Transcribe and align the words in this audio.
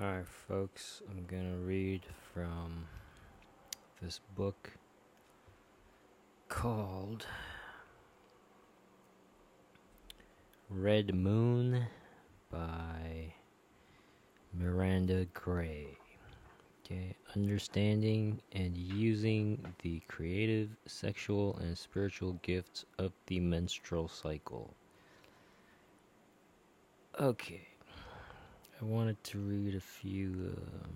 Alright, 0.00 0.26
folks, 0.48 1.02
I'm 1.10 1.26
gonna 1.26 1.58
read 1.58 2.00
from 2.32 2.86
this 4.00 4.18
book 4.34 4.70
called 6.48 7.26
Red 10.70 11.14
Moon 11.14 11.84
by 12.50 13.34
Miranda 14.54 15.26
Gray. 15.34 15.98
Okay, 16.82 17.14
understanding 17.36 18.40
and 18.52 18.74
using 18.74 19.62
the 19.82 20.00
creative, 20.08 20.70
sexual, 20.86 21.58
and 21.58 21.76
spiritual 21.76 22.38
gifts 22.40 22.86
of 22.96 23.12
the 23.26 23.38
menstrual 23.38 24.08
cycle. 24.08 24.72
Okay, 27.20 27.69
I 28.80 28.86
wanted 28.86 29.22
to 29.24 29.38
read 29.38 29.74
a 29.74 29.80
few 29.80 30.56
um, 30.56 30.90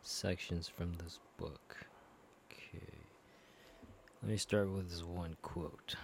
sections 0.00 0.66
from 0.66 0.94
this 0.94 1.18
book. 1.36 1.76
Okay, 2.50 2.94
let 4.22 4.30
me 4.30 4.38
start 4.38 4.70
with 4.70 4.88
this 4.88 5.02
one 5.02 5.36
quote. 5.42 5.96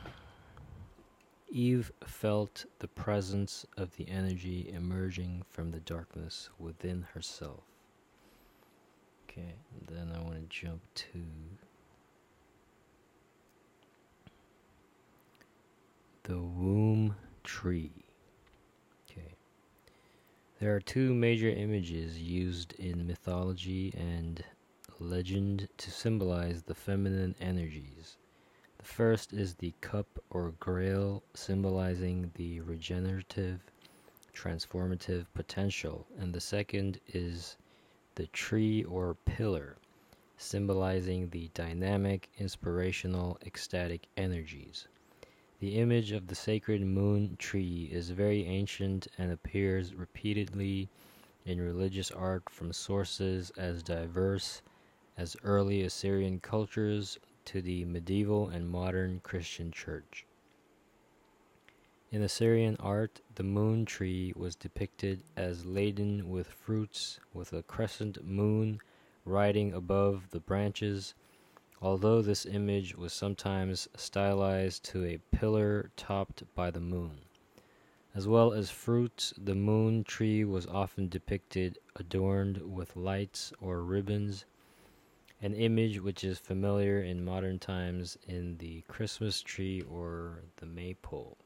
Eve 1.49 1.91
felt 2.05 2.67
the 2.81 2.89
presence 2.89 3.65
of 3.79 3.97
the 3.97 4.07
energy 4.07 4.71
emerging 4.75 5.45
from 5.49 5.71
the 5.71 5.81
darkness 5.81 6.51
within 6.59 7.07
herself. 7.15 7.63
Okay, 9.31 9.55
then 9.91 10.13
I 10.15 10.21
want 10.21 10.35
to 10.35 10.47
jump 10.51 10.83
to 10.95 11.25
the 16.25 16.37
womb 16.37 17.17
tree. 17.45 18.08
There 20.61 20.75
are 20.75 20.81
two 20.81 21.15
major 21.15 21.49
images 21.49 22.19
used 22.19 22.73
in 22.81 23.07
mythology 23.07 23.95
and 23.97 24.43
legend 24.99 25.69
to 25.77 25.91
symbolize 25.93 26.65
the 26.65 26.75
feminine 26.75 27.37
energies. 27.41 28.17
The 28.79 28.85
first 28.85 29.33
is 29.33 29.55
the 29.55 29.73
cup 29.81 30.07
or 30.31 30.51
grail, 30.59 31.23
symbolizing 31.33 32.33
the 32.35 32.61
regenerative, 32.63 33.61
transformative 34.35 35.27
potential, 35.33 36.09
and 36.19 36.35
the 36.35 36.41
second 36.41 36.99
is 37.07 37.57
the 38.17 38.27
tree 38.27 38.83
or 38.83 39.15
pillar, 39.27 39.77
symbolizing 40.39 41.29
the 41.29 41.53
dynamic, 41.55 42.31
inspirational, 42.37 43.39
ecstatic 43.47 44.09
energies. 44.17 44.89
The 45.61 45.75
image 45.75 46.13
of 46.13 46.29
the 46.29 46.37
sacred 46.37 46.83
moon 46.83 47.37
tree 47.37 47.89
is 47.91 48.11
very 48.11 48.45
ancient 48.45 49.09
and 49.19 49.33
appears 49.33 49.93
repeatedly 49.93 50.89
in 51.45 51.61
religious 51.61 52.13
art 52.13 52.49
from 52.49 52.73
sources 52.73 53.51
as 53.57 53.83
diverse 53.83 54.63
as 55.17 55.37
early 55.43 55.83
Assyrian 55.83 56.39
cultures 56.39 57.19
to 57.47 57.61
the 57.61 57.85
medieval 57.87 58.49
and 58.49 58.71
modern 58.71 59.19
Christian 59.21 59.73
church. 59.73 60.27
In 62.13 62.23
Assyrian 62.23 62.77
art, 62.77 63.21
the 63.35 63.43
moon 63.43 63.85
tree 63.85 64.33
was 64.37 64.55
depicted 64.55 65.25
as 65.37 65.67
laden 65.67 66.31
with 66.31 66.47
fruits, 66.47 67.19
with 67.35 67.53
a 67.53 67.65
crescent 67.65 68.25
moon 68.25 68.79
riding 69.25 69.73
above 69.73 70.31
the 70.31 70.41
branches 70.41 71.15
although 71.81 72.21
this 72.21 72.45
image 72.45 72.97
was 72.97 73.13
sometimes 73.13 73.89
stylized 73.97 74.85
to 74.85 75.05
a 75.05 75.21
pillar 75.31 75.91
topped 75.97 76.43
by 76.55 76.71
the 76.71 76.81
moon. 76.81 77.21
As 78.15 78.27
well 78.27 78.53
as 78.53 78.71
fruits, 78.71 79.33
the 79.39 79.55
moon 79.55 80.03
tree 80.03 80.45
was 80.45 80.67
often 80.67 81.09
depicted 81.09 81.79
adorned 81.95 82.75
with 82.75 82.97
lights 82.97 83.53
or 83.61 83.83
ribbons, 83.83 84.45
an 85.41 85.55
image 85.55 86.01
which 86.01 86.25
is 86.25 86.39
familiar 86.39 87.01
in 87.01 87.25
modern 87.25 87.59
times 87.59 88.19
in 88.27 88.59
the 88.59 88.83
Christmas 88.89 89.41
tree 89.41 89.83
or 89.83 90.43
the 90.57 90.67
maypole. 90.67 91.39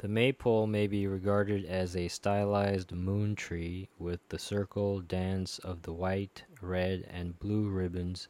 The 0.00 0.08
maypole 0.08 0.66
may 0.66 0.86
be 0.86 1.06
regarded 1.06 1.66
as 1.66 1.94
a 1.94 2.08
stylized 2.08 2.90
moon 2.90 3.36
tree 3.36 3.90
with 3.98 4.26
the 4.30 4.38
circle 4.38 5.02
dance 5.02 5.58
of 5.58 5.82
the 5.82 5.92
white, 5.92 6.42
red, 6.62 7.06
and 7.10 7.38
blue 7.38 7.68
ribbons 7.68 8.26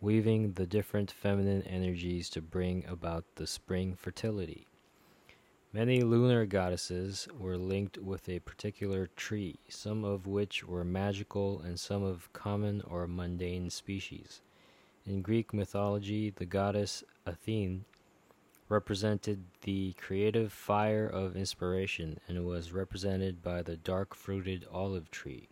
weaving 0.00 0.54
the 0.54 0.66
different 0.66 1.12
feminine 1.12 1.62
energies 1.62 2.28
to 2.30 2.42
bring 2.42 2.84
about 2.86 3.24
the 3.36 3.46
spring 3.46 3.94
fertility. 3.94 4.66
Many 5.72 6.02
lunar 6.02 6.46
goddesses 6.46 7.28
were 7.38 7.56
linked 7.56 7.96
with 7.98 8.28
a 8.28 8.40
particular 8.40 9.06
tree, 9.14 9.60
some 9.68 10.02
of 10.02 10.26
which 10.26 10.64
were 10.64 10.84
magical 10.84 11.60
and 11.60 11.78
some 11.78 12.02
of 12.02 12.32
common 12.32 12.82
or 12.82 13.06
mundane 13.06 13.70
species. 13.70 14.42
In 15.06 15.22
Greek 15.22 15.54
mythology, 15.54 16.30
the 16.30 16.44
goddess 16.44 17.04
Athene 17.24 17.84
represented 18.74 19.44
the 19.62 19.92
creative 19.92 20.52
fire 20.52 21.06
of 21.06 21.36
inspiration 21.36 22.18
and 22.26 22.44
was 22.44 22.72
represented 22.72 23.40
by 23.40 23.62
the 23.62 23.76
dark 23.76 24.14
fruited 24.14 24.66
olive 24.72 25.10
tree. 25.12 25.48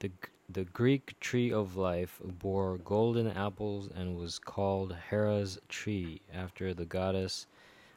The, 0.00 0.10
the 0.48 0.64
Greek 0.64 1.18
tree 1.18 1.50
of 1.50 1.76
life 1.76 2.20
bore 2.22 2.76
golden 2.76 3.26
apples 3.26 3.88
and 3.94 4.18
was 4.18 4.38
called 4.38 4.94
Hera's 5.08 5.58
tree 5.70 6.20
after 6.32 6.74
the 6.74 6.84
goddess 6.84 7.46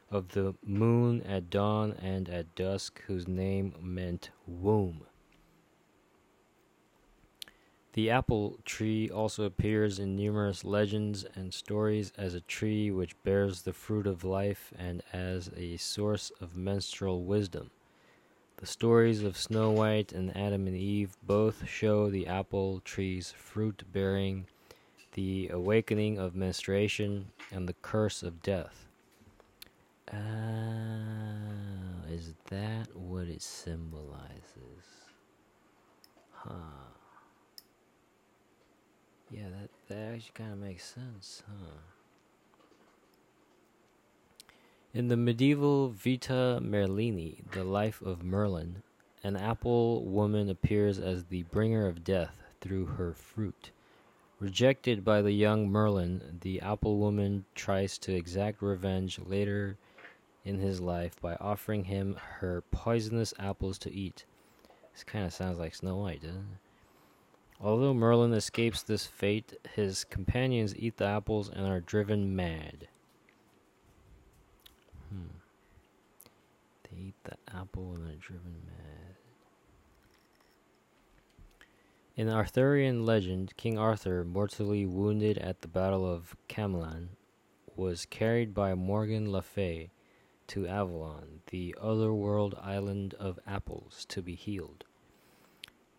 of 0.10 0.30
the 0.30 0.56
moon 0.66 1.22
at 1.24 1.50
dawn 1.50 1.94
and 2.02 2.30
at 2.30 2.56
dusk, 2.56 3.02
whose 3.08 3.28
name 3.28 3.76
meant 3.82 4.32
womb. 4.48 5.02
The 7.94 8.12
apple 8.12 8.60
tree 8.66 9.10
also 9.10 9.46
appears 9.46 9.98
in 9.98 10.16
numerous 10.16 10.64
legends 10.64 11.26
and 11.36 11.52
stories 11.54 12.14
as 12.18 12.36
a 12.36 12.42
tree 12.42 12.92
which 12.92 13.22
bears 13.24 13.64
the 13.64 13.74
fruit 13.74 14.06
of 14.06 14.24
life 14.24 14.72
and 14.78 15.02
as 15.12 15.50
a 15.58 15.78
source 15.78 16.32
of 16.40 16.56
menstrual 16.56 17.24
wisdom. 17.24 17.72
The 18.58 18.68
stories 18.68 19.24
of 19.24 19.38
Snow 19.38 19.72
White 19.72 20.12
and 20.12 20.36
Adam 20.38 20.68
and 20.68 20.76
Eve 20.76 21.18
both 21.24 21.68
show 21.68 22.10
the 22.10 22.28
apple 22.28 22.82
tree's 22.86 23.32
fruit 23.32 23.84
bearing 23.92 24.46
the 25.14 25.50
awakening 25.50 26.20
of 26.20 26.36
menstruation 26.36 27.32
and 27.52 27.68
the 27.68 27.76
curse 27.82 28.22
of 28.22 28.44
death. 28.44 28.86
Ah, 30.14 30.18
is 32.10 32.34
that 32.50 32.96
what 32.96 33.28
it 33.28 33.42
symbolizes? 33.42 34.84
Huh. 36.32 36.99
Yeah, 39.32 39.44
that, 39.60 39.70
that 39.88 40.14
actually 40.14 40.32
kind 40.34 40.54
of 40.54 40.60
makes 40.60 40.86
sense, 40.86 41.44
huh? 41.48 41.78
In 44.92 45.08
the 45.08 45.18
medieval 45.18 45.90
Vita 45.90 46.60
Merlini, 46.64 47.44
The 47.52 47.64
Life 47.64 48.02
of 48.02 48.24
Merlin, 48.24 48.82
an 49.24 49.36
apple 49.36 50.04
woman 50.04 50.50
appears 50.50 50.98
as 50.98 51.26
the 51.26 51.44
bringer 51.44 51.86
of 51.86 52.04
death 52.04 52.36
through 52.60 52.86
her 52.86 53.14
fruit. 53.14 53.70
Rejected 54.40 55.06
by 55.06 55.22
the 55.22 55.32
young 55.32 55.70
Merlin, 55.70 56.40
the 56.42 56.60
apple 56.62 56.98
woman 56.98 57.46
tries 57.54 58.00
to 58.00 58.16
exact 58.16 58.64
revenge 58.64 59.20
later 59.20 59.78
in 60.44 60.58
his 60.58 60.82
life 60.82 61.22
by 61.22 61.36
offering 61.36 61.84
him 61.84 62.16
her 62.40 62.64
poisonous 62.72 63.34
apples 63.38 63.78
to 63.80 63.94
eat. 63.94 64.26
This 64.94 65.04
kind 65.04 65.26
of 65.26 65.34
sounds 65.34 65.60
like 65.60 65.76
Snow 65.76 65.98
White, 65.98 66.22
doesn't 66.24 66.38
it? 66.40 66.69
Although 67.62 67.94
Merlin 67.94 68.34
escapes 68.34 68.82
this 68.82 69.06
fate, 69.06 69.54
his 69.76 70.06
companions 70.06 70.74
eat 70.78 70.98
the 70.98 71.06
apples 71.06 71.50
and 71.50 71.68
are 71.68 71.82
driven 71.82 72.34
mad. 72.34 72.88
Hmm. 75.10 75.40
They 76.84 76.98
eat 76.98 77.16
the 77.26 77.38
apple 77.54 77.94
and 77.94 78.10
are 78.10 78.16
driven 78.16 78.62
mad. 78.66 79.16
In 82.16 82.30
Arthurian 82.30 83.06
legend, 83.06 83.56
King 83.58 83.78
Arthur, 83.78 84.24
mortally 84.24 84.86
wounded 84.86 85.38
at 85.38 85.62
the 85.62 85.68
Battle 85.68 86.06
of 86.06 86.36
Camlan, 86.48 87.10
was 87.76 88.06
carried 88.06 88.54
by 88.54 88.74
Morgan 88.74 89.32
Le 89.32 89.42
Fay 89.42 89.92
to 90.48 90.68
Avalon, 90.68 91.42
the 91.48 91.76
otherworld 91.80 92.56
island 92.62 93.14
of 93.16 93.40
apples, 93.46 94.06
to 94.10 94.22
be 94.22 94.36
healed. 94.36 94.86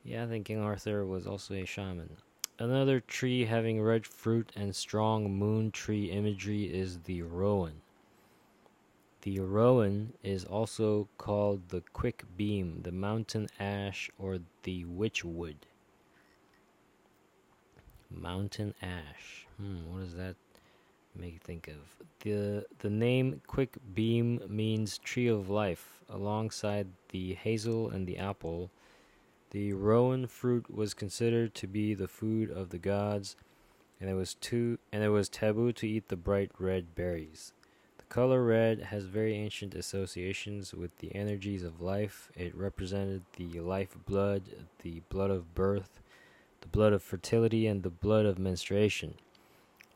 Yeah, 0.05 0.25
I 0.25 0.26
think 0.26 0.47
King 0.47 0.61
Arthur 0.61 1.05
was 1.05 1.26
also 1.26 1.55
a 1.55 1.64
shaman. 1.64 2.17
Another 2.58 3.00
tree 3.00 3.44
having 3.44 3.81
red 3.82 4.06
fruit 4.06 4.50
and 4.56 4.75
strong 4.75 5.32
moon 5.32 5.70
tree 5.70 6.11
imagery 6.11 6.64
is 6.64 6.99
the 7.00 7.23
rowan. 7.23 7.81
The 9.23 9.41
rowan 9.41 10.14
is 10.23 10.44
also 10.44 11.08
called 11.19 11.69
the 11.69 11.82
quick 11.93 12.25
beam, 12.37 12.81
the 12.82 12.93
mountain 12.93 13.49
ash, 13.58 14.11
or 14.19 14.38
the 14.62 14.85
witchwood. 14.85 15.56
Mountain 18.11 18.75
ash. 18.81 19.46
Hmm, 19.58 19.91
what 19.91 20.00
does 20.00 20.14
that 20.14 20.37
make 21.14 21.35
you 21.35 21.41
think 21.41 21.69
of 21.69 21.76
the 22.20 22.64
the 22.79 22.91
name 22.91 23.41
quick 23.46 23.76
beam 23.94 24.41
means 24.49 24.99
tree 24.99 25.26
of 25.26 25.50
life 25.50 26.00
alongside 26.08 26.87
the 27.08 27.35
hazel 27.35 27.91
and 27.91 28.06
the 28.06 28.17
apple 28.17 28.70
the 29.50 29.73
rowan 29.73 30.26
fruit 30.26 30.73
was 30.73 30.94
considered 30.94 31.55
to 31.55 31.67
be 31.67 31.94
the 31.94 32.08
food 32.08 32.50
of 32.50 32.70
the 32.70 32.79
gods 32.79 33.37
and 34.00 34.08
it 34.08 34.14
was 34.14 34.35
too 34.35 34.79
and 34.93 35.05
it 35.05 35.08
was 35.08 35.29
taboo 35.29 35.73
to 35.73 35.87
eat 35.88 36.08
the 36.08 36.17
bright 36.17 36.50
red 36.58 36.94
berries. 36.94 37.52
The 37.99 38.05
color 38.05 38.43
red 38.43 38.81
has 38.85 39.05
very 39.05 39.35
ancient 39.35 39.75
associations 39.75 40.73
with 40.73 40.97
the 40.99 41.14
energies 41.14 41.62
of 41.62 41.81
life. 41.81 42.31
It 42.35 42.55
represented 42.56 43.23
the 43.37 43.61
life 43.61 43.97
blood 44.06 44.43
the 44.82 45.02
blood 45.11 45.31
of 45.31 45.55
birth 45.55 46.00
the 46.61 46.69
blood 46.69 46.93
of 46.93 47.03
fertility 47.03 47.67
and 47.67 47.82
the 47.82 47.91
blood 47.91 48.26
of 48.26 48.38
menstruation. 48.38 49.14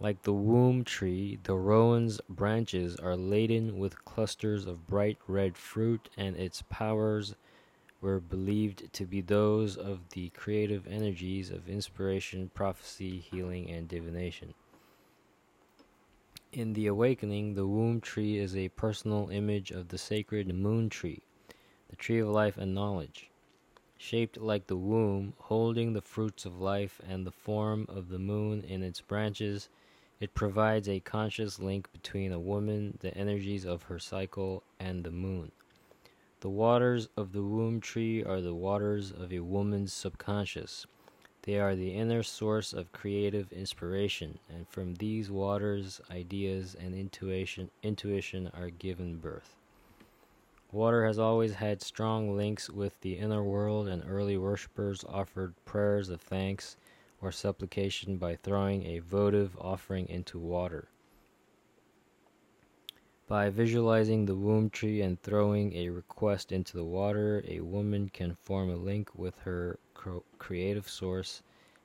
Like 0.00 0.22
the 0.22 0.32
womb 0.32 0.84
tree, 0.84 1.38
the 1.42 1.54
rowan's 1.54 2.20
branches 2.28 2.96
are 2.96 3.16
laden 3.16 3.78
with 3.78 4.04
clusters 4.04 4.66
of 4.66 4.86
bright 4.86 5.18
red 5.26 5.56
fruit, 5.56 6.08
and 6.16 6.36
its 6.36 6.62
powers 6.68 7.34
were 8.04 8.20
believed 8.20 8.92
to 8.92 9.06
be 9.06 9.22
those 9.22 9.78
of 9.78 10.10
the 10.10 10.28
creative 10.30 10.86
energies 10.86 11.48
of 11.50 11.70
inspiration, 11.70 12.50
prophecy, 12.52 13.18
healing, 13.18 13.70
and 13.70 13.88
divination. 13.88 14.52
In 16.52 16.74
the 16.74 16.86
awakening, 16.86 17.54
the 17.54 17.66
womb 17.66 18.02
tree 18.02 18.36
is 18.36 18.54
a 18.54 18.68
personal 18.68 19.30
image 19.30 19.70
of 19.70 19.88
the 19.88 19.96
sacred 19.96 20.54
moon 20.54 20.90
tree, 20.90 21.22
the 21.88 21.96
tree 21.96 22.18
of 22.18 22.28
life 22.28 22.58
and 22.58 22.74
knowledge. 22.74 23.30
Shaped 23.96 24.36
like 24.36 24.66
the 24.66 24.76
womb, 24.76 25.32
holding 25.38 25.94
the 25.94 26.02
fruits 26.02 26.44
of 26.44 26.60
life 26.60 27.00
and 27.08 27.26
the 27.26 27.32
form 27.32 27.86
of 27.88 28.10
the 28.10 28.18
moon 28.18 28.64
in 28.64 28.82
its 28.82 29.00
branches, 29.00 29.70
it 30.20 30.34
provides 30.34 30.90
a 30.90 31.00
conscious 31.00 31.58
link 31.58 31.90
between 31.90 32.32
a 32.32 32.38
woman, 32.38 32.98
the 33.00 33.16
energies 33.16 33.64
of 33.64 33.84
her 33.84 33.98
cycle, 33.98 34.62
and 34.78 35.04
the 35.04 35.10
moon. 35.10 35.52
The 36.44 36.50
waters 36.50 37.08
of 37.16 37.32
the 37.32 37.42
womb 37.42 37.80
tree 37.80 38.22
are 38.22 38.42
the 38.42 38.54
waters 38.54 39.10
of 39.10 39.32
a 39.32 39.40
woman's 39.40 39.94
subconscious. 39.94 40.86
They 41.40 41.58
are 41.58 41.74
the 41.74 41.94
inner 41.94 42.22
source 42.22 42.74
of 42.74 42.92
creative 42.92 43.50
inspiration, 43.50 44.38
and 44.50 44.68
from 44.68 44.96
these 44.96 45.30
waters, 45.30 46.02
ideas 46.10 46.76
and 46.78 46.94
intuition, 46.94 47.70
intuition 47.82 48.50
are 48.52 48.68
given 48.68 49.16
birth. 49.16 49.56
Water 50.70 51.06
has 51.06 51.18
always 51.18 51.54
had 51.54 51.80
strong 51.80 52.36
links 52.36 52.68
with 52.68 53.00
the 53.00 53.14
inner 53.14 53.42
world, 53.42 53.88
and 53.88 54.04
early 54.06 54.36
worshippers 54.36 55.02
offered 55.08 55.54
prayers 55.64 56.10
of 56.10 56.20
thanks 56.20 56.76
or 57.22 57.32
supplication 57.32 58.18
by 58.18 58.36
throwing 58.36 58.84
a 58.84 58.98
votive 58.98 59.56
offering 59.58 60.06
into 60.10 60.38
water. 60.38 60.88
By 63.26 63.48
visualizing 63.48 64.26
the 64.26 64.34
womb 64.34 64.68
tree 64.68 65.00
and 65.00 65.18
throwing 65.22 65.72
a 65.72 65.88
request 65.88 66.52
into 66.52 66.76
the 66.76 66.84
water, 66.84 67.42
a 67.48 67.60
woman 67.60 68.10
can 68.10 68.36
form 68.42 68.68
a 68.68 68.76
link 68.76 69.14
with 69.14 69.38
her 69.40 69.78
creative 70.38 70.88
source 70.90 71.42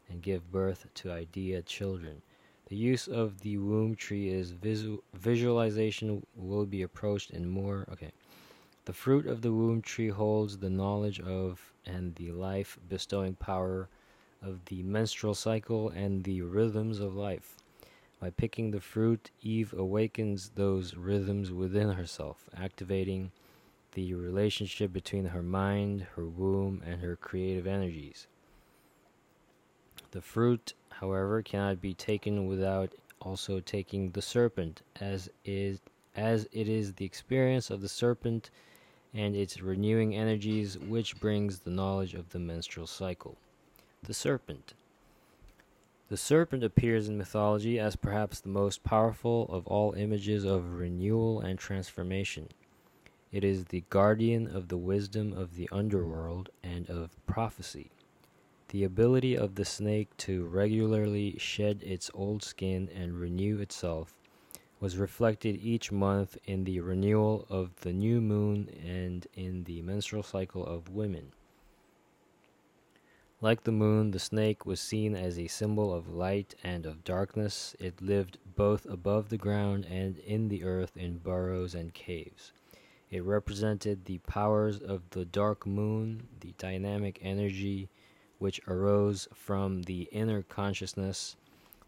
and 0.09 0.21
give 0.21 0.51
birth 0.51 0.87
to 0.95 1.11
idea 1.11 1.61
children. 1.61 2.21
The 2.67 2.75
use 2.75 3.07
of 3.07 3.39
the 3.39 3.57
womb 3.57 3.95
tree 3.95 4.27
is 4.27 4.51
visu- 4.51 5.01
visualization 5.13 6.25
will 6.35 6.65
be 6.65 6.81
approached 6.81 7.31
in 7.31 7.47
more. 7.47 7.87
Okay. 7.89 8.11
The 8.83 8.93
fruit 8.93 9.25
of 9.25 9.41
the 9.41 9.53
womb 9.53 9.81
tree 9.81 10.09
holds 10.09 10.57
the 10.57 10.69
knowledge 10.69 11.21
of 11.21 11.71
and 11.85 12.15
the 12.15 12.31
life 12.31 12.77
bestowing 12.89 13.35
power 13.35 13.87
of 14.41 14.65
the 14.65 14.83
menstrual 14.83 15.35
cycle 15.35 15.87
and 15.89 16.25
the 16.25 16.41
rhythms 16.41 16.99
of 16.99 17.15
life. 17.15 17.55
By 18.19 18.29
picking 18.31 18.71
the 18.71 18.81
fruit, 18.81 19.31
Eve 19.41 19.73
awakens 19.73 20.49
those 20.55 20.95
rhythms 20.95 21.51
within 21.51 21.91
herself, 21.91 22.49
activating 22.55 23.31
the 23.93 24.13
relationship 24.13 24.91
between 24.91 25.25
her 25.25 25.41
mind, 25.41 26.01
her 26.15 26.27
womb, 26.27 26.83
and 26.85 27.01
her 27.01 27.15
creative 27.15 27.65
energies. 27.65 28.27
The 30.11 30.21
fruit, 30.21 30.73
however, 30.89 31.41
cannot 31.41 31.81
be 31.81 31.93
taken 31.93 32.45
without 32.45 32.93
also 33.21 33.59
taking 33.59 34.11
the 34.11 34.21
serpent, 34.21 34.81
as 34.99 35.29
is 35.45 35.79
as 36.15 36.47
it 36.51 36.67
is 36.67 36.93
the 36.93 37.05
experience 37.05 37.69
of 37.69 37.81
the 37.81 37.87
serpent 37.87 38.49
and 39.13 39.35
its 39.35 39.61
renewing 39.61 40.15
energies 40.15 40.77
which 40.77 41.19
brings 41.19 41.59
the 41.59 41.69
knowledge 41.69 42.13
of 42.13 42.29
the 42.29 42.39
menstrual 42.39 42.87
cycle. 42.87 43.37
The 44.03 44.13
serpent. 44.13 44.73
The 46.09 46.17
serpent 46.17 46.63
appears 46.63 47.07
in 47.07 47.19
mythology 47.19 47.77
as 47.77 47.95
perhaps 47.95 48.39
the 48.39 48.49
most 48.49 48.83
powerful 48.83 49.45
of 49.49 49.67
all 49.67 49.93
images 49.93 50.43
of 50.43 50.79
renewal 50.79 51.39
and 51.39 51.59
transformation. 51.59 52.49
It 53.31 53.43
is 53.43 53.65
the 53.65 53.83
guardian 53.91 54.47
of 54.47 54.69
the 54.69 54.77
wisdom 54.77 55.33
of 55.33 55.55
the 55.55 55.69
underworld 55.71 56.49
and 56.63 56.89
of 56.89 57.15
prophecy. 57.27 57.91
The 58.69 58.83
ability 58.83 59.37
of 59.37 59.53
the 59.53 59.65
snake 59.65 60.09
to 60.17 60.47
regularly 60.47 61.37
shed 61.37 61.83
its 61.83 62.09
old 62.15 62.41
skin 62.41 62.89
and 62.89 63.19
renew 63.19 63.59
itself 63.59 64.15
was 64.79 64.97
reflected 64.97 65.59
each 65.61 65.91
month 65.91 66.39
in 66.45 66.63
the 66.63 66.79
renewal 66.79 67.45
of 67.51 67.81
the 67.81 67.93
new 67.93 68.19
moon 68.19 68.67
and 68.83 69.27
in 69.35 69.63
the 69.65 69.83
menstrual 69.83 70.23
cycle 70.23 70.65
of 70.65 70.89
women. 70.89 71.33
Like 73.41 73.63
the 73.63 73.71
moon, 73.71 74.11
the 74.11 74.19
snake 74.19 74.65
was 74.65 74.81
seen 74.81 75.15
as 75.15 75.39
a 75.39 75.47
symbol 75.47 75.93
of 75.93 76.09
light 76.09 76.55
and 76.61 76.85
of 76.85 77.05
darkness. 77.05 77.73
It 77.79 78.01
lived 78.01 78.37
both 78.57 78.85
above 78.85 79.29
the 79.29 79.37
ground 79.37 79.85
and 79.85 80.17
in 80.17 80.49
the 80.49 80.65
earth 80.65 80.97
in 80.97 81.19
burrows 81.19 81.73
and 81.73 81.93
caves. 81.93 82.51
It 83.09 83.23
represented 83.23 84.03
the 84.03 84.17
powers 84.17 84.79
of 84.79 85.09
the 85.11 85.23
dark 85.23 85.65
moon, 85.65 86.27
the 86.41 86.53
dynamic 86.57 87.17
energy 87.21 87.87
which 88.39 88.59
arose 88.67 89.29
from 89.33 89.83
the 89.83 90.09
inner 90.11 90.43
consciousness 90.43 91.37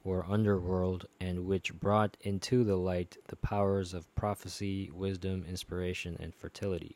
or 0.05 0.25
underworld 0.29 1.05
and 1.19 1.45
which 1.45 1.73
brought 1.73 2.15
into 2.21 2.63
the 2.63 2.77
light 2.77 3.17
the 3.27 3.35
powers 3.35 3.93
of 3.93 4.15
prophecy, 4.15 4.89
wisdom, 4.93 5.43
inspiration, 5.45 6.15
and 6.17 6.33
fertility. 6.33 6.95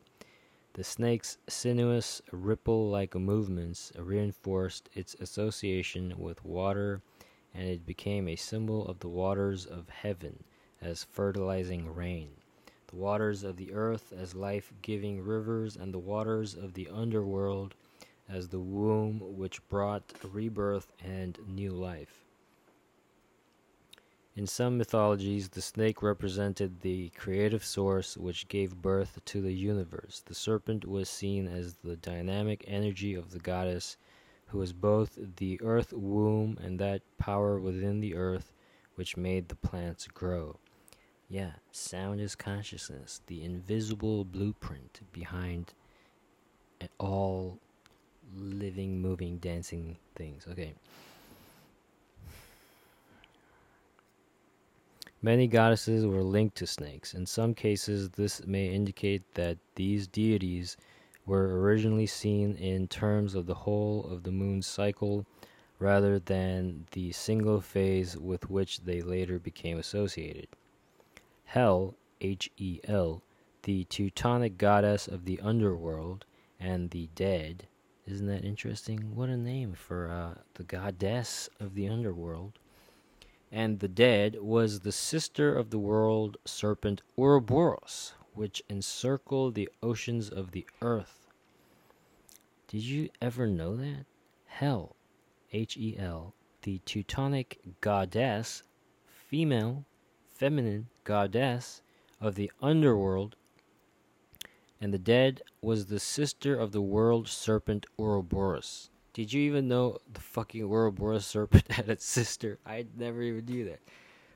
The 0.75 0.83
snake's 0.83 1.37
sinuous, 1.47 2.21
ripple 2.33 2.89
like 2.89 3.15
movements 3.15 3.93
reinforced 3.97 4.89
its 4.93 5.15
association 5.21 6.15
with 6.17 6.43
water, 6.43 7.01
and 7.53 7.69
it 7.69 7.85
became 7.85 8.27
a 8.27 8.35
symbol 8.35 8.85
of 8.85 8.99
the 8.99 9.07
waters 9.07 9.65
of 9.65 9.87
heaven 9.87 10.43
as 10.81 11.05
fertilizing 11.05 11.95
rain, 11.95 12.31
the 12.87 12.97
waters 12.97 13.45
of 13.45 13.55
the 13.55 13.71
earth 13.71 14.11
as 14.11 14.35
life 14.35 14.73
giving 14.81 15.21
rivers, 15.21 15.77
and 15.77 15.93
the 15.93 15.97
waters 15.97 16.55
of 16.55 16.73
the 16.73 16.89
underworld 16.89 17.73
as 18.27 18.49
the 18.49 18.59
womb 18.59 19.21
which 19.37 19.65
brought 19.69 20.11
rebirth 20.25 20.91
and 21.01 21.39
new 21.47 21.71
life. 21.71 22.24
In 24.35 24.47
some 24.47 24.77
mythologies, 24.77 25.47
the 25.47 25.61
snake 25.61 26.03
represented 26.03 26.81
the 26.81 27.09
creative 27.11 27.63
source 27.63 28.17
which 28.17 28.49
gave 28.49 28.81
birth 28.81 29.17
to 29.23 29.41
the 29.41 29.53
universe. 29.53 30.23
The 30.25 30.35
serpent 30.35 30.85
was 30.85 31.07
seen 31.07 31.47
as 31.47 31.75
the 31.75 31.95
dynamic 31.95 32.65
energy 32.67 33.13
of 33.13 33.31
the 33.31 33.39
goddess, 33.39 33.95
who 34.47 34.57
was 34.57 34.73
both 34.73 35.17
the 35.37 35.59
earth 35.61 35.93
womb 35.93 36.57
and 36.61 36.77
that 36.79 37.01
power 37.17 37.59
within 37.61 38.01
the 38.01 38.15
earth 38.15 38.51
which 38.95 39.15
made 39.15 39.47
the 39.47 39.55
plants 39.55 40.05
grow. 40.07 40.59
Yeah, 41.29 41.53
sound 41.71 42.19
is 42.19 42.35
consciousness, 42.35 43.21
the 43.27 43.41
invisible 43.41 44.25
blueprint 44.25 44.99
behind 45.13 45.73
all 46.99 47.57
living, 48.35 49.01
moving, 49.01 49.37
dancing 49.37 49.97
things. 50.15 50.45
Okay. 50.49 50.73
Many 55.25 55.47
goddesses 55.47 56.05
were 56.05 56.21
linked 56.21 56.55
to 56.57 56.67
snakes. 56.67 57.15
In 57.15 57.25
some 57.25 57.55
cases, 57.55 58.11
this 58.11 58.45
may 58.45 58.67
indicate 58.67 59.23
that 59.33 59.57
these 59.73 60.05
deities 60.05 60.77
were 61.25 61.61
originally 61.61 62.05
seen 62.05 62.53
in 62.57 62.87
terms 62.87 63.33
of 63.33 63.47
the 63.47 63.55
whole 63.55 64.03
of 64.03 64.21
the 64.21 64.31
moon's 64.31 64.67
cycle 64.67 65.25
rather 65.79 66.19
than 66.19 66.85
the 66.91 67.11
single 67.11 67.59
phase 67.59 68.15
with 68.15 68.51
which 68.51 68.81
they 68.81 69.01
later 69.01 69.39
became 69.39 69.79
associated. 69.79 70.47
Hel, 71.45 71.95
H 72.21 72.51
E 72.57 72.79
L, 72.83 73.23
the 73.63 73.85
Teutonic 73.85 74.59
goddess 74.59 75.07
of 75.07 75.25
the 75.25 75.39
underworld 75.39 76.25
and 76.59 76.91
the 76.91 77.09
dead. 77.15 77.65
Isn't 78.05 78.27
that 78.27 78.45
interesting? 78.45 79.15
What 79.15 79.29
a 79.29 79.37
name 79.37 79.73
for 79.73 80.07
uh, 80.07 80.41
the 80.53 80.65
goddess 80.65 81.49
of 81.59 81.73
the 81.73 81.89
underworld 81.89 82.59
and 83.55 83.79
the 83.79 83.87
dead 83.87 84.35
was 84.41 84.81
the 84.81 84.91
sister 84.91 85.55
of 85.55 85.69
the 85.69 85.79
world 85.79 86.35
serpent 86.43 87.01
Ouroboros, 87.17 88.13
which 88.33 88.61
encircled 88.67 89.55
the 89.55 89.69
oceans 89.81 90.29
of 90.29 90.51
the 90.51 90.67
earth. 90.81 91.25
Did 92.67 92.83
you 92.83 93.09
ever 93.21 93.47
know 93.47 93.77
that? 93.77 94.07
Hel, 94.45 94.97
H 95.53 95.77
E 95.77 95.95
L, 95.97 96.33
the 96.63 96.81
Teutonic 96.85 97.61
goddess, 97.79 98.63
female, 99.07 99.85
feminine 100.27 100.87
goddess 101.05 101.81
of 102.19 102.35
the 102.35 102.51
underworld, 102.61 103.37
and 104.81 104.93
the 104.93 104.99
dead 104.99 105.41
was 105.61 105.85
the 105.85 106.01
sister 106.01 106.59
of 106.59 106.73
the 106.73 106.81
world 106.81 107.29
serpent 107.29 107.85
Ouroboros. 107.97 108.89
Did 109.15 109.31
you 109.31 109.43
even 109.43 109.69
know 109.69 109.99
the 110.11 110.19
fucking 110.19 110.61
Ouroboros 110.61 111.25
serpent 111.25 111.71
had 111.71 111.87
a 111.87 111.97
sister? 111.97 112.59
I 112.65 112.85
never 112.97 113.21
even 113.21 113.45
knew 113.45 113.63
that. 113.63 113.79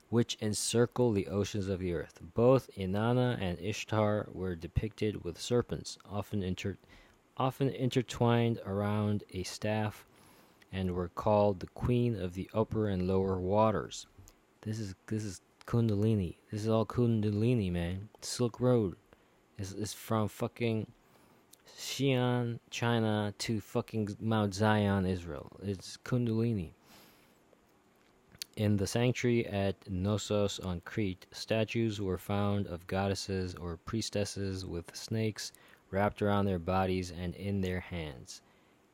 Which 0.07 0.37
encircle 0.41 1.11
the 1.11 1.27
oceans 1.27 1.67
of 1.67 1.79
the 1.79 1.91
earth. 1.93 2.21
Both 2.33 2.69
Inanna 2.77 3.37
and 3.41 3.59
Ishtar 3.59 4.29
were 4.31 4.55
depicted 4.55 5.25
with 5.25 5.37
serpents, 5.37 5.97
often 6.09 6.41
inter- 6.41 6.77
often 7.35 7.67
intertwined 7.67 8.61
around 8.65 9.25
a 9.33 9.43
staff, 9.43 10.05
and 10.71 10.95
were 10.95 11.09
called 11.09 11.59
the 11.59 11.67
queen 11.67 12.15
of 12.15 12.33
the 12.33 12.49
upper 12.53 12.87
and 12.87 13.05
lower 13.05 13.37
waters. 13.37 14.07
This 14.61 14.79
is 14.79 14.95
this 15.07 15.25
is 15.25 15.41
Kundalini. 15.65 16.37
This 16.51 16.61
is 16.61 16.69
all 16.69 16.85
Kundalini, 16.85 17.69
man. 17.69 18.07
Silk 18.21 18.61
Road 18.61 18.95
is 19.57 19.73
is 19.73 19.93
from 19.93 20.29
fucking 20.29 20.87
Xi'an, 21.79 22.59
China 22.69 23.33
to 23.37 23.61
fucking 23.61 24.17
Mount 24.19 24.53
Zion, 24.53 25.05
Israel. 25.05 25.49
It's 25.63 25.95
Kundalini. 25.95 26.73
In 28.57 28.75
the 28.75 28.85
sanctuary 28.85 29.47
at 29.47 29.89
Knossos 29.89 30.59
on 30.59 30.81
Crete, 30.81 31.25
statues 31.31 32.01
were 32.01 32.17
found 32.17 32.67
of 32.67 32.85
goddesses 32.85 33.55
or 33.55 33.77
priestesses 33.77 34.65
with 34.65 34.93
snakes 34.93 35.53
wrapped 35.89 36.21
around 36.21 36.47
their 36.47 36.59
bodies 36.59 37.11
and 37.11 37.33
in 37.35 37.61
their 37.61 37.79
hands. 37.79 38.41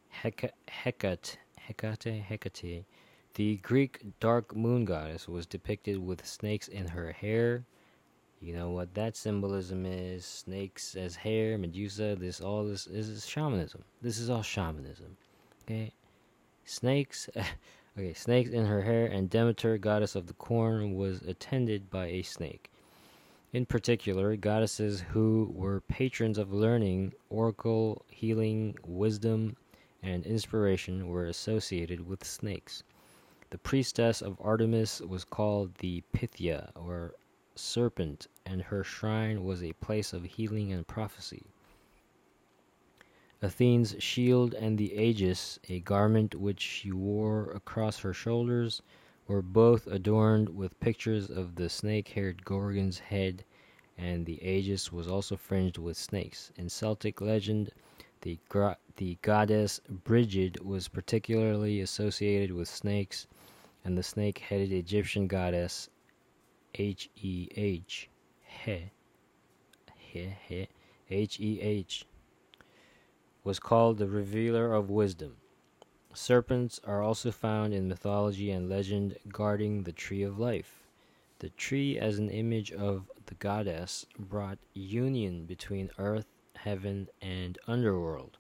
Hecate, 0.10 0.52
Hecate, 0.68 1.38
Hecate, 1.58 2.86
the 3.34 3.58
Greek 3.58 4.06
dark 4.20 4.56
moon 4.56 4.86
goddess, 4.86 5.28
was 5.28 5.48
depicted 5.48 5.98
with 5.98 6.24
snakes 6.24 6.68
in 6.68 6.90
her 6.90 7.12
hair, 7.14 7.66
you 8.42 8.54
know 8.54 8.70
what 8.70 8.94
that 8.94 9.16
symbolism 9.16 9.86
is? 9.86 10.26
Snakes 10.26 10.96
as 10.96 11.16
hair, 11.16 11.58
Medusa, 11.58 12.16
this 12.16 12.42
all 12.42 12.66
this, 12.66 12.86
this 12.86 13.08
is 13.08 13.28
shamanism. 13.28 13.84
This 14.02 14.20
is 14.20 14.30
all 14.30 14.44
shamanism. 14.44 15.18
Okay? 15.64 15.94
Snakes 16.66 17.30
okay, 17.98 18.14
snakes 18.14 18.50
in 18.50 18.66
her 18.66 18.82
hair 18.82 19.06
and 19.06 19.30
Demeter, 19.30 19.78
goddess 19.78 20.16
of 20.16 20.28
the 20.28 20.34
corn, 20.34 20.96
was 20.96 21.22
attended 21.22 21.90
by 21.90 22.08
a 22.08 22.22
snake. 22.22 22.70
In 23.54 23.66
particular, 23.66 24.36
goddesses 24.36 25.00
who 25.00 25.50
were 25.56 25.80
patrons 25.82 26.38
of 26.38 26.52
learning, 26.52 27.14
oracle, 27.30 28.04
healing, 28.10 28.76
wisdom, 28.86 29.56
and 30.04 30.26
inspiration 30.26 31.08
were 31.08 31.26
associated 31.26 32.06
with 32.06 32.26
snakes. 32.26 32.84
The 33.52 33.58
priestess 33.58 34.22
of 34.22 34.38
Artemis 34.42 35.00
was 35.00 35.24
called 35.24 35.76
the 35.76 36.04
Pythia, 36.12 36.72
or 36.76 37.14
serpent, 37.56 38.28
and 38.46 38.62
her 38.62 38.84
shrine 38.84 39.44
was 39.44 39.64
a 39.64 39.74
place 39.74 40.14
of 40.14 40.24
healing 40.24 40.72
and 40.72 40.88
prophecy. 40.88 41.46
Athene's 43.42 43.96
shield 44.00 44.54
and 44.54 44.78
the 44.78 44.94
aegis, 44.94 45.60
a 45.70 45.80
garment 45.82 46.36
which 46.36 46.62
she 46.62 46.92
wore 46.92 47.52
across 47.52 48.00
her 48.00 48.14
shoulders, 48.14 48.82
were 49.28 49.42
both 49.42 49.88
adorned 49.88 50.50
with 50.50 50.80
pictures 50.80 51.30
of 51.30 51.56
the 51.56 51.70
snake 51.70 52.10
haired 52.10 52.46
Gorgon's 52.46 53.00
head, 53.00 53.44
and 53.98 54.26
the 54.26 54.42
aegis 54.44 54.92
was 54.92 55.08
also 55.08 55.36
fringed 55.36 55.78
with 55.78 55.98
snakes. 55.98 56.52
In 56.58 56.70
Celtic 56.70 57.22
legend, 57.22 57.72
the, 58.22 58.40
the 58.98 59.18
goddess 59.22 59.80
Brigid 60.04 60.60
was 60.64 60.88
particularly 60.88 61.82
associated 61.82 62.52
with 62.52 62.68
snakes, 62.68 63.28
and 63.84 63.98
the 63.98 64.04
snake 64.04 64.40
headed 64.40 64.72
Egyptian 64.72 65.28
goddess 65.28 65.90
H 66.78 67.10
E 67.16 67.48
H, 67.56 68.10
he, 68.44 68.92
he, 69.98 70.36
he, 70.48 70.68
H 71.10 71.40
E 71.40 71.62
H, 71.62 72.06
was 73.44 73.60
called 73.60 73.98
the 73.98 74.08
revealer 74.08 74.74
of 74.74 74.90
wisdom. 74.90 75.38
Serpents 76.14 76.80
are 76.84 77.02
also 77.02 77.32
found 77.32 77.74
in 77.74 77.88
mythology 77.88 78.52
and 78.52 78.70
legend 78.70 79.18
guarding 79.30 79.84
the 79.84 79.92
tree 79.92 80.24
of 80.24 80.40
life. 80.40 80.84
The 81.40 81.50
tree, 81.50 82.00
as 82.00 82.18
an 82.18 82.30
image 82.30 82.72
of 82.72 83.10
the 83.26 83.36
goddess, 83.36 84.06
brought 84.18 84.58
union 84.74 85.46
between 85.46 85.92
earth, 85.98 86.28
heaven, 86.56 87.10
and 87.22 87.58
underworld, 87.68 88.38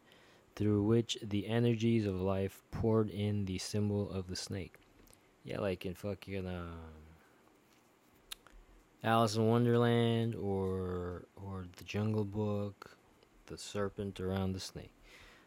through 0.55 0.83
which 0.83 1.17
the 1.21 1.47
energies 1.47 2.05
of 2.05 2.21
life 2.21 2.63
poured 2.71 3.09
in 3.09 3.45
the 3.45 3.57
symbol 3.57 4.09
of 4.09 4.27
the 4.27 4.35
snake. 4.35 4.79
Yeah, 5.43 5.59
like 5.59 5.85
in 5.85 5.93
fucking 5.93 6.47
um, 6.47 7.04
Alice 9.05 9.35
in 9.35 9.47
Wonderland 9.47 10.33
or 10.33 11.27
or 11.35 11.65
The 11.77 11.83
Jungle 11.83 12.25
Book, 12.25 12.97
The 13.45 13.55
Serpent 13.55 14.19
Around 14.19 14.53
the 14.53 14.59
Snake. 14.59 14.91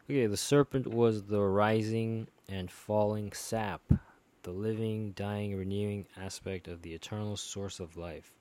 Okay, 0.05 0.27
the 0.27 0.37
serpent 0.37 0.87
was 0.87 1.23
the 1.23 1.41
rising 1.41 2.29
and 2.47 2.71
falling 2.71 3.33
sap, 3.33 3.81
the 4.43 4.51
living, 4.51 5.11
dying, 5.11 5.57
renewing 5.57 6.05
aspect 6.15 6.69
of 6.69 6.83
the 6.83 6.93
eternal 6.93 7.35
source 7.35 7.81
of 7.81 7.97
life. 7.97 8.31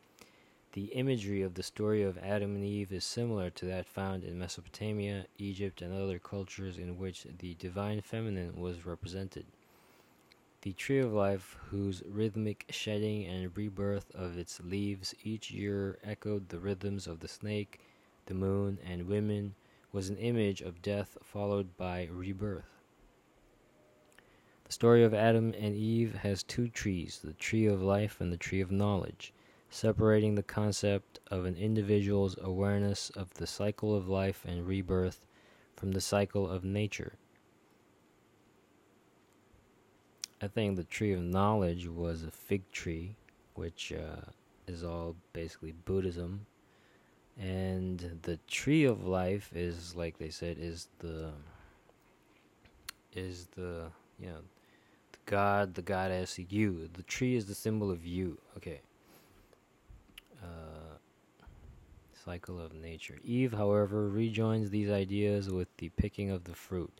The 0.74 0.84
imagery 0.84 1.42
of 1.42 1.54
the 1.54 1.64
story 1.64 2.04
of 2.04 2.16
Adam 2.18 2.54
and 2.54 2.64
Eve 2.64 2.92
is 2.92 3.04
similar 3.04 3.50
to 3.50 3.64
that 3.66 3.86
found 3.86 4.22
in 4.22 4.38
Mesopotamia, 4.38 5.26
Egypt, 5.36 5.82
and 5.82 5.92
other 5.92 6.20
cultures 6.20 6.78
in 6.78 6.96
which 6.96 7.26
the 7.40 7.54
divine 7.54 8.02
feminine 8.02 8.60
was 8.60 8.86
represented. 8.86 9.46
The 10.62 10.72
tree 10.72 10.98
of 10.98 11.12
life, 11.12 11.56
whose 11.70 12.02
rhythmic 12.04 12.66
shedding 12.70 13.24
and 13.26 13.56
rebirth 13.56 14.12
of 14.12 14.36
its 14.36 14.60
leaves 14.60 15.14
each 15.22 15.52
year 15.52 16.00
echoed 16.02 16.48
the 16.48 16.58
rhythms 16.58 17.06
of 17.06 17.20
the 17.20 17.28
snake, 17.28 17.78
the 18.26 18.34
moon, 18.34 18.80
and 18.84 19.06
women, 19.06 19.54
was 19.92 20.08
an 20.08 20.16
image 20.16 20.60
of 20.60 20.82
death 20.82 21.16
followed 21.22 21.76
by 21.76 22.08
rebirth. 22.10 22.82
The 24.64 24.72
story 24.72 25.04
of 25.04 25.14
Adam 25.14 25.54
and 25.56 25.76
Eve 25.76 26.16
has 26.16 26.42
two 26.42 26.68
trees 26.68 27.20
the 27.22 27.34
tree 27.34 27.66
of 27.66 27.80
life 27.80 28.20
and 28.20 28.32
the 28.32 28.36
tree 28.36 28.60
of 28.60 28.72
knowledge, 28.72 29.32
separating 29.70 30.34
the 30.34 30.42
concept 30.42 31.20
of 31.30 31.44
an 31.44 31.56
individual's 31.56 32.36
awareness 32.42 33.10
of 33.10 33.32
the 33.34 33.46
cycle 33.46 33.94
of 33.94 34.08
life 34.08 34.44
and 34.44 34.66
rebirth 34.66 35.24
from 35.76 35.92
the 35.92 36.00
cycle 36.00 36.50
of 36.50 36.64
nature. 36.64 37.12
I 40.40 40.46
think 40.46 40.76
the 40.76 40.84
tree 40.84 41.12
of 41.12 41.22
knowledge 41.22 41.88
was 41.88 42.22
a 42.22 42.30
fig 42.30 42.70
tree, 42.70 43.16
which 43.54 43.92
uh, 43.92 44.20
is 44.66 44.84
all 44.84 45.16
basically 45.32 45.72
Buddhism. 45.84 46.46
And 47.40 48.20
the 48.22 48.38
tree 48.48 48.84
of 48.84 49.06
life 49.06 49.50
is, 49.54 49.94
like 49.96 50.18
they 50.18 50.30
said, 50.30 50.56
is 50.58 50.88
the 50.98 51.30
is 53.14 53.46
the 53.56 53.86
you 54.20 54.26
know 54.26 54.40
the 55.12 55.18
God, 55.26 55.74
the 55.74 55.82
goddess, 55.82 56.38
you. 56.50 56.88
The 56.92 57.02
tree 57.04 57.36
is 57.36 57.46
the 57.46 57.54
symbol 57.54 57.90
of 57.90 58.04
you. 58.04 58.38
Okay. 58.56 58.80
Uh, 60.42 60.98
cycle 62.24 62.60
of 62.60 62.74
nature. 62.74 63.18
Eve, 63.24 63.52
however, 63.52 64.08
rejoins 64.08 64.70
these 64.70 64.90
ideas 64.90 65.48
with 65.48 65.68
the 65.78 65.88
picking 65.90 66.30
of 66.30 66.44
the 66.44 66.54
fruit. 66.54 66.92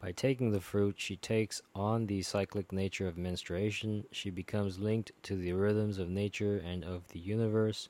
By 0.00 0.12
taking 0.12 0.50
the 0.50 0.60
fruit, 0.60 0.96
she 0.98 1.16
takes 1.16 1.62
on 1.74 2.06
the 2.06 2.22
cyclic 2.22 2.70
nature 2.70 3.08
of 3.08 3.16
menstruation. 3.16 4.04
She 4.12 4.30
becomes 4.30 4.78
linked 4.78 5.12
to 5.24 5.36
the 5.36 5.52
rhythms 5.52 5.98
of 5.98 6.10
nature 6.10 6.58
and 6.58 6.84
of 6.84 7.08
the 7.08 7.18
universe, 7.18 7.88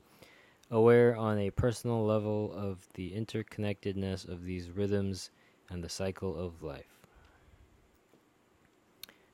aware 0.70 1.16
on 1.16 1.38
a 1.38 1.50
personal 1.50 2.04
level 2.04 2.52
of 2.54 2.88
the 2.94 3.12
interconnectedness 3.12 4.28
of 4.28 4.44
these 4.44 4.70
rhythms 4.70 5.30
and 5.68 5.82
the 5.82 5.88
cycle 5.88 6.36
of 6.36 6.62
life. 6.62 7.00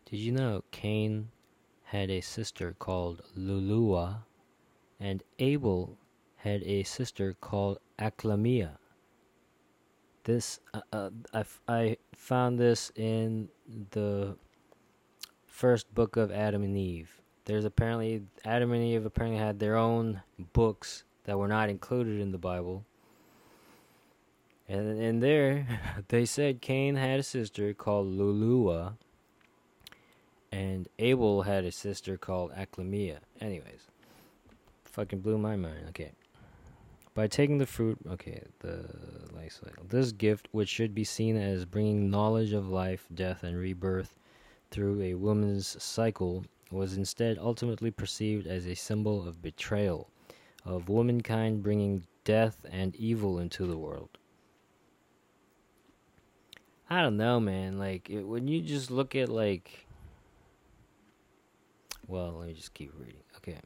Did 0.06 0.16
you 0.18 0.32
know 0.32 0.64
Cain 0.70 1.30
had 1.84 2.10
a 2.10 2.20
sister 2.20 2.74
called 2.78 3.22
Lulua, 3.36 4.24
and 4.98 5.22
Abel 5.38 5.96
had 6.36 6.62
a 6.64 6.82
sister 6.84 7.34
called 7.40 7.78
Aklamia? 7.98 8.78
This 10.24 10.60
uh, 10.72 10.80
uh, 10.92 11.10
I, 11.34 11.44
I 11.68 11.96
found 12.14 12.58
this 12.58 12.92
in 12.94 13.48
the 13.90 14.36
first 15.46 15.92
book 15.94 16.16
of 16.16 16.30
Adam 16.30 16.62
and 16.62 16.76
Eve. 16.76 17.20
There's 17.44 17.64
apparently 17.64 18.22
Adam 18.44 18.72
and 18.72 18.82
Eve 18.82 19.04
apparently 19.04 19.38
had 19.38 19.58
their 19.58 19.76
own 19.76 20.22
books 20.52 21.04
that 21.24 21.38
were 21.38 21.48
not 21.48 21.68
included 21.68 22.20
in 22.20 22.30
the 22.30 22.38
Bible. 22.38 22.84
And 24.68 25.00
in 25.00 25.20
there, 25.20 25.66
they 26.08 26.24
said 26.24 26.60
Cain 26.60 26.94
had 26.94 27.20
a 27.20 27.24
sister 27.24 27.74
called 27.74 28.06
Lulua, 28.06 28.94
and 30.52 30.88
Abel 30.98 31.42
had 31.42 31.64
a 31.64 31.72
sister 31.72 32.16
called 32.16 32.52
Aklamia. 32.52 33.18
Anyways, 33.40 33.88
fucking 34.84 35.20
blew 35.20 35.38
my 35.38 35.56
mind. 35.56 35.86
Okay. 35.88 36.12
By 37.14 37.26
taking 37.26 37.58
the 37.58 37.66
fruit, 37.66 37.98
okay, 38.10 38.42
the 38.60 38.88
life 39.34 39.60
cycle. 39.62 39.84
This 39.86 40.12
gift, 40.12 40.48
which 40.52 40.68
should 40.68 40.94
be 40.94 41.04
seen 41.04 41.36
as 41.36 41.66
bringing 41.66 42.10
knowledge 42.10 42.52
of 42.52 42.70
life, 42.70 43.06
death, 43.14 43.42
and 43.42 43.56
rebirth 43.56 44.16
through 44.70 45.02
a 45.02 45.14
woman's 45.14 45.82
cycle, 45.82 46.44
was 46.70 46.96
instead 46.96 47.36
ultimately 47.38 47.90
perceived 47.90 48.46
as 48.46 48.66
a 48.66 48.74
symbol 48.74 49.28
of 49.28 49.42
betrayal, 49.42 50.08
of 50.64 50.88
womankind 50.88 51.62
bringing 51.62 52.02
death 52.24 52.56
and 52.70 52.96
evil 52.96 53.38
into 53.40 53.66
the 53.66 53.76
world. 53.76 54.16
I 56.88 57.02
don't 57.02 57.18
know, 57.18 57.40
man. 57.40 57.78
Like, 57.78 58.08
it, 58.08 58.22
when 58.22 58.48
you 58.48 58.62
just 58.62 58.90
look 58.90 59.14
at, 59.14 59.28
like, 59.28 59.86
well, 62.06 62.36
let 62.38 62.48
me 62.48 62.54
just 62.54 62.72
keep 62.72 62.92
reading. 62.98 63.22
Okay. 63.36 63.58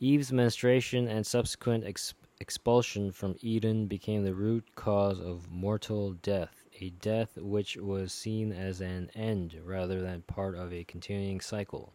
Eve's 0.00 0.32
menstruation 0.32 1.08
and 1.08 1.26
subsequent 1.26 1.84
ex- 1.84 2.14
expulsion 2.40 3.12
from 3.12 3.36
Eden 3.40 3.86
became 3.86 4.24
the 4.24 4.34
root 4.34 4.64
cause 4.74 5.20
of 5.20 5.50
mortal 5.50 6.12
death, 6.12 6.64
a 6.80 6.90
death 6.90 7.36
which 7.38 7.76
was 7.76 8.12
seen 8.12 8.52
as 8.52 8.80
an 8.80 9.10
end 9.14 9.56
rather 9.64 10.00
than 10.00 10.22
part 10.22 10.54
of 10.54 10.72
a 10.72 10.84
continuing 10.84 11.40
cycle. 11.40 11.92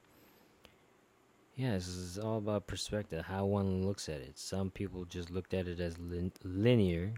Yeah, 1.55 1.74
this 1.74 1.88
is 1.88 2.17
all 2.17 2.38
about 2.38 2.65
perspective, 2.65 3.25
how 3.25 3.45
one 3.45 3.86
looks 3.86 4.10
at 4.10 4.21
it. 4.21 4.39
Some 4.39 4.71
people 4.71 5.05
just 5.05 5.29
looked 5.29 5.53
at 5.53 5.67
it 5.67 5.79
as 5.79 5.98
lin- 6.00 6.31
linear, 6.43 7.13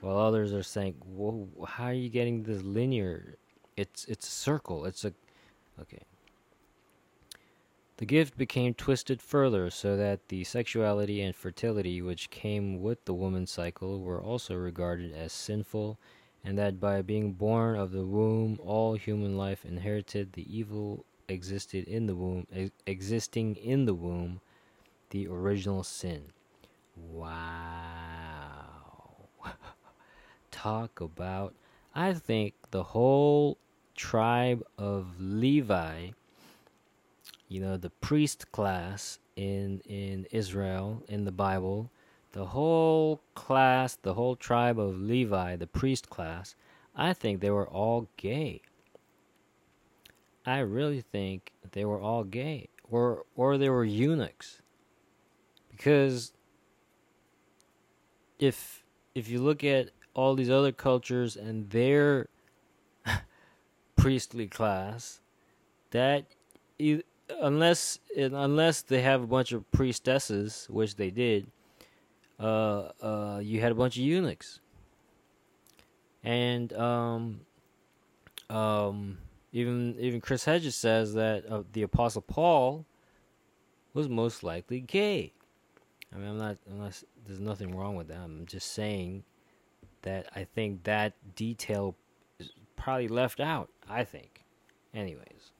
while 0.00 0.18
others 0.18 0.52
are 0.52 0.62
saying, 0.62 0.94
"Whoa, 1.04 1.48
how 1.66 1.84
are 1.86 1.92
you 1.94 2.10
getting 2.10 2.42
this 2.42 2.62
linear? 2.62 3.38
It's 3.76 4.04
it's 4.04 4.28
a 4.28 4.30
circle. 4.30 4.84
It's 4.84 5.04
a 5.04 5.12
okay." 5.80 6.02
The 8.02 8.06
gift 8.06 8.36
became 8.36 8.74
twisted 8.74 9.22
further 9.22 9.70
so 9.70 9.96
that 9.96 10.26
the 10.26 10.42
sexuality 10.42 11.22
and 11.22 11.36
fertility 11.36 12.02
which 12.02 12.30
came 12.30 12.82
with 12.82 13.04
the 13.04 13.14
woman's 13.14 13.52
cycle 13.52 14.00
were 14.00 14.20
also 14.20 14.56
regarded 14.56 15.12
as 15.14 15.32
sinful, 15.32 16.00
and 16.42 16.58
that 16.58 16.80
by 16.80 17.02
being 17.02 17.34
born 17.34 17.78
of 17.78 17.92
the 17.92 18.04
womb, 18.04 18.58
all 18.60 18.94
human 18.94 19.36
life 19.36 19.64
inherited 19.64 20.32
the 20.32 20.52
evil 20.52 21.04
existed 21.28 21.84
in 21.84 22.06
the 22.06 22.16
womb, 22.16 22.48
ex- 22.52 22.72
existing 22.88 23.54
in 23.54 23.84
the 23.84 23.94
womb, 23.94 24.40
the 25.10 25.28
original 25.28 25.84
sin. 25.84 26.32
Wow. 26.96 27.28
Talk 30.50 31.00
about. 31.00 31.54
I 31.94 32.14
think 32.14 32.54
the 32.72 32.82
whole 32.82 33.58
tribe 33.94 34.64
of 34.76 35.20
Levi 35.20 36.10
you 37.52 37.60
know 37.60 37.76
the 37.76 37.90
priest 37.90 38.50
class 38.50 39.18
in 39.36 39.80
in 39.80 40.26
Israel 40.30 41.02
in 41.06 41.24
the 41.26 41.32
Bible, 41.32 41.90
the 42.32 42.46
whole 42.46 43.20
class, 43.34 43.96
the 43.96 44.14
whole 44.14 44.36
tribe 44.36 44.78
of 44.78 44.98
Levi, 44.98 45.56
the 45.56 45.66
priest 45.66 46.08
class, 46.08 46.54
I 46.96 47.12
think 47.12 47.40
they 47.40 47.50
were 47.50 47.68
all 47.68 48.08
gay. 48.16 48.62
I 50.46 50.60
really 50.60 51.02
think 51.02 51.52
they 51.72 51.84
were 51.84 52.00
all 52.00 52.24
gay 52.24 52.70
or 52.90 53.24
or 53.36 53.58
they 53.58 53.68
were 53.68 53.84
eunuchs. 53.84 54.62
Because 55.70 56.32
if 58.38 58.82
if 59.14 59.28
you 59.28 59.42
look 59.42 59.62
at 59.62 59.90
all 60.14 60.34
these 60.34 60.50
other 60.50 60.72
cultures 60.72 61.36
and 61.36 61.68
their 61.68 62.28
priestly 63.96 64.46
class, 64.46 65.20
that 65.90 66.24
unless 67.40 67.98
unless 68.16 68.82
they 68.82 69.02
have 69.02 69.22
a 69.22 69.26
bunch 69.26 69.52
of 69.52 69.70
priestesses, 69.70 70.66
which 70.70 70.96
they 70.96 71.10
did, 71.10 71.46
uh, 72.38 72.90
uh, 73.00 73.40
you 73.42 73.60
had 73.60 73.72
a 73.72 73.74
bunch 73.74 73.96
of 73.96 74.02
eunuchs, 74.02 74.60
and 76.24 76.72
um, 76.74 77.40
um, 78.50 79.18
even 79.52 79.96
even 79.98 80.20
Chris 80.20 80.44
Hedges 80.44 80.74
says 80.74 81.14
that 81.14 81.46
uh, 81.46 81.62
the 81.72 81.82
Apostle 81.82 82.22
Paul 82.22 82.84
was 83.94 84.08
most 84.08 84.42
likely 84.42 84.80
gay. 84.80 85.32
I 86.14 86.18
mean, 86.18 86.28
I'm 86.28 86.38
not, 86.38 86.58
unless 86.68 87.04
there's 87.26 87.40
nothing 87.40 87.76
wrong 87.76 87.94
with 87.96 88.08
that. 88.08 88.18
I'm 88.18 88.46
just 88.46 88.72
saying 88.72 89.24
that 90.02 90.26
I 90.34 90.44
think 90.44 90.84
that 90.84 91.14
detail 91.36 91.96
is 92.38 92.50
probably 92.76 93.08
left 93.08 93.40
out. 93.40 93.70
I 93.88 94.04
think, 94.04 94.44
anyways. 94.94 95.51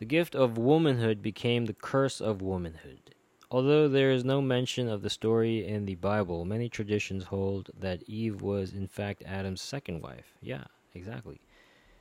The 0.00 0.06
gift 0.06 0.34
of 0.34 0.56
womanhood 0.56 1.20
became 1.20 1.66
the 1.66 1.74
curse 1.74 2.22
of 2.22 2.40
womanhood. 2.40 3.14
Although 3.50 3.86
there 3.86 4.10
is 4.10 4.24
no 4.24 4.40
mention 4.40 4.88
of 4.88 5.02
the 5.02 5.10
story 5.10 5.66
in 5.66 5.84
the 5.84 5.96
Bible, 5.96 6.46
many 6.46 6.70
traditions 6.70 7.24
hold 7.24 7.68
that 7.78 8.02
Eve 8.04 8.40
was 8.40 8.72
in 8.72 8.88
fact 8.88 9.22
Adam's 9.26 9.60
second 9.60 10.00
wife. 10.00 10.32
Yeah, 10.40 10.64
exactly. 10.94 11.42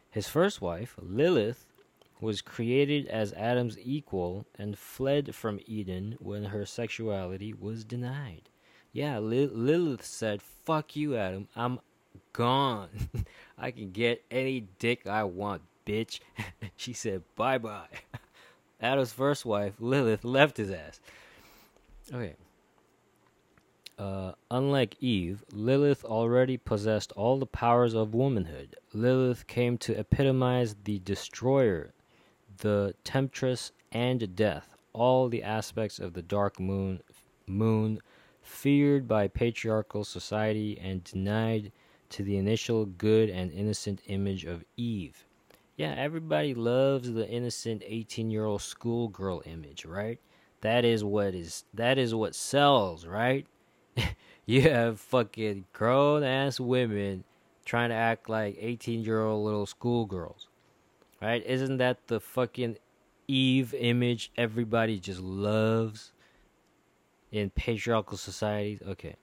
His 0.09 0.29
first 0.29 0.61
wife, 0.61 0.95
Lilith, 1.01 1.65
was 2.21 2.41
created 2.41 3.05
as 3.07 3.33
Adam's 3.33 3.77
equal 3.77 4.45
and 4.57 4.77
fled 4.77 5.35
from 5.35 5.59
Eden 5.65 6.15
when 6.19 6.45
her 6.45 6.65
sexuality 6.65 7.53
was 7.53 7.83
denied. 7.83 8.47
Yeah, 8.93 9.19
Lilith 9.19 10.05
said, 10.05 10.41
Fuck 10.41 10.95
you, 10.95 11.17
Adam. 11.17 11.49
I'm 11.53 11.81
gone. 12.31 13.09
I 13.57 13.71
can 13.71 13.91
get 13.91 14.23
any 14.31 14.61
dick 14.79 15.05
I 15.05 15.25
want, 15.25 15.63
bitch. 15.85 16.19
she 16.75 16.93
said, 16.93 17.23
bye 17.35 17.57
bye. 17.57 17.87
Adam's 18.81 19.11
first 19.11 19.45
wife, 19.45 19.73
Lilith, 19.79 20.23
left 20.23 20.57
his 20.57 20.71
ass. 20.71 20.99
Okay. 22.13 22.35
Uh, 23.97 24.31
unlike 24.49 24.95
Eve, 25.01 25.43
Lilith 25.51 26.05
already 26.05 26.55
possessed 26.55 27.11
all 27.13 27.37
the 27.37 27.45
powers 27.45 27.93
of 27.93 28.13
womanhood. 28.13 28.77
Lilith 28.93 29.45
came 29.47 29.77
to 29.79 29.97
epitomize 29.97 30.75
the 30.85 30.99
destroyer, 30.99 31.93
the 32.59 32.93
temptress, 33.03 33.73
and 33.91 34.35
death, 34.37 34.77
all 34.93 35.27
the 35.27 35.43
aspects 35.43 35.99
of 35.99 36.13
the 36.13 36.21
dark 36.21 36.59
moon, 36.59 37.01
moon 37.45 37.99
feared 38.41 39.07
by 39.07 39.27
patriarchal 39.27 40.05
society 40.05 40.79
and 40.79 41.03
denied 41.03 41.71
to 42.09 42.23
the 42.23 42.37
initial 42.37 42.85
good 42.85 43.29
and 43.29 43.51
innocent 43.51 44.01
image 44.07 44.45
of 44.45 44.63
Eve. 44.77 45.25
Yeah, 45.79 45.95
everybody 45.97 46.53
loves 46.53 47.09
the 47.09 47.25
innocent 47.25 47.83
18-year-old 47.83 48.61
schoolgirl 48.61 49.43
image, 49.45 49.85
right? 49.85 50.19
That 50.59 50.83
is 50.83 51.05
what 51.05 51.33
is 51.33 51.63
that 51.73 51.97
is 51.97 52.13
what 52.13 52.35
sells, 52.35 53.05
right? 53.05 53.47
you 54.45 54.63
have 54.63 54.99
fucking 54.99 55.63
grown 55.71 56.21
ass 56.21 56.59
women 56.59 57.23
trying 57.63 57.91
to 57.91 57.95
act 57.95 58.27
like 58.27 58.57
18 58.59 59.05
year 59.05 59.23
old 59.23 59.45
little 59.45 59.65
schoolgirls. 59.65 60.49
Right? 61.21 61.45
Isn't 61.45 61.77
that 61.77 62.07
the 62.07 62.19
fucking 62.19 62.75
Eve 63.29 63.73
image 63.73 64.33
everybody 64.35 64.99
just 64.99 65.21
loves 65.21 66.11
in 67.31 67.51
patriarchal 67.51 68.17
societies? 68.17 68.81
Okay. 68.85 69.15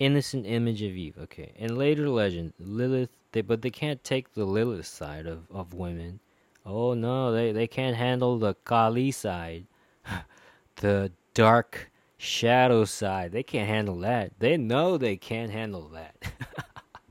Innocent 0.00 0.46
image 0.46 0.82
of 0.82 0.90
Eve. 0.90 1.14
Okay. 1.22 1.52
In 1.54 1.76
later 1.76 2.08
legend, 2.08 2.54
Lilith 2.58 3.10
they 3.36 3.42
but 3.42 3.60
they 3.60 3.70
can't 3.70 4.02
take 4.02 4.32
the 4.32 4.46
Lilith 4.46 4.86
side 4.86 5.26
of, 5.26 5.50
of 5.50 5.74
women. 5.74 6.20
Oh 6.64 6.94
no, 6.94 7.32
they, 7.32 7.52
they 7.52 7.66
can't 7.66 7.94
handle 7.94 8.38
the 8.38 8.54
Kali 8.54 9.10
side. 9.10 9.66
the 10.76 11.12
dark 11.34 11.90
shadow 12.16 12.86
side. 12.86 13.32
They 13.32 13.42
can't 13.42 13.68
handle 13.68 13.98
that. 13.98 14.32
They 14.38 14.56
know 14.56 14.96
they 14.96 15.18
can't 15.18 15.50
handle 15.50 15.90
that. 15.90 16.16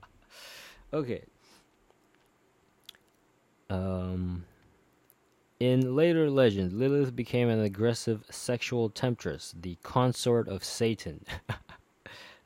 okay. 0.92 1.22
Um 3.70 4.46
in 5.60 5.94
later 5.94 6.28
legends, 6.28 6.74
Lilith 6.74 7.14
became 7.14 7.48
an 7.48 7.60
aggressive 7.60 8.24
sexual 8.30 8.90
temptress, 8.90 9.54
the 9.60 9.78
consort 9.84 10.48
of 10.48 10.64
Satan. 10.64 11.24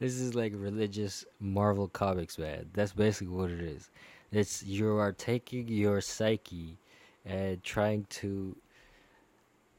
This 0.00 0.18
is 0.18 0.34
like 0.34 0.52
religious 0.56 1.26
Marvel 1.38 1.86
comics, 1.86 2.38
man. 2.38 2.70
That's 2.72 2.92
basically 2.92 3.34
what 3.34 3.50
it 3.50 3.60
is. 3.60 3.90
It's 4.32 4.62
you 4.62 4.96
are 4.96 5.12
taking 5.12 5.68
your 5.68 6.00
psyche 6.00 6.78
and 7.26 7.62
trying 7.62 8.06
to 8.08 8.56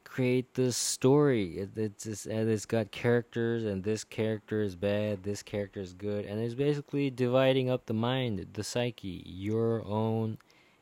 create 0.04 0.54
this 0.54 0.78
story. 0.78 1.58
It, 1.58 1.70
it's 1.76 2.04
just, 2.04 2.26
and 2.28 2.50
it's 2.50 2.68
got 2.68 2.92
characters, 2.92 3.64
and 3.64 3.84
this 3.84 4.04
character 4.04 4.62
is 4.62 4.76
bad, 4.76 5.24
this 5.24 5.42
character 5.42 5.80
is 5.80 5.94
good, 5.94 6.26
and 6.26 6.40
it's 6.40 6.54
basically 6.54 7.10
dividing 7.10 7.72
up 7.72 7.88
the 7.88 7.94
mind, 7.94 8.46
the 8.54 8.64
psyche, 8.64 9.24
your 9.26 9.84
own 9.86 10.38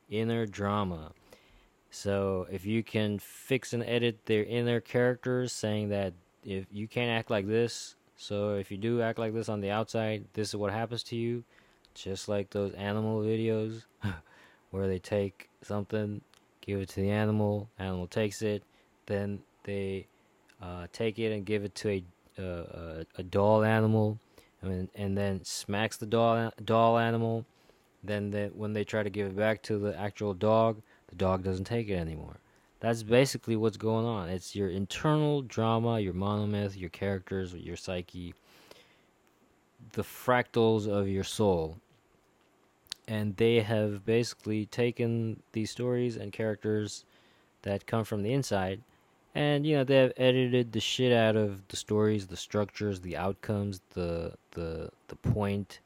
inner 0.10 0.48
drama. 0.48 1.12
So 1.92 2.46
if 2.52 2.66
you 2.66 2.84
can 2.84 3.20
fix 3.20 3.72
and 3.72 3.84
edit 3.84 4.26
their 4.26 4.44
inner 4.44 4.82
characters, 4.82 5.54
saying 5.54 5.90
that 5.90 6.14
if 6.44 6.66
you 6.72 6.88
can't 6.88 7.12
act 7.12 7.30
like 7.30 7.48
this, 7.48 7.96
so 8.20 8.56
if 8.56 8.70
you 8.70 8.78
do 8.78 9.02
act 9.02 9.18
like 9.18 9.34
this 9.34 9.48
on 9.48 9.62
the 9.62 9.72
outside, 9.72 10.26
this 10.34 10.50
is 10.50 10.56
what 10.58 10.74
happens 10.74 11.04
to 11.04 11.16
you. 11.16 11.46
Just 11.96 12.28
like 12.28 12.50
those 12.50 12.74
animal 12.74 13.22
videos 13.22 13.84
where 14.72 14.88
they 14.88 15.00
take 15.00 15.50
something, 15.62 16.20
give 16.60 16.82
it 16.82 16.90
to 16.90 16.96
the 16.98 17.10
animal, 17.10 17.70
animal 17.80 18.08
takes 18.08 18.42
it, 18.42 18.62
then 19.06 19.40
they 19.64 20.06
uh, 20.62 20.88
take 20.92 21.18
it 21.18 21.32
and 21.32 21.46
give 21.46 21.64
it 21.64 21.74
to 21.76 21.90
a 21.90 22.04
uh, 22.38 22.44
a, 22.44 23.06
a 23.18 23.24
doll 23.24 23.64
animal, 23.64 24.20
and, 24.62 24.90
and 24.96 25.18
then 25.18 25.44
smacks 25.46 25.96
the 25.96 26.06
doll 26.06 26.52
doll 26.66 26.98
animal. 26.98 27.46
Then 28.04 28.32
they, 28.32 28.48
when 28.48 28.74
they 28.74 28.84
try 28.84 29.02
to 29.02 29.10
give 29.10 29.28
it 29.28 29.36
back 29.36 29.62
to 29.64 29.78
the 29.78 29.98
actual 29.98 30.34
dog, 30.34 30.82
the 31.08 31.16
dog 31.16 31.44
doesn't 31.44 31.66
take 31.66 31.88
it 31.88 31.96
anymore. 31.96 32.38
That's 32.80 33.04
basically 33.04 33.56
what's 33.56 33.78
going 33.78 34.06
on. 34.06 34.30
It's 34.30 34.56
your 34.56 34.70
internal 34.70 35.42
drama, 35.42 36.00
your 36.00 36.14
monomyth, 36.14 36.80
your 36.80 36.90
characters, 36.90 37.54
your 37.54 37.76
psyche, 37.76 38.34
the 39.94 40.04
fractals 40.04 40.88
of 40.88 41.08
your 41.08 41.26
soul. 41.26 41.78
And 43.08 43.36
they 43.38 43.60
have 43.62 44.06
basically 44.06 44.66
taken 44.68 45.42
these 45.52 45.72
stories 45.72 46.16
and 46.16 46.32
characters 46.32 47.06
that 47.64 47.86
come 47.86 48.06
from 48.06 48.24
the 48.24 48.32
inside 48.32 48.82
and 49.36 49.66
you 49.66 49.76
know 49.76 49.84
they 49.84 49.96
have 49.96 50.14
edited 50.18 50.72
the 50.72 50.80
shit 50.80 51.14
out 51.14 51.36
of 51.36 51.68
the 51.68 51.76
stories 51.76 52.28
the 52.28 52.38
structures 52.38 53.00
the 53.02 53.16
outcomes 53.16 53.82
the 53.94 54.34
the 54.52 54.90
the 55.08 55.16
point 55.16 55.80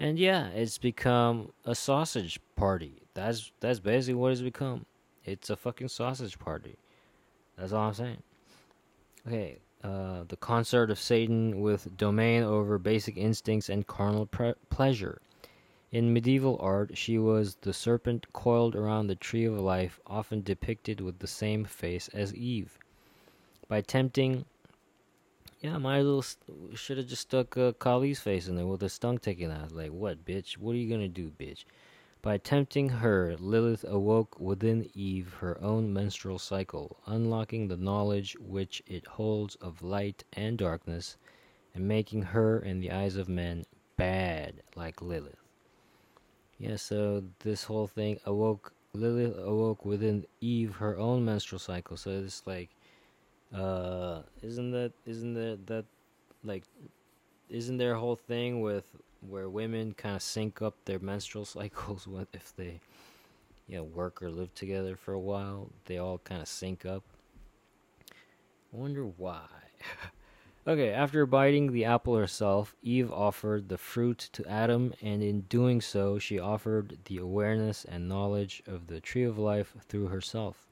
and 0.00 0.18
yeah 0.18 0.48
it's 0.48 0.78
become 0.78 1.52
a 1.64 1.74
sausage 1.74 2.40
party 2.56 3.02
that's 3.14 3.52
that's 3.60 3.78
basically 3.80 4.14
what 4.14 4.32
it's 4.32 4.40
become 4.40 4.84
it's 5.24 5.50
a 5.50 5.56
fucking 5.56 5.88
sausage 5.88 6.38
party 6.38 6.76
that's 7.56 7.72
all 7.72 7.88
i'm 7.88 7.94
saying 7.94 8.22
okay 9.26 9.58
uh, 9.82 10.24
the 10.28 10.36
consort 10.36 10.90
of 10.90 10.98
satan 10.98 11.60
with 11.60 11.96
domain 11.96 12.42
over 12.42 12.78
basic 12.78 13.16
instincts 13.16 13.68
and 13.68 13.86
carnal 13.86 14.28
pleasure 14.70 15.20
in 15.94 16.12
medieval 16.12 16.58
art, 16.60 16.98
she 16.98 17.18
was 17.18 17.54
the 17.60 17.72
serpent 17.72 18.26
coiled 18.32 18.74
around 18.74 19.06
the 19.06 19.14
tree 19.14 19.44
of 19.44 19.56
life, 19.60 20.00
often 20.08 20.42
depicted 20.42 21.00
with 21.00 21.20
the 21.20 21.28
same 21.28 21.64
face 21.64 22.08
as 22.08 22.34
Eve. 22.34 22.80
By 23.68 23.80
tempting, 23.80 24.44
yeah, 25.60 25.78
my 25.78 26.02
little 26.02 26.24
should 26.74 26.98
have 26.98 27.06
just 27.06 27.22
stuck 27.22 27.56
uh, 27.56 27.74
Kali's 27.78 28.18
face 28.18 28.48
in 28.48 28.56
there 28.56 28.66
with 28.66 28.80
the 28.80 28.88
stung 28.88 29.18
taken 29.18 29.52
out. 29.52 29.70
Like, 29.70 29.92
what, 29.92 30.24
bitch? 30.24 30.58
What 30.58 30.72
are 30.72 30.78
you 30.78 30.90
gonna 30.90 31.06
do, 31.06 31.30
bitch? 31.30 31.64
By 32.24 32.38
tempting 32.38 32.88
her, 32.88 33.36
Lilith 33.36 33.84
awoke 33.84 34.40
within 34.40 34.88
Eve 34.94 35.34
her 35.40 35.60
own 35.60 35.92
menstrual 35.92 36.38
cycle, 36.38 36.96
unlocking 37.04 37.68
the 37.68 37.76
knowledge 37.76 38.34
which 38.40 38.82
it 38.86 39.06
holds 39.06 39.56
of 39.56 39.82
light 39.82 40.24
and 40.32 40.56
darkness, 40.56 41.18
and 41.74 41.86
making 41.86 42.22
her, 42.22 42.58
in 42.58 42.80
the 42.80 42.90
eyes 42.90 43.16
of 43.16 43.28
men, 43.28 43.66
bad 43.98 44.62
like 44.74 45.02
Lilith. 45.02 45.42
Yeah, 46.56 46.76
so 46.76 47.24
this 47.40 47.64
whole 47.64 47.88
thing 47.88 48.18
awoke 48.24 48.72
Lilith 48.94 49.36
awoke 49.36 49.84
within 49.84 50.24
Eve 50.40 50.76
her 50.76 50.96
own 50.96 51.26
menstrual 51.26 51.58
cycle. 51.58 51.98
So 51.98 52.10
it's 52.10 52.46
like 52.46 52.70
uh 53.52 54.22
isn't 54.40 54.70
that 54.70 54.92
isn't 55.04 55.34
that 55.34 55.66
that 55.66 55.84
like 56.42 56.64
isn't 57.50 57.76
there 57.76 57.92
a 57.92 58.00
whole 58.00 58.16
thing 58.16 58.62
with 58.62 58.86
where 59.28 59.48
women 59.48 59.92
kind 59.94 60.16
of 60.16 60.22
sync 60.22 60.62
up 60.62 60.74
their 60.84 60.98
menstrual 60.98 61.44
cycles 61.56 62.08
if 62.32 62.54
they 62.56 62.80
you 63.66 63.76
know 63.76 63.84
work 63.84 64.22
or 64.22 64.30
live 64.30 64.54
together 64.54 64.96
for 64.96 65.14
a 65.14 65.20
while 65.20 65.70
they 65.86 65.98
all 65.98 66.18
kind 66.18 66.42
of 66.42 66.48
sync 66.48 66.84
up 66.84 67.02
i 68.10 68.76
wonder 68.76 69.04
why 69.04 69.46
Okay, 70.66 70.92
after 70.92 71.26
biting 71.26 71.72
the 71.72 71.84
apple 71.84 72.16
herself, 72.16 72.74
Eve 72.80 73.12
offered 73.12 73.68
the 73.68 73.76
fruit 73.76 74.30
to 74.32 74.46
Adam, 74.46 74.94
and 75.02 75.22
in 75.22 75.42
doing 75.42 75.82
so, 75.82 76.18
she 76.18 76.38
offered 76.38 76.96
the 77.04 77.18
awareness 77.18 77.84
and 77.84 78.08
knowledge 78.08 78.62
of 78.66 78.86
the 78.86 78.98
tree 78.98 79.24
of 79.24 79.36
life 79.36 79.74
through 79.86 80.06
herself. 80.06 80.66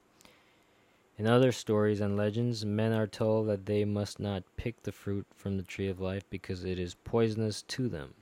In 1.19 1.27
other 1.27 1.53
stories 1.53 2.01
and 2.01 2.17
legends, 2.17 2.65
men 2.65 2.95
are 2.95 3.07
told 3.07 3.49
that 3.49 3.67
they 3.67 3.85
must 3.85 4.19
not 4.19 4.45
pick 4.57 4.83
the 4.83 4.93
fruit 4.93 5.27
from 5.37 5.59
the 5.59 5.63
tree 5.63 5.89
of 5.89 6.01
life 6.01 6.25
because 6.31 6.65
it 6.65 6.79
is 6.79 6.95
poisonous 6.95 7.61
to 7.61 7.91
them. 7.91 8.15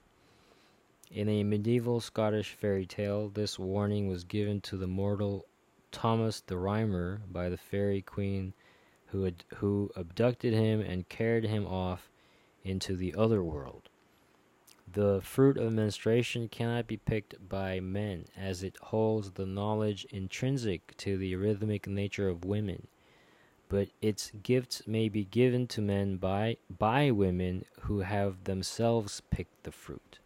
In 1.12 1.29
a 1.29 1.42
medieval 1.42 1.99
Scottish 1.99 2.53
fairy 2.53 2.87
tale, 2.87 3.29
this 3.29 3.59
warning 3.59 4.07
was 4.07 4.23
given 4.23 4.61
to 4.61 4.77
the 4.77 4.87
mortal 4.87 5.44
Thomas 5.90 6.40
the 6.40 6.57
Rhymer 6.57 7.23
by 7.29 7.49
the 7.49 7.57
fairy 7.57 8.01
queen 8.01 8.55
who 9.07 9.25
had, 9.25 9.42
who 9.57 9.90
abducted 9.96 10.53
him 10.53 10.81
and 10.81 11.09
carried 11.09 11.42
him 11.42 11.66
off 11.66 12.09
into 12.62 12.94
the 12.94 13.12
other 13.16 13.42
world. 13.42 13.88
The 14.92 15.20
fruit 15.20 15.57
of 15.57 15.73
menstruation 15.73 16.49
cannot 16.49 16.87
be 16.87 16.96
picked 16.96 17.49
by 17.49 17.81
men, 17.81 18.27
as 18.37 18.62
it 18.62 18.77
holds 18.77 19.33
the 19.33 19.46
knowledge 19.46 20.05
intrinsic 20.11 20.96
to 20.99 21.18
the 21.18 21.35
rhythmic 21.35 21.88
nature 21.88 22.29
of 22.29 22.44
women. 22.44 22.87
But 23.68 23.88
its 24.01 24.31
gifts 24.44 24.87
may 24.87 25.09
be 25.09 25.25
given 25.25 25.66
to 25.68 25.81
men 25.81 26.18
by 26.18 26.59
by 26.79 27.11
women 27.11 27.64
who 27.81 28.01
have 28.01 28.44
themselves 28.44 29.23
picked 29.31 29.64
the 29.64 29.73
fruit. 29.73 30.19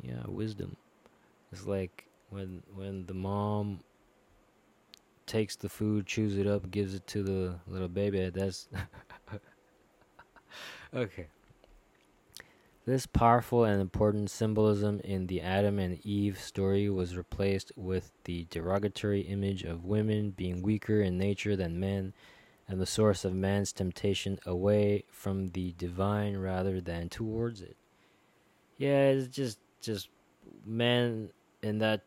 Yeah, 0.00 0.22
wisdom. 0.26 0.76
It's 1.52 1.66
like 1.66 2.06
when 2.30 2.62
when 2.74 3.06
the 3.06 3.14
mom 3.14 3.80
takes 5.26 5.56
the 5.56 5.68
food, 5.68 6.06
chews 6.06 6.36
it 6.36 6.46
up, 6.46 6.70
gives 6.70 6.94
it 6.94 7.06
to 7.08 7.22
the 7.22 7.54
little 7.66 7.88
baby. 7.88 8.30
That's 8.30 8.68
okay. 10.94 11.26
This 12.84 13.06
powerful 13.06 13.64
and 13.64 13.80
important 13.80 14.28
symbolism 14.28 15.00
in 15.04 15.28
the 15.28 15.40
Adam 15.40 15.78
and 15.78 16.04
Eve 16.04 16.40
story 16.40 16.90
was 16.90 17.16
replaced 17.16 17.70
with 17.76 18.10
the 18.24 18.46
derogatory 18.50 19.20
image 19.20 19.62
of 19.62 19.84
women 19.84 20.32
being 20.32 20.62
weaker 20.62 21.00
in 21.00 21.16
nature 21.16 21.54
than 21.54 21.78
men 21.78 22.12
and 22.66 22.80
the 22.80 22.86
source 22.86 23.24
of 23.24 23.34
man's 23.34 23.72
temptation 23.72 24.38
away 24.44 25.04
from 25.12 25.48
the 25.48 25.74
divine 25.78 26.36
rather 26.36 26.80
than 26.80 27.08
towards 27.08 27.62
it. 27.62 27.76
Yeah, 28.78 29.10
it's 29.10 29.28
just 29.28 29.60
just 29.82 30.08
men 30.64 31.30
in 31.62 31.78
that 31.78 32.02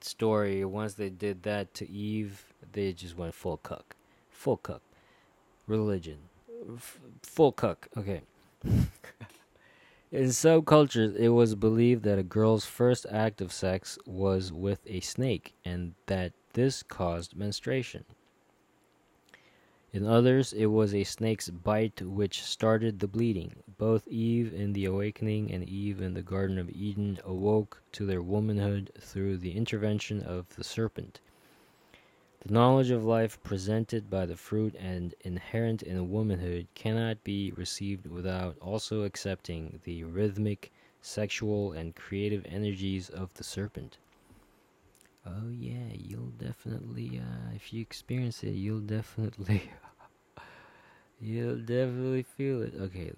story 0.00 0.64
once 0.64 0.94
they 0.94 1.10
did 1.10 1.42
that 1.42 1.72
to 1.74 1.88
Eve 1.90 2.44
they 2.72 2.92
just 2.92 3.16
went 3.16 3.34
full 3.34 3.56
cuck. 3.56 3.96
Full 4.30 4.58
cuck. 4.58 4.82
Religion. 5.66 6.18
F- 6.74 7.00
full 7.22 7.52
cuck. 7.52 7.88
Okay. 7.96 8.20
In 10.12 10.30
some 10.30 10.62
cultures, 10.62 11.16
it 11.16 11.28
was 11.28 11.54
believed 11.54 12.04
that 12.04 12.18
a 12.18 12.22
girl's 12.22 12.64
first 12.64 13.06
act 13.10 13.40
of 13.40 13.52
sex 13.52 13.98
was 14.06 14.52
with 14.52 14.80
a 14.86 15.00
snake 15.00 15.54
and 15.64 15.94
that 16.06 16.32
this 16.52 16.82
caused 16.82 17.34
menstruation. 17.34 18.04
In 19.96 20.04
others, 20.04 20.52
it 20.52 20.66
was 20.66 20.92
a 20.92 21.04
snake's 21.04 21.48
bite 21.48 22.02
which 22.02 22.42
started 22.42 22.98
the 22.98 23.08
bleeding. 23.08 23.62
Both 23.78 24.06
Eve 24.08 24.52
in 24.52 24.74
the 24.74 24.84
awakening 24.84 25.50
and 25.50 25.66
Eve 25.66 26.02
in 26.02 26.12
the 26.12 26.20
Garden 26.20 26.58
of 26.58 26.68
Eden 26.68 27.18
awoke 27.24 27.80
to 27.92 28.04
their 28.04 28.20
womanhood 28.20 28.92
through 29.00 29.38
the 29.38 29.52
intervention 29.52 30.20
of 30.20 30.50
the 30.50 30.64
serpent. 30.64 31.20
The 32.40 32.52
knowledge 32.52 32.90
of 32.90 33.06
life 33.06 33.42
presented 33.42 34.10
by 34.10 34.26
the 34.26 34.36
fruit 34.36 34.74
and 34.78 35.14
inherent 35.22 35.82
in 35.82 36.10
womanhood 36.10 36.66
cannot 36.74 37.24
be 37.24 37.52
received 37.52 38.06
without 38.06 38.58
also 38.58 39.04
accepting 39.04 39.80
the 39.84 40.04
rhythmic, 40.04 40.72
sexual, 41.00 41.72
and 41.72 41.96
creative 41.96 42.44
energies 42.44 43.08
of 43.08 43.32
the 43.32 43.44
serpent. 43.44 43.96
Oh 45.28 45.48
yeah, 45.50 45.88
you'll 45.92 46.34
definitely, 46.38 47.18
uh, 47.18 47.54
if 47.54 47.72
you 47.72 47.80
experience 47.80 48.44
it, 48.44 48.50
you'll 48.50 48.80
definitely, 48.98 49.70
you'll 51.26 51.58
definitely 51.58 52.22
feel 52.22 52.62
it. 52.62 52.74
Okay, 52.80 53.12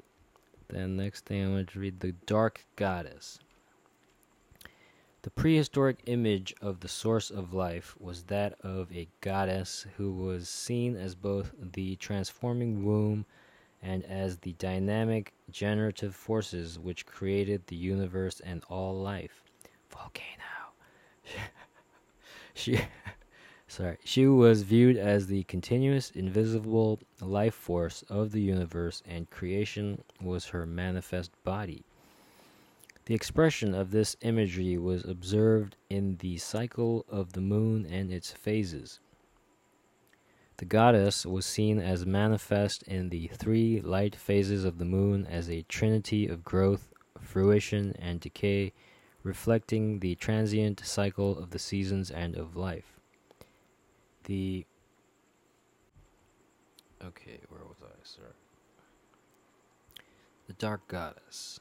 then 0.68 0.96
next 0.96 1.26
thing 1.26 1.44
I'm 1.44 1.52
going 1.52 1.66
to 1.66 1.78
read 1.78 2.00
the 2.00 2.12
Dark 2.26 2.64
Goddess. 2.76 3.38
The 5.22 5.30
prehistoric 5.30 5.98
image 6.06 6.54
of 6.62 6.80
the 6.80 6.88
source 6.88 7.30
of 7.30 7.52
life 7.52 7.94
was 8.00 8.22
that 8.24 8.58
of 8.62 8.90
a 8.92 9.08
goddess 9.20 9.84
who 9.96 10.12
was 10.12 10.48
seen 10.48 10.96
as 10.96 11.14
both 11.14 11.52
the 11.60 11.96
transforming 11.96 12.82
womb 12.84 13.26
and 13.82 14.04
as 14.04 14.38
the 14.38 14.54
dynamic 14.54 15.34
generative 15.50 16.14
forces 16.14 16.78
which 16.78 17.04
created 17.04 17.66
the 17.66 17.76
universe 17.76 18.40
and 18.40 18.64
all 18.70 18.94
life. 18.94 19.42
Volcano. 19.90 20.72
she 22.54 22.80
sorry, 23.68 23.98
she 24.04 24.26
was 24.26 24.62
viewed 24.62 24.96
as 24.96 25.26
the 25.26 25.44
continuous 25.44 26.10
invisible 26.10 26.98
life 27.20 27.54
force 27.54 28.02
of 28.08 28.32
the 28.32 28.40
universe 28.40 29.02
and 29.06 29.30
creation 29.30 30.02
was 30.20 30.46
her 30.46 30.66
manifest 30.66 31.30
body. 31.44 31.84
The 33.04 33.14
expression 33.14 33.74
of 33.74 33.90
this 33.90 34.16
imagery 34.20 34.76
was 34.76 35.04
observed 35.04 35.76
in 35.88 36.16
the 36.18 36.38
cycle 36.38 37.06
of 37.08 37.32
the 37.32 37.40
moon 37.40 37.86
and 37.86 38.12
its 38.12 38.32
phases. 38.32 39.00
The 40.58 40.64
goddess 40.64 41.24
was 41.24 41.46
seen 41.46 41.78
as 41.78 42.04
manifest 42.04 42.82
in 42.82 43.10
the 43.10 43.28
three 43.28 43.80
light 43.80 44.16
phases 44.16 44.64
of 44.64 44.78
the 44.78 44.84
moon 44.84 45.24
as 45.26 45.48
a 45.48 45.62
trinity 45.62 46.26
of 46.26 46.44
growth, 46.44 46.88
fruition, 47.20 47.94
and 47.98 48.18
decay, 48.18 48.72
reflecting 49.22 50.00
the 50.00 50.16
transient 50.16 50.80
cycle 50.84 51.38
of 51.38 51.50
the 51.50 51.58
seasons 51.58 52.10
and 52.10 52.34
of 52.34 52.56
life. 52.56 52.97
The 54.28 54.66
Okay, 57.02 57.38
where 57.48 57.62
was 57.62 57.78
I, 57.82 57.94
sir? 58.02 58.34
The 60.46 60.52
Dark 60.54 60.86
Goddess. 60.86 61.60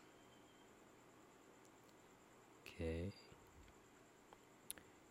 Okay. 2.65 3.11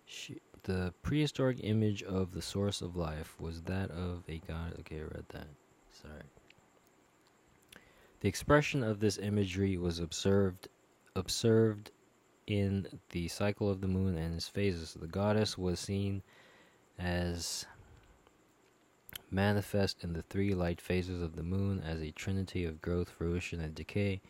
She, 0.04 0.36
The 0.64 0.92
prehistoric 1.02 1.60
image 1.62 2.02
of 2.02 2.32
the 2.32 2.42
source 2.42 2.82
of 2.82 2.94
life 2.94 3.40
was 3.40 3.62
that 3.62 3.90
of 3.90 4.24
a 4.28 4.38
god. 4.46 4.74
Okay, 4.80 4.98
I 4.98 5.04
read 5.04 5.24
that. 5.30 5.48
Sorry. 5.90 6.24
The 8.20 8.28
expression 8.28 8.82
of 8.82 9.00
this 9.00 9.16
imagery 9.16 9.78
was 9.78 9.98
observed 9.98 10.68
observed 11.14 11.90
in 12.46 12.86
the 13.10 13.28
cycle 13.28 13.70
of 13.70 13.80
the 13.80 13.88
moon 13.88 14.18
and 14.18 14.34
its 14.34 14.48
phases. 14.48 14.92
The 14.92 15.06
goddess 15.06 15.56
was 15.56 15.80
seen 15.80 16.22
as 16.98 17.66
manifest 19.30 20.02
in 20.04 20.12
the 20.12 20.22
three 20.22 20.54
light 20.54 20.80
phases 20.80 21.22
of 21.22 21.36
the 21.36 21.42
moon 21.42 21.82
as 21.84 22.00
a 22.00 22.12
trinity 22.12 22.64
of 22.64 22.80
growth, 22.80 23.08
fruition, 23.08 23.60
and 23.60 23.74
decay, 23.74 24.20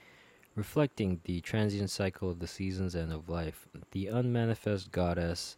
reflecting 0.55 1.21
the 1.25 1.41
transient 1.41 1.91
cycle 1.91 2.31
of 2.31 2.39
the 2.39 2.47
seasons 2.47 2.95
and 2.95 3.13
of 3.13 3.29
life. 3.29 3.69
The 3.93 4.09
unmanifest 4.09 4.91
goddess 4.91 5.57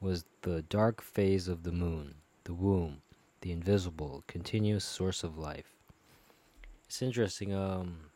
was 0.00 0.24
the 0.42 0.62
dark 0.62 1.00
phase 1.00 1.48
of 1.48 1.62
the 1.62 1.72
moon, 1.72 2.14
the 2.44 2.54
womb, 2.54 2.98
the 3.40 3.52
invisible, 3.52 4.22
continuous 4.26 4.84
source 4.84 5.24
of 5.24 5.38
life. 5.38 5.72
It's 6.86 7.02
interesting. 7.02 7.54
Um, 7.54 8.10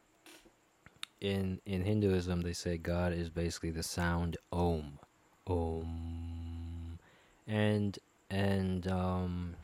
in 1.21 1.61
in 1.67 1.83
Hinduism, 1.83 2.43
they 2.43 2.53
say 2.53 2.77
God 2.77 3.13
is 3.13 3.31
basically 3.31 3.71
the 3.71 3.83
sound 3.83 4.37
Om, 4.53 4.99
Om, 5.47 6.99
and 7.47 7.99
and 8.31 8.87
um, 8.87 9.57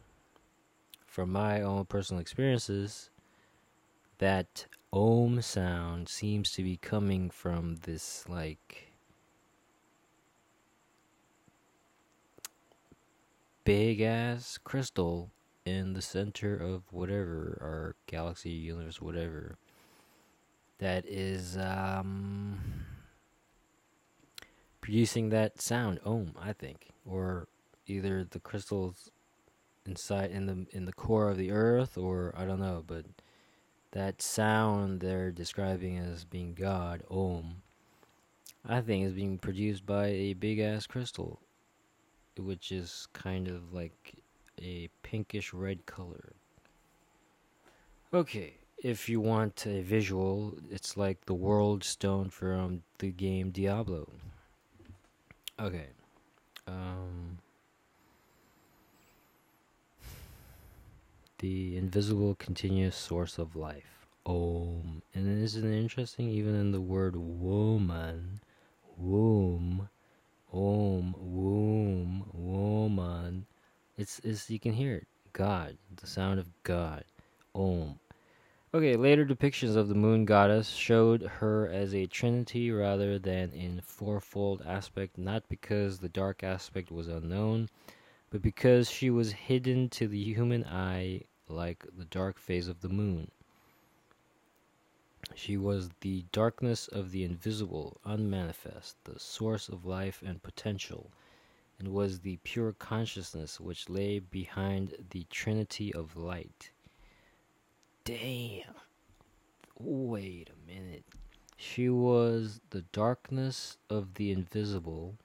from 1.06 1.30
my 1.32 1.60
own 1.60 1.84
personal 1.86 2.20
experiences, 2.20 3.10
that 4.18 4.66
Om 4.92 5.42
sound 5.42 6.08
seems 6.08 6.52
to 6.52 6.62
be 6.62 6.76
coming 6.76 7.30
from 7.30 7.76
this 7.82 8.28
like 8.28 8.92
big 13.64 14.00
ass 14.00 14.58
crystal 14.62 15.30
in 15.64 15.94
the 15.94 16.02
center 16.02 16.54
of 16.56 16.82
whatever 16.92 17.58
our 17.60 17.96
galaxy, 18.06 18.50
universe, 18.50 19.00
whatever 19.00 19.56
that 20.78 21.06
is 21.06 21.56
um, 21.56 22.58
producing 24.80 25.30
that 25.30 25.60
sound 25.60 25.98
om 26.04 26.32
i 26.38 26.52
think 26.52 26.88
or 27.06 27.48
either 27.86 28.24
the 28.24 28.40
crystals 28.40 29.10
inside 29.86 30.30
in 30.30 30.46
the 30.46 30.66
in 30.70 30.84
the 30.86 30.92
core 30.92 31.30
of 31.30 31.36
the 31.36 31.50
earth 31.50 31.98
or 31.98 32.34
i 32.36 32.44
don't 32.44 32.60
know 32.60 32.82
but 32.86 33.04
that 33.92 34.20
sound 34.20 35.00
they're 35.00 35.30
describing 35.30 35.98
as 35.98 36.24
being 36.24 36.54
god 36.54 37.02
om 37.10 37.56
i 38.66 38.80
think 38.80 39.04
is 39.04 39.12
being 39.12 39.38
produced 39.38 39.84
by 39.84 40.06
a 40.06 40.32
big 40.34 40.58
ass 40.58 40.86
crystal 40.86 41.40
which 42.38 42.72
is 42.72 43.06
kind 43.12 43.46
of 43.46 43.72
like 43.72 44.14
a 44.60 44.88
pinkish 45.02 45.52
red 45.52 45.84
color 45.86 46.32
okay 48.12 48.54
if 48.84 49.08
you 49.08 49.18
want 49.18 49.64
a 49.66 49.80
visual, 49.80 50.54
it's 50.70 50.94
like 50.94 51.24
the 51.24 51.32
world 51.32 51.82
stone 51.82 52.28
from 52.28 52.82
the 52.98 53.10
game 53.10 53.50
Diablo. 53.50 54.06
Okay. 55.58 55.86
Um, 56.68 57.38
the 61.44 61.76
invisible 61.76 62.34
continuous 62.36 62.96
source 62.96 63.36
of 63.36 63.54
life. 63.54 64.06
Om. 64.24 65.02
And 65.14 65.42
isn't 65.42 65.70
it 65.70 65.78
interesting? 65.78 66.30
Even 66.30 66.54
in 66.54 66.72
the 66.72 66.80
word 66.80 67.16
woman, 67.16 68.40
womb, 68.96 69.90
om, 70.50 71.14
womb, 71.18 72.24
woman. 72.32 73.44
It's, 73.98 74.20
it's 74.20 74.48
you 74.48 74.58
can 74.58 74.72
hear 74.72 74.94
it. 74.94 75.06
God, 75.34 75.76
the 75.96 76.06
sound 76.06 76.40
of 76.40 76.48
God. 76.62 77.04
Om. 77.54 77.98
Okay, 78.72 78.96
later 78.96 79.26
depictions 79.26 79.76
of 79.76 79.88
the 79.88 79.94
moon 79.94 80.24
goddess 80.24 80.70
showed 80.70 81.20
her 81.20 81.68
as 81.68 81.94
a 81.94 82.06
trinity 82.06 82.70
rather 82.70 83.18
than 83.18 83.52
in 83.52 83.82
fourfold 83.82 84.62
aspect, 84.66 85.18
not 85.18 85.46
because 85.50 85.98
the 85.98 86.08
dark 86.08 86.42
aspect 86.42 86.90
was 86.90 87.06
unknown, 87.06 87.68
but 88.30 88.40
because 88.40 88.90
she 88.90 89.10
was 89.10 89.30
hidden 89.30 89.90
to 89.90 90.08
the 90.08 90.24
human 90.24 90.64
eye 90.64 91.20
like 91.48 91.84
the 91.96 92.04
dark 92.04 92.38
phase 92.38 92.68
of 92.68 92.80
the 92.80 92.88
moon. 92.88 93.30
She 95.34 95.56
was 95.56 95.90
the 96.00 96.24
darkness 96.32 96.86
of 96.88 97.10
the 97.10 97.24
invisible, 97.24 97.98
unmanifest, 98.04 98.96
the 99.04 99.18
source 99.18 99.68
of 99.68 99.86
life 99.86 100.22
and 100.24 100.42
potential, 100.42 101.10
and 101.78 101.88
was 101.88 102.20
the 102.20 102.38
pure 102.44 102.72
consciousness 102.72 103.58
which 103.58 103.88
lay 103.88 104.18
behind 104.18 104.94
the 105.10 105.24
trinity 105.30 105.92
of 105.94 106.16
light. 106.16 106.70
Damn. 108.04 108.74
Wait 109.78 110.50
a 110.50 110.70
minute. 110.70 111.04
She 111.56 111.88
was 111.88 112.60
the 112.70 112.82
darkness 112.92 113.78
of 113.88 114.14
the 114.14 114.30
invisible, 114.30 115.16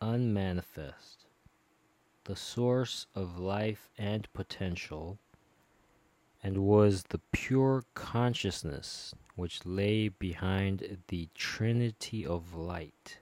unmanifest, 0.00 1.19
the 2.24 2.36
source 2.36 3.06
of 3.14 3.38
life 3.38 3.88
and 3.98 4.32
potential, 4.32 5.18
and 6.42 6.58
was 6.58 7.04
the 7.04 7.20
pure 7.32 7.84
consciousness 7.94 9.14
which 9.36 9.64
lay 9.64 10.08
behind 10.08 10.98
the 11.08 11.28
Trinity 11.34 12.26
of 12.26 12.54
light. 12.54 13.18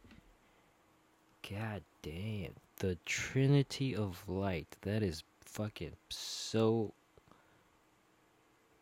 God 1.48 1.82
damn. 2.02 2.54
The 2.76 2.96
Trinity 3.04 3.94
of 3.94 4.28
light. 4.28 4.76
That 4.82 5.02
is 5.02 5.24
fucking 5.40 5.96
so 6.08 6.92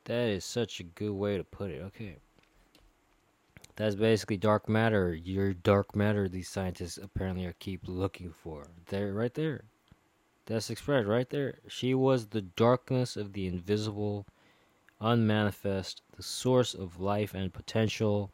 that 0.05 0.29
is 0.29 0.45
such 0.45 0.81
a 0.81 0.85
good 0.85 1.13
way 1.13 1.37
to 1.37 1.45
put 1.45 1.71
it. 1.71 1.83
Okay. 1.83 2.17
That's 3.75 3.95
basically 3.95 4.39
dark 4.39 4.69
matter. 4.69 5.15
Your 5.15 5.53
dark 5.53 5.95
matter 5.95 6.29
these 6.29 6.49
scientists 6.49 6.97
apparently 6.97 7.45
are 7.45 7.55
keep 7.59 7.83
looking 7.87 8.33
for. 8.33 8.67
There 8.87 9.13
right 9.13 9.35
there. 9.35 9.65
That's 10.47 10.71
expressed 10.71 11.09
right 11.09 11.29
there. 11.29 11.59
She 11.67 11.93
was 11.93 12.29
the 12.29 12.43
darkness 12.43 13.17
of 13.17 13.33
the 13.33 13.49
invisible, 13.49 14.27
unmanifest, 15.01 16.03
the 16.17 16.23
source 16.23 16.73
of 16.73 17.01
life 17.01 17.35
and 17.35 17.53
potential, 17.53 18.31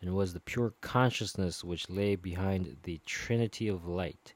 and 0.00 0.16
was 0.16 0.34
the 0.34 0.40
pure 0.40 0.74
consciousness 0.80 1.62
which 1.62 1.88
lay 1.88 2.16
behind 2.16 2.76
the 2.82 3.00
trinity 3.06 3.68
of 3.68 3.86
light. 3.86 4.34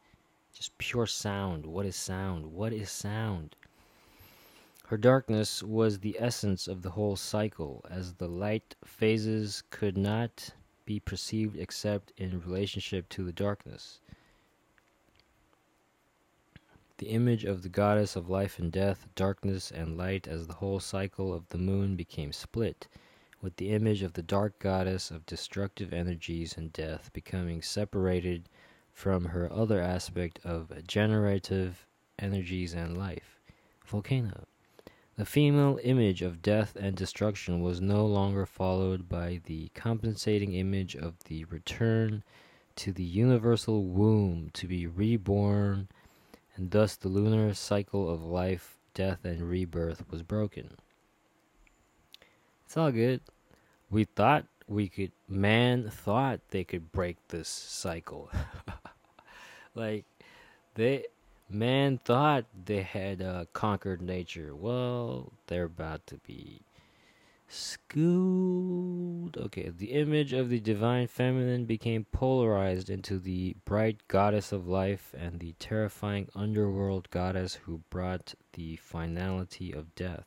Just 0.55 0.79
pure 0.79 1.07
sound. 1.07 1.67
What 1.67 1.87
is 1.87 1.97
sound? 1.97 2.47
What 2.53 2.73
is 2.73 2.89
sound? 2.89 3.57
Her 4.87 4.97
darkness 4.97 5.63
was 5.63 5.99
the 5.99 6.17
essence 6.21 6.69
of 6.69 6.83
the 6.83 6.91
whole 6.91 7.17
cycle, 7.17 7.85
as 7.91 8.15
the 8.15 8.29
light 8.29 8.77
phases 8.85 9.63
could 9.71 9.99
not 9.99 10.51
be 10.87 11.01
perceived 11.01 11.57
except 11.57 12.13
in 12.17 12.41
relationship 12.41 13.09
to 13.11 13.25
the 13.25 13.33
darkness. 13.33 14.01
The 16.99 17.11
image 17.11 17.45
of 17.45 17.63
the 17.63 17.69
goddess 17.69 18.17
of 18.17 18.29
life 18.29 18.59
and 18.59 18.73
death, 18.73 19.07
darkness 19.15 19.71
and 19.71 19.97
light, 19.97 20.27
as 20.27 20.49
the 20.49 20.55
whole 20.55 20.81
cycle 20.81 21.33
of 21.33 21.49
the 21.49 21.59
moon 21.59 21.95
became 21.95 22.33
split, 22.33 22.89
with 23.41 23.55
the 23.55 23.71
image 23.71 24.03
of 24.03 24.15
the 24.15 24.23
dark 24.23 24.59
goddess 24.59 25.13
of 25.13 25.25
destructive 25.25 25.93
energies 25.93 26.57
and 26.57 26.73
death 26.73 27.13
becoming 27.13 27.63
separated 27.63 28.49
from 28.93 29.27
her 29.27 29.53
other 29.53 29.81
aspect 29.81 30.41
of 30.45 30.73
generative 30.89 31.87
energies 32.19 32.75
and 32.75 32.99
life. 32.99 33.39
Volcano. 33.87 34.49
The 35.15 35.25
female 35.25 35.79
image 35.85 36.21
of 36.21 36.43
death 36.43 36.75
and 36.75 36.97
destruction 36.97 37.61
was 37.61 37.81
no 37.81 38.07
longer 38.07 38.45
followed 38.45 39.09
by 39.09 39.41
the 39.45 39.69
compensating 39.73 40.55
image 40.55 40.97
of 40.97 41.15
the 41.27 41.45
return 41.45 42.25
to 42.75 42.93
the 42.93 43.05
universal 43.05 43.85
womb 43.85 44.51
to 44.55 44.67
be 44.67 44.89
reborn, 44.89 45.89
and 46.59 46.71
thus 46.71 46.97
the 46.97 47.09
lunar 47.09 47.55
cycle 47.55 48.11
of 48.11 48.23
life, 48.23 48.79
death, 48.95 49.25
and 49.25 49.49
rebirth 49.49 50.05
was 50.11 50.23
broken. 50.23 50.77
It's 52.67 52.77
all 52.77 52.93
good. 52.93 53.21
We 53.91 54.05
thought 54.05 54.45
we 54.67 54.89
could, 54.89 55.13
man 55.29 55.89
thought 55.89 56.41
they 56.51 56.65
could 56.65 56.93
break 56.93 57.17
this 57.29 57.49
cycle. 57.49 58.31
like, 59.75 60.05
they 60.75 61.07
Man 61.51 61.97
thought 62.05 62.45
they 62.67 62.83
had 62.83 63.23
uh, 63.23 63.47
conquered 63.55 64.03
nature. 64.03 64.55
Well, 64.55 65.33
they're 65.47 65.65
about 65.65 66.07
to 66.09 66.19
be 66.19 66.61
schooled. 67.49 69.37
Okay, 69.37 69.71
the 69.71 69.93
image 69.93 70.33
of 70.33 70.51
the 70.51 70.61
divine 70.61 71.07
feminine 71.07 71.65
became 71.65 72.05
polarized 72.13 72.91
into 72.91 73.19
the 73.19 73.57
bright 73.65 74.07
goddess 74.09 74.53
of 74.53 74.69
life 74.69 75.15
and 75.19 75.41
the 75.41 75.55
terrifying 75.59 76.29
underworld 76.35 77.11
goddess 77.11 77.55
who 77.55 77.81
brought 77.91 78.35
the 78.53 78.77
finality 78.77 79.73
of 79.73 79.95
death. 79.95 80.27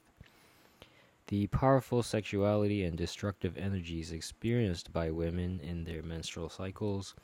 The 1.28 1.48
powerful 1.48 2.04
sexuality 2.04 2.84
and 2.84 2.98
destructive 2.98 3.58
energies 3.58 4.12
experienced 4.12 4.92
by 4.92 5.12
women 5.12 5.62
in 5.62 5.86
their 5.86 6.02
menstrual 6.02 6.50
cycles 6.50 7.16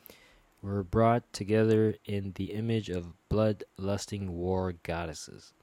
were 0.62 0.84
brought 0.84 1.32
together 1.34 1.96
in 2.06 2.32
the 2.36 2.54
image 2.54 2.90
of 2.90 3.14
blood-lusting 3.30 4.32
war 4.32 4.74
goddesses. 4.84 5.54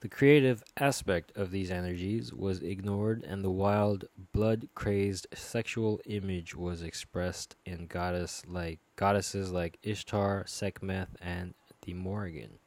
The 0.00 0.08
creative 0.08 0.62
aspect 0.76 1.36
of 1.36 1.50
these 1.50 1.72
energies 1.72 2.32
was 2.32 2.60
ignored, 2.60 3.24
and 3.24 3.42
the 3.42 3.50
wild, 3.50 4.04
blood-crazed 4.32 5.26
sexual 5.34 6.00
image 6.06 6.54
was 6.54 6.82
expressed 6.82 7.56
in 7.66 7.88
goddess 7.88 8.44
like 8.46 8.78
goddesses 8.94 9.50
like 9.50 9.76
Ishtar, 9.82 10.44
Sekhmet, 10.46 11.08
and 11.20 11.54
the 11.82 11.94
Morrigan. 11.94 12.60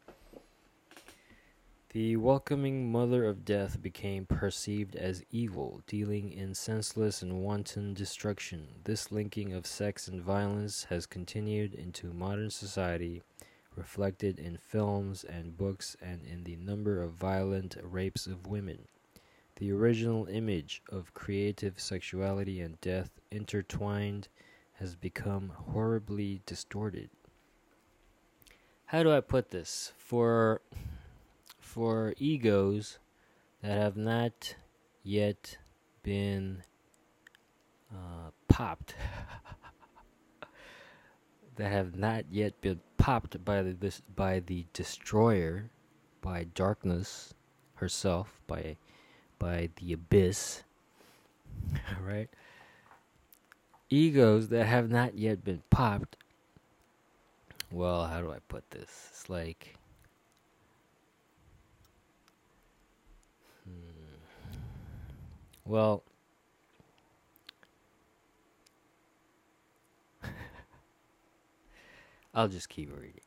The 1.92 2.18
welcoming 2.18 2.92
mother 2.92 3.26
of 3.26 3.46
death 3.46 3.82
became 3.82 4.26
perceived 4.26 4.98
as 4.98 5.24
evil, 5.32 5.82
dealing 5.88 6.34
in 6.34 6.54
senseless 6.54 7.22
and 7.22 7.44
wanton 7.44 7.94
destruction. 7.94 8.68
This 8.84 9.10
linking 9.10 9.54
of 9.54 9.66
sex 9.66 10.10
and 10.10 10.22
violence 10.22 10.86
has 10.90 11.06
continued 11.06 11.74
into 11.74 12.14
modern 12.14 12.50
society, 12.50 13.24
reflected 13.76 14.40
in 14.40 14.58
films 14.58 15.24
and 15.24 15.58
books 15.58 15.96
and 16.02 16.26
in 16.26 16.44
the 16.44 16.56
number 16.56 17.02
of 17.02 17.14
violent 17.14 17.78
rapes 17.82 18.28
of 18.28 18.48
women. 18.48 18.88
The 19.58 19.72
original 19.72 20.26
image 20.26 20.82
of 20.90 21.14
creative 21.14 21.80
sexuality 21.80 22.62
and 22.62 22.82
death 22.82 23.12
intertwined 23.30 24.28
has 24.74 24.96
become 24.96 25.52
horribly 25.56 26.42
distorted. 26.46 27.10
How 28.86 29.04
do 29.04 29.12
I 29.12 29.22
put 29.22 29.52
this? 29.52 29.94
For 29.98 30.62
for 31.60 32.14
egos 32.18 32.98
that 33.62 33.78
have 33.78 33.96
not 33.96 34.56
yet 35.04 35.58
been 36.04 36.64
uh, 37.94 38.32
popped, 38.48 38.96
that 41.56 41.72
have 41.72 41.96
not 41.96 42.26
yet 42.32 42.60
been 42.62 42.80
popped 42.98 43.44
by 43.44 43.62
the 43.62 43.74
this, 43.74 44.02
by 44.16 44.40
the 44.40 44.66
destroyer, 44.74 45.70
by 46.22 46.46
darkness 46.56 47.34
herself, 47.76 48.40
by 48.48 48.78
by 49.40 49.70
the 49.78 49.94
abyss, 49.94 50.64
right? 52.06 52.30
Egos 53.90 54.48
that 54.50 54.66
have 54.66 54.90
not 54.90 55.18
yet 55.18 55.44
been 55.44 55.62
popped. 55.70 56.16
Well, 57.72 58.06
how 58.06 58.22
do 58.22 58.32
I 58.32 58.38
put 58.48 58.70
this? 58.72 59.08
It's 59.12 59.30
like 59.30 59.76
hmm. 63.66 64.58
Well, 65.66 66.04
I'll 72.34 72.48
just 72.48 72.70
keep 72.70 72.92
reading. 72.96 73.22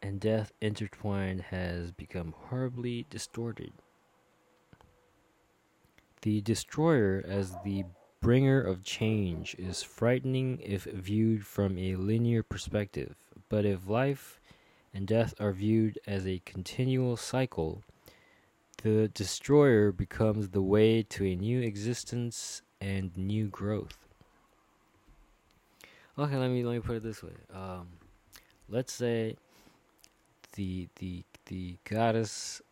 And 0.00 0.20
death 0.20 0.52
intertwined 0.60 1.42
has 1.42 1.90
become 1.90 2.34
horribly 2.48 3.06
distorted. 3.10 3.72
The 6.22 6.40
destroyer, 6.40 7.24
as 7.26 7.52
the 7.64 7.84
bringer 8.20 8.60
of 8.60 8.84
change, 8.84 9.54
is 9.58 9.82
frightening 9.82 10.60
if 10.62 10.84
viewed 10.84 11.44
from 11.46 11.76
a 11.76 11.96
linear 11.96 12.42
perspective, 12.42 13.16
but 13.48 13.64
if 13.64 13.88
life 13.88 14.40
and 14.94 15.06
death 15.06 15.34
are 15.40 15.52
viewed 15.52 15.98
as 16.06 16.26
a 16.26 16.40
continual 16.44 17.16
cycle, 17.16 17.82
the 18.82 19.08
destroyer 19.08 19.90
becomes 19.90 20.50
the 20.50 20.62
way 20.62 21.02
to 21.02 21.26
a 21.26 21.34
new 21.34 21.60
existence 21.60 22.62
and 22.80 23.16
new 23.16 23.48
growth. 23.48 24.03
Okay, 26.16 26.36
let 26.36 26.48
me 26.48 26.62
let 26.62 26.74
me 26.74 26.80
put 26.80 26.96
it 26.96 27.02
this 27.02 27.22
way. 27.24 27.32
Um, 27.52 27.88
let's 28.68 28.92
say 28.92 29.36
the 30.54 30.88
the 31.00 31.24
the 31.46 31.76
goddess 31.84 32.62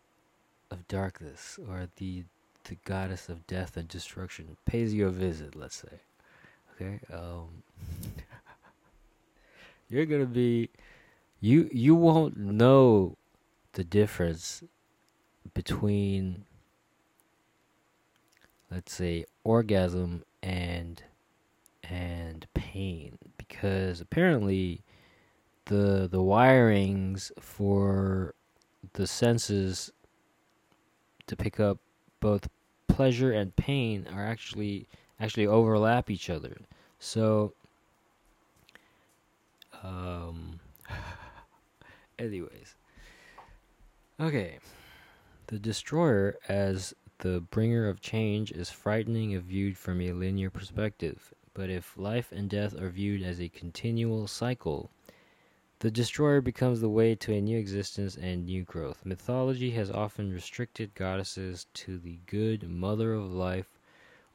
of 0.71 0.87
darkness 0.87 1.59
or 1.69 1.89
the 1.97 2.23
the 2.69 2.77
goddess 2.85 3.27
of 3.27 3.45
death 3.45 3.75
and 3.75 3.87
destruction 3.89 4.55
pays 4.65 4.93
you 4.93 5.07
a 5.07 5.11
visit. 5.11 5.57
Let's 5.57 5.75
say, 5.75 5.99
okay, 6.75 6.99
um, 7.13 7.63
you're 9.89 10.05
gonna 10.05 10.25
be 10.25 10.69
you 11.41 11.69
you 11.73 11.95
won't 11.95 12.37
know 12.37 13.17
the 13.73 13.83
difference 13.83 14.63
between 15.53 16.45
let's 18.71 18.93
say 18.93 19.25
orgasm 19.43 20.23
and 20.41 21.03
and 21.83 22.47
pain 22.53 23.17
because 23.53 24.01
apparently 24.01 24.81
the 25.65 26.07
the 26.11 26.21
wirings 26.21 27.31
for 27.39 28.33
the 28.93 29.07
senses 29.07 29.91
to 31.27 31.35
pick 31.35 31.59
up 31.59 31.77
both 32.19 32.49
pleasure 32.87 33.31
and 33.31 33.55
pain 33.55 34.07
are 34.13 34.25
actually 34.25 34.87
actually 35.19 35.47
overlap 35.47 36.09
each 36.09 36.29
other. 36.29 36.57
So 36.99 37.53
um 39.83 40.59
anyways. 42.19 42.75
Okay. 44.19 44.59
The 45.47 45.59
destroyer, 45.59 46.37
as 46.47 46.93
the 47.19 47.41
bringer 47.41 47.87
of 47.87 48.01
change, 48.01 48.51
is 48.51 48.69
frightening 48.69 49.31
if 49.31 49.43
viewed 49.43 49.77
from 49.77 50.01
a 50.01 50.13
linear 50.13 50.49
perspective, 50.49 51.33
but 51.53 51.69
if 51.69 51.97
life 51.97 52.31
and 52.31 52.49
death 52.49 52.79
are 52.79 52.89
viewed 52.89 53.21
as 53.21 53.39
a 53.39 53.49
continual 53.49 54.27
cycle, 54.27 54.89
the 55.79 55.91
destroyer 55.91 56.41
becomes 56.41 56.79
the 56.81 56.89
way 56.89 57.13
to 57.13 57.33
a 57.33 57.41
new 57.41 57.57
existence 57.57 58.15
and 58.15 58.45
new 58.45 58.63
growth. 58.63 59.05
Mythology 59.05 59.71
has 59.71 59.91
often 59.91 60.31
restricted 60.31 60.95
goddesses 60.95 61.67
to 61.73 61.97
the 61.97 62.19
good 62.25 62.69
mother 62.69 63.13
of 63.13 63.31
life 63.31 63.77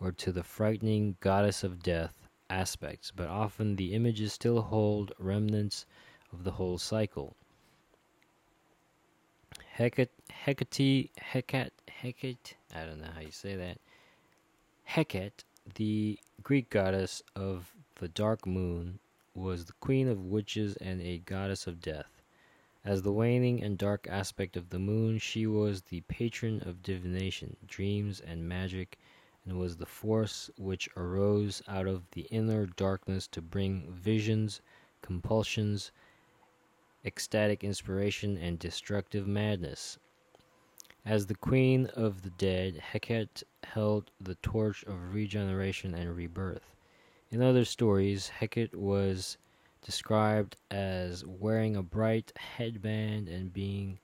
or 0.01 0.13
to 0.13 0.31
the 0.31 0.43
frightening 0.43 1.17
goddess 1.21 1.65
of 1.65 1.83
death 1.83 2.29
aspects, 2.51 3.11
but 3.11 3.29
often 3.29 3.77
the 3.77 3.95
images 3.95 4.33
still 4.33 4.61
hold 4.61 5.13
remnants 5.19 5.87
of 6.33 6.45
the 6.45 6.53
whole 6.53 6.79
cycle. 6.79 7.35
Hecate, 9.79 10.11
Hecate, 10.31 11.11
Hecate, 11.17 11.73
Hecate, 11.89 12.55
I 12.75 12.85
don't 12.85 13.01
know 13.01 13.11
how 13.15 13.21
you 13.21 13.31
say 13.31 13.57
that. 13.57 13.79
Hecate, 14.85 15.45
the 15.75 16.19
Greek 16.43 16.71
goddess 16.71 17.23
of 17.35 17.75
the 17.97 18.09
dark 18.09 18.47
moon, 18.47 18.99
was 19.35 19.65
the 19.65 19.73
queen 19.75 20.09
of 20.09 20.25
witches 20.25 20.77
and 20.77 21.01
a 21.01 21.19
goddess 21.19 21.67
of 21.67 21.81
death. 21.81 22.23
As 22.85 23.03
the 23.03 23.13
waning 23.13 23.63
and 23.63 23.77
dark 23.77 24.07
aspect 24.09 24.57
of 24.57 24.71
the 24.71 24.79
moon, 24.79 25.19
she 25.19 25.47
was 25.47 25.83
the 25.83 26.01
patron 26.03 26.63
of 26.63 26.83
divination, 26.83 27.57
dreams, 27.67 28.21
and 28.21 28.49
magic, 28.49 28.99
and 29.45 29.59
was 29.59 29.77
the 29.77 29.87
force 29.87 30.51
which 30.57 30.89
arose 30.97 31.63
out 31.69 31.87
of 31.87 32.11
the 32.13 32.29
inner 32.31 32.67
darkness 32.67 33.27
to 33.29 33.43
bring 33.43 33.93
visions, 33.93 34.61
compulsions, 35.03 35.91
ecstatic 37.05 37.63
inspiration, 37.63 38.37
and 38.37 38.59
destructive 38.59 39.27
madness. 39.27 39.99
As 41.05 41.27
the 41.27 41.35
queen 41.35 41.87
of 41.95 42.23
the 42.23 42.31
dead, 42.31 42.77
Hecate 42.77 43.43
held 43.73 44.11
the 44.21 44.37
torch 44.37 44.83
of 44.85 45.15
regeneration 45.15 45.95
and 45.95 46.17
rebirth. 46.17 46.75
In 47.31 47.43
other 47.43 47.65
stories, 47.65 48.29
Hecate 48.29 48.75
was 48.75 49.37
described 49.83 50.57
as 50.71 51.25
wearing 51.25 51.77
a 51.77 51.83
bright 51.83 52.33
headband 52.37 53.29
and 53.29 53.53
being 53.53 53.99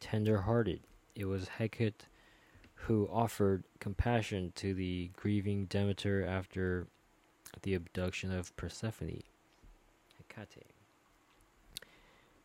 tender 0.00 0.42
hearted. 0.42 0.80
It 1.14 1.24
was 1.24 1.48
Hecate 1.48 2.06
who 2.74 3.08
offered 3.12 3.64
compassion 3.80 4.52
to 4.56 4.72
the 4.72 5.10
grieving 5.16 5.66
Demeter 5.66 6.24
after 6.24 6.86
the 7.62 7.74
abduction 7.74 8.32
of 8.32 8.56
Persephone. 8.56 9.22
Hecate. 10.16 10.77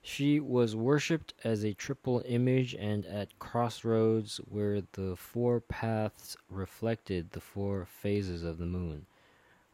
She 0.05 0.41
was 0.41 0.75
worshipped 0.75 1.33
as 1.45 1.63
a 1.63 1.73
triple 1.73 2.21
image 2.25 2.75
and 2.75 3.05
at 3.05 3.39
crossroads 3.39 4.37
where 4.37 4.81
the 4.81 5.15
four 5.15 5.61
paths 5.61 6.35
reflected 6.49 7.31
the 7.31 7.39
four 7.39 7.85
phases 7.85 8.43
of 8.43 8.57
the 8.57 8.65
moon. 8.65 9.05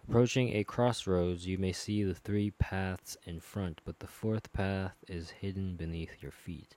Approaching 0.07 0.55
a 0.55 0.63
crossroads, 0.63 1.47
you 1.47 1.57
may 1.57 1.71
see 1.71 2.03
the 2.03 2.13
three 2.13 2.51
paths 2.51 3.17
in 3.25 3.39
front, 3.39 3.81
but 3.85 3.99
the 3.99 4.07
fourth 4.07 4.53
path 4.53 4.95
is 5.07 5.31
hidden 5.31 5.75
beneath 5.75 6.21
your 6.21 6.31
feet. 6.31 6.75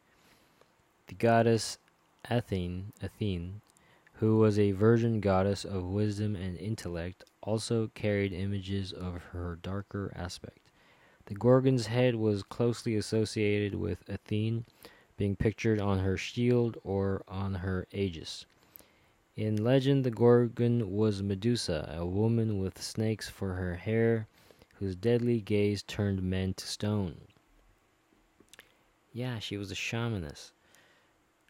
The 1.08 1.14
goddess 1.14 1.76
Athene, 2.30 2.94
Athene, 3.02 3.60
who 4.14 4.38
was 4.38 4.58
a 4.58 4.72
virgin 4.72 5.20
goddess 5.20 5.66
of 5.66 5.84
wisdom 5.84 6.36
and 6.36 6.56
intellect, 6.56 7.24
also 7.42 7.88
carried 7.88 8.32
images 8.32 8.94
of 8.94 9.20
her 9.32 9.58
darker 9.60 10.10
aspect. 10.16 10.61
The 11.32 11.38
Gorgon's 11.38 11.86
head 11.86 12.16
was 12.16 12.42
closely 12.42 12.94
associated 12.94 13.74
with 13.74 14.06
Athene, 14.06 14.66
being 15.16 15.34
pictured 15.34 15.80
on 15.80 16.00
her 16.00 16.18
shield 16.18 16.76
or 16.84 17.22
on 17.26 17.54
her 17.54 17.86
aegis. 17.90 18.44
In 19.34 19.64
legend, 19.64 20.04
the 20.04 20.10
Gorgon 20.10 20.94
was 20.94 21.22
Medusa, 21.22 21.90
a 21.96 22.04
woman 22.04 22.58
with 22.58 22.82
snakes 22.82 23.30
for 23.30 23.54
her 23.54 23.76
hair, 23.76 24.28
whose 24.74 24.94
deadly 24.94 25.40
gaze 25.40 25.82
turned 25.82 26.22
men 26.22 26.52
to 26.52 26.66
stone. 26.66 27.22
Yeah, 29.14 29.38
she 29.38 29.56
was 29.56 29.70
a 29.70 29.74
shamaness. 29.74 30.52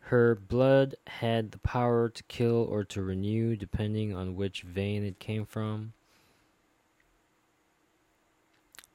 Her 0.02 0.36
blood 0.36 0.94
had 1.08 1.50
the 1.50 1.58
power 1.58 2.08
to 2.08 2.22
kill 2.28 2.62
or 2.70 2.84
to 2.84 3.02
renew, 3.02 3.56
depending 3.56 4.14
on 4.14 4.36
which 4.36 4.62
vein 4.62 5.02
it 5.02 5.18
came 5.18 5.44
from. 5.44 5.92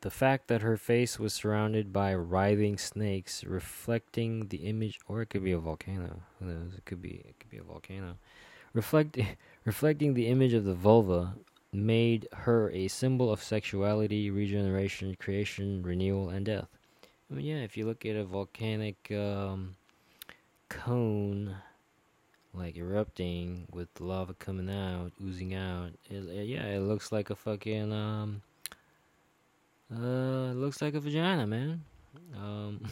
The 0.01 0.11
fact 0.11 0.47
that 0.47 0.61
her 0.61 0.77
face 0.77 1.17
was 1.17 1.33
surrounded 1.33 1.91
by 1.91 2.13
writhing 2.13 2.77
snakes, 2.77 3.43
reflecting 3.43 4.47
the 4.49 4.57
image, 4.57 4.99
or 5.07 5.21
it 5.21 5.29
could 5.29 5.43
be 5.43 5.53
a 5.53 5.57
volcano. 5.57 6.21
Who 6.39 6.45
knows? 6.45 6.73
It 6.77 6.85
could 6.85 7.01
be. 7.01 7.23
It 7.27 7.39
could 7.39 7.49
be 7.49 7.57
a 7.57 7.63
volcano. 7.63 8.17
Reflect, 8.73 9.17
reflecting 9.65 10.13
the 10.13 10.27
image 10.27 10.53
of 10.53 10.65
the 10.65 10.75
vulva, 10.75 11.33
made 11.73 12.27
her 12.31 12.69
a 12.71 12.87
symbol 12.87 13.31
of 13.31 13.41
sexuality, 13.41 14.29
regeneration, 14.29 15.15
creation, 15.15 15.81
renewal, 15.81 16.29
and 16.29 16.45
death. 16.45 16.67
I 17.29 17.33
mean, 17.33 17.45
yeah, 17.45 17.57
if 17.57 17.75
you 17.75 17.85
look 17.85 18.05
at 18.05 18.15
a 18.15 18.23
volcanic 18.23 19.11
um, 19.11 19.75
cone, 20.69 21.55
like 22.53 22.77
erupting 22.77 23.67
with 23.71 23.89
lava 23.99 24.35
coming 24.35 24.69
out, 24.69 25.11
oozing 25.23 25.55
out, 25.55 25.91
it, 26.09 26.45
yeah, 26.45 26.65
it 26.65 26.81
looks 26.81 27.11
like 27.11 27.29
a 27.29 27.35
fucking 27.35 27.91
um, 27.91 28.41
uh, 29.93 30.51
it 30.51 30.55
looks 30.55 30.81
like 30.81 30.93
a 30.93 30.99
vagina, 30.99 31.47
man. 31.47 31.83
Um, 32.35 32.81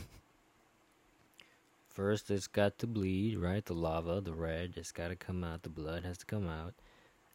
first, 1.89 2.31
it's 2.31 2.47
got 2.47 2.77
to 2.79 2.87
bleed, 2.87 3.37
right? 3.37 3.65
The 3.65 3.73
lava, 3.73 4.21
the 4.21 4.33
red, 4.33 4.73
it's 4.75 4.91
got 4.91 5.09
to 5.09 5.15
come 5.15 5.43
out. 5.43 5.63
The 5.63 5.69
blood 5.69 6.03
has 6.03 6.17
to 6.19 6.25
come 6.25 6.47
out. 6.47 6.73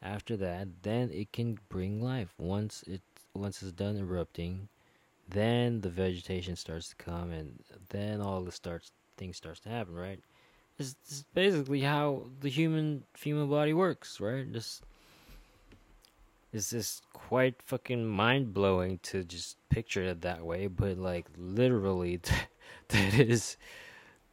After 0.03 0.37
that, 0.39 0.83
then 0.83 1.11
it 1.11 1.33
can 1.33 1.59
bring 1.69 2.03
life. 2.03 2.33
Once 2.39 2.83
it 2.87 3.03
once 3.35 3.63
it's 3.63 3.73
done 3.73 3.99
erupting, 3.99 4.69
then 5.29 5.83
the 5.83 5.91
vegetation 5.91 6.57
starts 6.57 6.89
to 6.89 6.97
come, 6.97 7.31
and 7.31 7.63
then 7.91 8.21
all 8.21 8.43
the 8.43 8.53
starts 8.53 8.93
things 9.19 9.37
starts 9.37 9.61
to 9.61 9.69
happen, 9.69 9.95
right? 9.95 10.19
It's, 10.79 10.97
it's 11.05 11.25
basically 11.35 11.81
how 11.81 12.25
the 12.41 12.49
human 12.49 13.05
female 13.13 13.47
body 13.47 13.75
works, 13.75 14.19
right? 14.19 14.51
Just 14.51 14.83
it's 16.53 16.71
just 16.71 17.05
quite 17.13 17.63
fucking 17.63 18.07
mind 18.07 18.53
blowing 18.53 18.99
to 19.05 19.23
just 19.25 19.57
picture 19.69 20.03
it 20.03 20.23
that 20.23 20.45
way, 20.45 20.67
but 20.67 20.99
like 20.99 21.27
literally, 21.37 22.21
that 22.89 23.15
is 23.15 23.57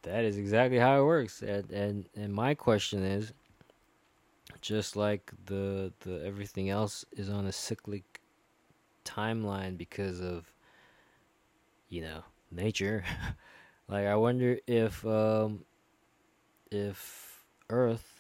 that 0.02 0.24
is 0.24 0.38
exactly 0.38 0.80
how 0.80 1.00
it 1.00 1.06
works. 1.06 1.42
And 1.42 1.72
and 1.72 2.10
and 2.16 2.34
my 2.34 2.56
question 2.56 3.04
is, 3.04 3.34
just 4.62 4.96
like 4.96 5.32
the 5.46 5.94
the 6.02 6.26
everything 6.26 6.70
else 6.70 7.06
is 7.12 7.30
on 7.30 7.46
a 7.46 7.52
cyclic 7.52 8.22
timeline 9.06 9.78
because 9.78 10.20
of 10.20 10.52
you 11.90 12.02
know 12.02 12.24
nature. 12.52 13.04
like 13.88 14.06
I 14.08 14.16
wonder 14.16 14.58
if 14.66 15.06
um 15.06 15.66
if 16.72 17.44
Earth 17.70 18.17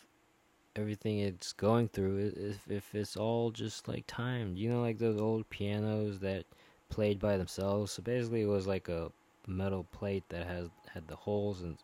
everything 0.77 1.19
it's 1.19 1.53
going 1.53 1.89
through 1.89 2.31
if 2.35 2.69
if 2.69 2.95
it's 2.95 3.17
all 3.17 3.51
just 3.51 3.87
like 3.87 4.05
timed. 4.07 4.57
You 4.57 4.69
know 4.69 4.81
like 4.81 4.99
those 4.99 5.19
old 5.19 5.49
pianos 5.49 6.19
that 6.19 6.45
played 6.89 7.19
by 7.19 7.37
themselves? 7.37 7.91
So 7.91 8.01
basically 8.03 8.43
it 8.43 8.47
was 8.47 8.67
like 8.67 8.87
a 8.89 9.11
metal 9.47 9.85
plate 9.91 10.23
that 10.29 10.47
has 10.47 10.69
had 10.93 11.07
the 11.07 11.15
holes 11.15 11.61
in 11.63 11.77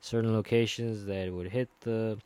certain 0.00 0.32
locations 0.32 1.04
that 1.06 1.32
would 1.32 1.48
hit 1.48 1.68
the 1.80 2.18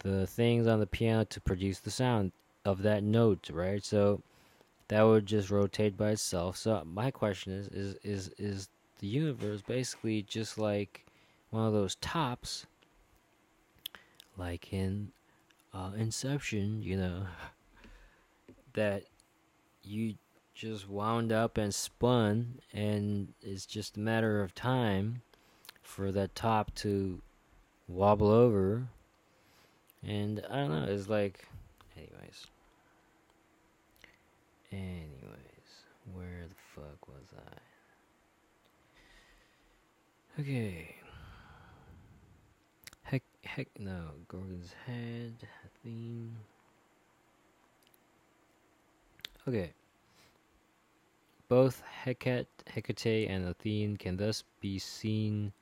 the 0.00 0.26
things 0.26 0.66
on 0.66 0.80
the 0.80 0.86
piano 0.86 1.24
to 1.24 1.40
produce 1.40 1.80
the 1.80 1.90
sound 1.90 2.32
of 2.64 2.82
that 2.82 3.02
note 3.02 3.50
right? 3.52 3.84
So 3.84 4.20
that 4.88 5.02
would 5.02 5.26
just 5.26 5.50
rotate 5.50 5.96
by 5.96 6.10
itself. 6.10 6.56
So 6.56 6.82
my 6.84 7.10
question 7.10 7.52
is 7.52 7.68
is 7.68 7.96
is 8.02 8.30
is 8.38 8.68
the 9.00 9.06
universe 9.06 9.62
basically 9.62 10.22
just 10.22 10.58
like 10.58 11.04
one 11.50 11.66
of 11.66 11.72
those 11.72 11.94
tops 11.96 12.66
like 14.36 14.72
in 14.72 15.12
uh, 15.72 15.92
Inception, 15.96 16.82
you 16.82 16.96
know, 16.96 17.26
that 18.74 19.04
you 19.82 20.14
just 20.54 20.88
wound 20.88 21.32
up 21.32 21.58
and 21.58 21.74
spun, 21.74 22.60
and 22.72 23.34
it's 23.42 23.66
just 23.66 23.96
a 23.96 24.00
matter 24.00 24.42
of 24.42 24.54
time 24.54 25.22
for 25.82 26.12
that 26.12 26.34
top 26.34 26.74
to 26.76 27.20
wobble 27.88 28.30
over. 28.30 28.88
And 30.06 30.44
I 30.50 30.56
don't 30.56 30.70
know, 30.70 30.86
it's 30.88 31.08
like, 31.08 31.46
anyways. 31.96 32.46
Anyways, 34.72 35.84
where 36.12 36.44
the 36.48 36.54
fuck 36.74 37.08
was 37.08 37.24
I? 37.36 37.58
Okay. 40.40 40.96
Heck, 43.44 43.68
no. 43.78 44.10
Gorgon's 44.28 44.74
head, 44.86 45.34
theme. 45.82 46.36
Okay. 49.46 49.72
Both 51.48 51.82
Hecate, 51.82 52.46
Hecate 52.66 53.28
and 53.28 53.46
Athene 53.46 53.96
can 53.96 54.16
thus 54.16 54.42
be 54.60 54.78
seen. 54.78 55.52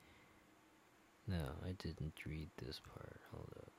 No, 1.27 1.43
I 1.65 1.73
didn't 1.83 2.13
read 2.25 2.49
this 2.57 2.81
part. 2.93 3.19
Hold 3.31 3.49
up. 3.57 3.71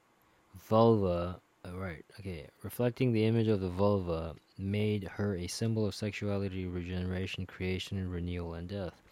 Vulva. 0.69 1.41
Oh, 1.65 1.77
right. 1.77 2.05
Okay. 2.21 2.47
Reflecting 2.63 3.13
the 3.13 3.25
image 3.25 3.49
of 3.49 3.61
the 3.61 3.69
vulva 3.69 4.35
made 4.59 5.05
her 5.05 5.37
a 5.37 5.47
symbol 5.47 5.87
of 5.87 5.95
sexuality, 5.95 6.67
regeneration, 6.67 7.47
creation, 7.47 8.09
renewal, 8.09 8.55
and 8.55 8.69
death. 8.69 9.04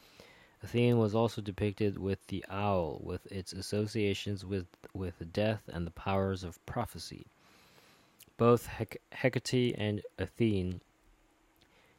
Athene 0.62 0.98
was 0.98 1.14
also 1.14 1.42
depicted 1.42 1.98
with 1.98 2.24
the 2.28 2.44
owl, 2.48 3.00
with 3.02 3.26
its 3.32 3.52
associations 3.52 4.44
with, 4.44 4.66
with 4.94 5.32
death 5.32 5.62
and 5.66 5.86
the 5.86 5.90
powers 5.90 6.44
of 6.44 6.64
prophecy. 6.66 7.26
Both 8.36 8.68
Hecate 9.12 9.74
and 9.76 10.02
Athene 10.18 10.80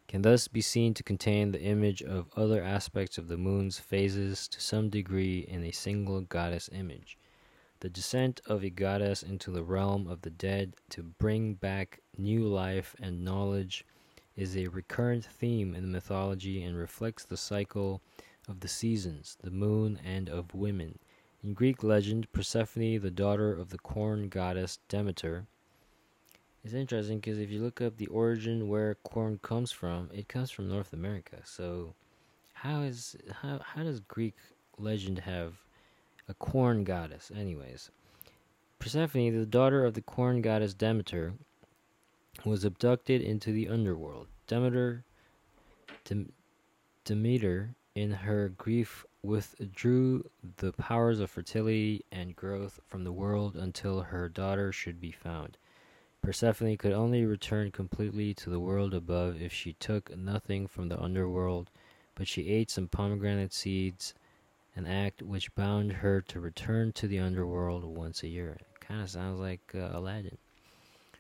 can 0.08 0.22
thus 0.22 0.48
be 0.48 0.62
seen 0.62 0.94
to 0.94 1.04
contain 1.04 1.52
the 1.52 1.62
image 1.62 2.02
of 2.02 2.30
other 2.36 2.64
aspects 2.64 3.18
of 3.18 3.28
the 3.28 3.38
moon's 3.38 3.80
phases 3.80 4.48
to 4.50 4.62
some 4.62 4.90
degree 4.90 5.40
in 5.40 5.64
a 5.64 5.72
single 5.72 6.22
goddess 6.22 6.70
image. 6.72 7.18
The 7.82 7.90
descent 7.90 8.40
of 8.46 8.64
a 8.64 8.70
goddess 8.70 9.24
into 9.24 9.52
the 9.52 9.64
realm 9.64 10.08
of 10.08 10.22
the 10.22 10.30
dead 10.30 10.76
to 10.92 11.04
bring 11.04 11.56
back 11.56 12.00
new 12.18 12.48
life 12.48 12.96
and 13.02 13.26
knowledge 13.26 13.86
is 14.38 14.56
a 14.56 14.68
recurrent 14.68 15.26
theme 15.26 15.76
in 15.76 15.82
the 15.82 15.90
mythology 15.90 16.64
and 16.64 16.78
reflects 16.78 17.26
the 17.26 17.38
cycle 17.38 18.02
of 18.48 18.60
the 18.60 18.68
seasons, 18.68 19.38
the 19.42 19.52
moon, 19.52 20.00
and 20.04 20.30
of 20.30 20.54
women. 20.54 21.00
In 21.44 21.54
Greek 21.54 21.84
legend, 21.84 22.32
Persephone, 22.32 23.00
the 23.00 23.12
daughter 23.12 23.54
of 23.54 23.70
the 23.70 23.78
corn 23.78 24.30
goddess 24.30 24.80
Demeter, 24.88 25.46
is 26.64 26.74
interesting 26.74 27.20
because 27.20 27.40
if 27.40 27.50
you 27.50 27.62
look 27.62 27.82
up 27.82 27.98
the 27.98 28.08
origin 28.08 28.70
where 28.70 28.96
corn 28.96 29.40
comes 29.42 29.72
from, 29.72 30.10
it 30.14 30.30
comes 30.30 30.52
from 30.52 30.70
North 30.70 30.94
America. 30.94 31.38
So, 31.44 31.94
how 32.54 32.82
is 32.82 33.18
how 33.42 33.60
how 33.64 33.84
does 33.84 34.00
Greek 34.00 34.36
legend 34.78 35.20
have 35.20 35.56
a 36.30 36.34
corn 36.34 36.86
goddess? 36.86 37.32
Anyways, 37.36 37.92
Persephone, 38.80 39.38
the 39.38 39.46
daughter 39.46 39.84
of 39.84 39.94
the 39.94 40.02
corn 40.02 40.42
goddess 40.42 40.74
Demeter, 40.74 41.34
was 42.46 42.64
abducted 42.64 43.22
into 43.22 43.52
the 43.52 43.68
underworld. 43.68 44.28
Demeter, 44.48 45.04
Dem- 46.06 46.32
Demeter 47.04 47.76
in 47.96 48.12
her 48.12 48.50
grief 48.50 49.06
withdrew 49.22 50.30
the 50.58 50.74
powers 50.74 51.20
of 51.20 51.30
fertility 51.30 52.04
and 52.12 52.36
growth 52.36 52.80
from 52.88 53.04
the 53.04 53.12
world 53.12 53.56
until 53.56 54.02
her 54.02 54.28
daughter 54.28 54.72
should 54.72 55.00
be 55.00 55.12
found. 55.12 55.58
Persephone 56.22 56.78
could 56.78 56.94
only 56.94 57.26
return 57.26 57.70
completely 57.70 58.34
to 58.34 58.50
the 58.50 58.60
world 58.60 58.94
above 58.94 59.42
if 59.42 59.52
she 59.52 59.74
took 59.74 60.16
nothing 60.18 60.68
from 60.68 60.88
the 60.88 61.00
underworld, 61.00 61.70
but 62.16 62.28
she 62.28 62.48
ate 62.48 62.72
some 62.72 62.88
pomegranate 62.88 63.54
seeds, 63.54 64.14
an 64.76 64.88
act 64.88 65.22
which 65.22 65.54
bound 65.56 65.92
her 65.92 66.22
to 66.22 66.40
return 66.40 66.92
to 66.94 67.08
the 67.08 67.20
underworld 67.20 67.84
once 67.84 68.24
a 68.24 68.28
year. 68.28 68.58
Kind 68.80 69.02
of 69.02 69.10
sounds 69.10 69.40
like 69.40 69.74
uh, 69.76 69.90
Aladdin. 69.94 70.38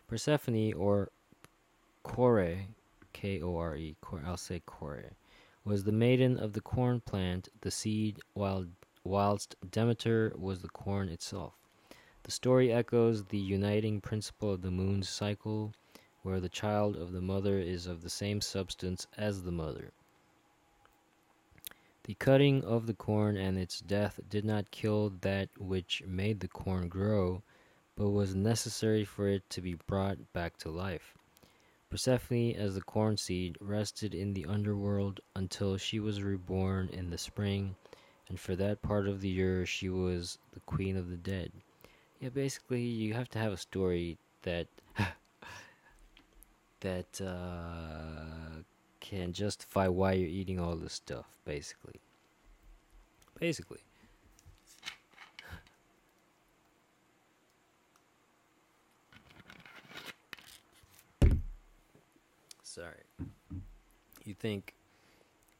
Persephone, 0.07 0.73
or 0.73 1.09
Kore, 2.03 2.55
K 3.13 3.41
O 3.41 3.57
R 3.57 3.75
E, 3.75 3.95
I'll 4.25 4.37
say 4.37 4.61
Kore, 4.65 5.11
was 5.65 5.83
the 5.83 5.91
maiden 5.91 6.37
of 6.37 6.53
the 6.53 6.61
corn 6.61 6.99
plant, 6.99 7.49
the 7.61 7.71
seed, 7.71 8.19
while, 8.33 8.65
whilst 9.03 9.55
Demeter 9.71 10.33
was 10.37 10.61
the 10.61 10.69
corn 10.69 11.09
itself. 11.09 11.53
The 12.23 12.31
story 12.31 12.71
echoes 12.71 13.25
the 13.25 13.37
uniting 13.37 14.01
principle 14.01 14.51
of 14.51 14.61
the 14.61 14.71
moon's 14.71 15.09
cycle, 15.09 15.73
where 16.21 16.39
the 16.39 16.49
child 16.49 16.95
of 16.95 17.11
the 17.11 17.21
mother 17.21 17.59
is 17.59 17.85
of 17.85 18.01
the 18.01 18.09
same 18.09 18.41
substance 18.41 19.07
as 19.17 19.43
the 19.43 19.51
mother. 19.51 19.91
The 22.03 22.15
cutting 22.15 22.63
of 22.65 22.85
the 22.85 22.93
corn 22.93 23.37
and 23.37 23.57
its 23.57 23.79
death 23.79 24.19
did 24.29 24.43
not 24.43 24.71
kill 24.71 25.11
that 25.21 25.49
which 25.57 26.03
made 26.05 26.41
the 26.41 26.49
corn 26.49 26.89
grow, 26.89 27.41
but 27.95 28.09
was 28.09 28.35
necessary 28.35 29.05
for 29.05 29.27
it 29.29 29.49
to 29.51 29.61
be 29.61 29.75
brought 29.75 30.33
back 30.33 30.57
to 30.57 30.69
life. 30.69 31.17
Persephone, 31.93 32.55
as 32.55 32.73
the 32.73 32.81
corn 32.81 33.15
seed, 33.17 33.55
rested 33.61 34.15
in 34.15 34.33
the 34.33 34.47
underworld 34.47 35.19
until 35.35 35.77
she 35.77 35.99
was 35.99 36.23
reborn 36.23 36.89
in 36.91 37.11
the 37.11 37.19
spring, 37.19 37.75
and 38.29 38.39
for 38.39 38.55
that 38.55 38.81
part 38.81 39.07
of 39.07 39.21
the 39.21 39.29
year 39.29 39.63
she 39.63 39.89
was 39.89 40.39
the 40.53 40.59
queen 40.61 40.97
of 40.97 41.11
the 41.11 41.17
dead. 41.17 41.51
Yeah, 42.19 42.29
basically, 42.29 42.81
you 42.81 43.13
have 43.13 43.29
to 43.29 43.37
have 43.37 43.53
a 43.53 43.57
story 43.57 44.17
that 44.41 44.65
that 46.79 47.21
uh, 47.21 48.63
can 48.99 49.31
justify 49.31 49.87
why 49.87 50.13
you're 50.13 50.27
eating 50.27 50.59
all 50.59 50.75
this 50.75 50.93
stuff. 50.93 51.27
Basically, 51.45 52.01
basically. 53.39 53.81
Sorry. 62.73 63.03
You 64.25 64.33
think 64.33 64.73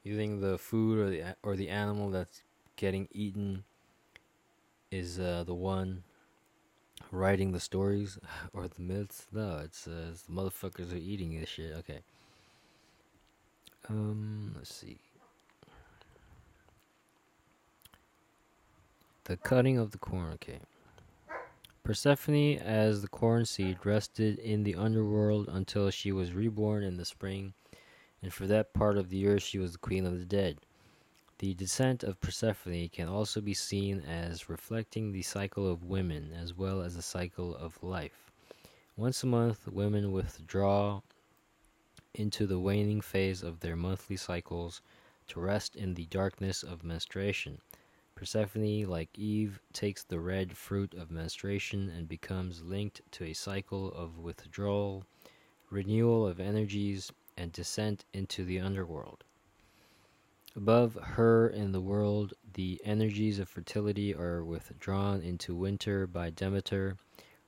you 0.03 0.17
think 0.17 0.41
the 0.41 0.57
food 0.57 0.97
or 0.97 1.09
the 1.11 1.35
or 1.43 1.55
the 1.55 1.69
animal 1.69 2.09
that's 2.09 2.41
getting 2.75 3.07
eaten 3.11 3.65
is 4.89 5.19
uh, 5.19 5.43
the 5.45 5.53
one 5.53 6.01
writing 7.11 7.51
the 7.51 7.59
stories 7.59 8.17
or 8.53 8.67
the 8.67 8.81
myths? 8.81 9.27
No, 9.31 9.59
it's, 9.63 9.87
uh, 9.87 10.09
it's 10.11 10.23
the 10.23 10.31
motherfuckers 10.31 10.91
are 10.91 10.97
eating 10.97 11.39
this 11.39 11.49
shit. 11.49 11.75
Okay. 11.75 11.99
Um, 13.87 14.55
let's 14.55 14.73
see. 14.73 14.97
The 19.25 19.37
cutting 19.37 19.77
of 19.77 19.91
the 19.91 19.99
corn. 19.99 20.31
Okay. 20.33 20.61
Persephone, 21.83 22.57
as 22.59 23.01
the 23.01 23.09
corn 23.09 23.43
seed, 23.43 23.85
rested 23.85 24.39
in 24.39 24.63
the 24.63 24.75
underworld 24.75 25.49
until 25.49 25.89
she 25.89 26.13
was 26.13 26.31
reborn 26.31 26.81
in 26.81 26.95
the 26.95 27.03
spring, 27.03 27.53
and 28.21 28.33
for 28.33 28.47
that 28.47 28.73
part 28.73 28.97
of 28.97 29.09
the 29.09 29.17
year 29.17 29.37
she 29.37 29.59
was 29.59 29.73
the 29.73 29.77
queen 29.77 30.05
of 30.05 30.17
the 30.17 30.25
dead. 30.25 30.59
The 31.39 31.53
descent 31.53 32.01
of 32.01 32.21
Persephone 32.21 32.87
can 32.87 33.09
also 33.09 33.41
be 33.41 33.53
seen 33.53 33.99
as 33.99 34.47
reflecting 34.47 35.11
the 35.11 35.23
cycle 35.23 35.69
of 35.69 35.83
women 35.83 36.31
as 36.31 36.53
well 36.53 36.81
as 36.81 36.95
the 36.95 37.01
cycle 37.01 37.53
of 37.53 37.83
life. 37.83 38.31
Once 38.95 39.21
a 39.21 39.27
month, 39.27 39.67
women 39.67 40.13
withdraw 40.13 41.01
into 42.13 42.47
the 42.47 42.59
waning 42.59 43.01
phase 43.01 43.43
of 43.43 43.59
their 43.59 43.75
monthly 43.75 44.15
cycles 44.15 44.81
to 45.27 45.41
rest 45.41 45.75
in 45.75 45.95
the 45.95 46.05
darkness 46.05 46.63
of 46.63 46.85
menstruation. 46.85 47.59
Persephone, 48.15 48.85
like 48.85 49.17
Eve, 49.17 49.59
takes 49.73 50.03
the 50.03 50.19
red 50.19 50.55
fruit 50.55 50.93
of 50.93 51.11
menstruation 51.11 51.89
and 51.89 52.07
becomes 52.07 52.61
linked 52.61 53.01
to 53.11 53.23
a 53.25 53.33
cycle 53.33 53.91
of 53.91 54.19
withdrawal, 54.19 55.05
renewal 55.69 56.27
of 56.27 56.39
energies, 56.39 57.11
and 57.35 57.51
descent 57.51 58.05
into 58.13 58.45
the 58.45 58.59
underworld. 58.59 59.23
Above 60.55 60.93
her 60.93 61.47
in 61.49 61.71
the 61.71 61.81
world, 61.81 62.33
the 62.53 62.79
energies 62.85 63.39
of 63.39 63.49
fertility 63.49 64.13
are 64.13 64.43
withdrawn 64.43 65.21
into 65.21 65.55
winter 65.55 66.05
by 66.05 66.29
Demeter, 66.29 66.95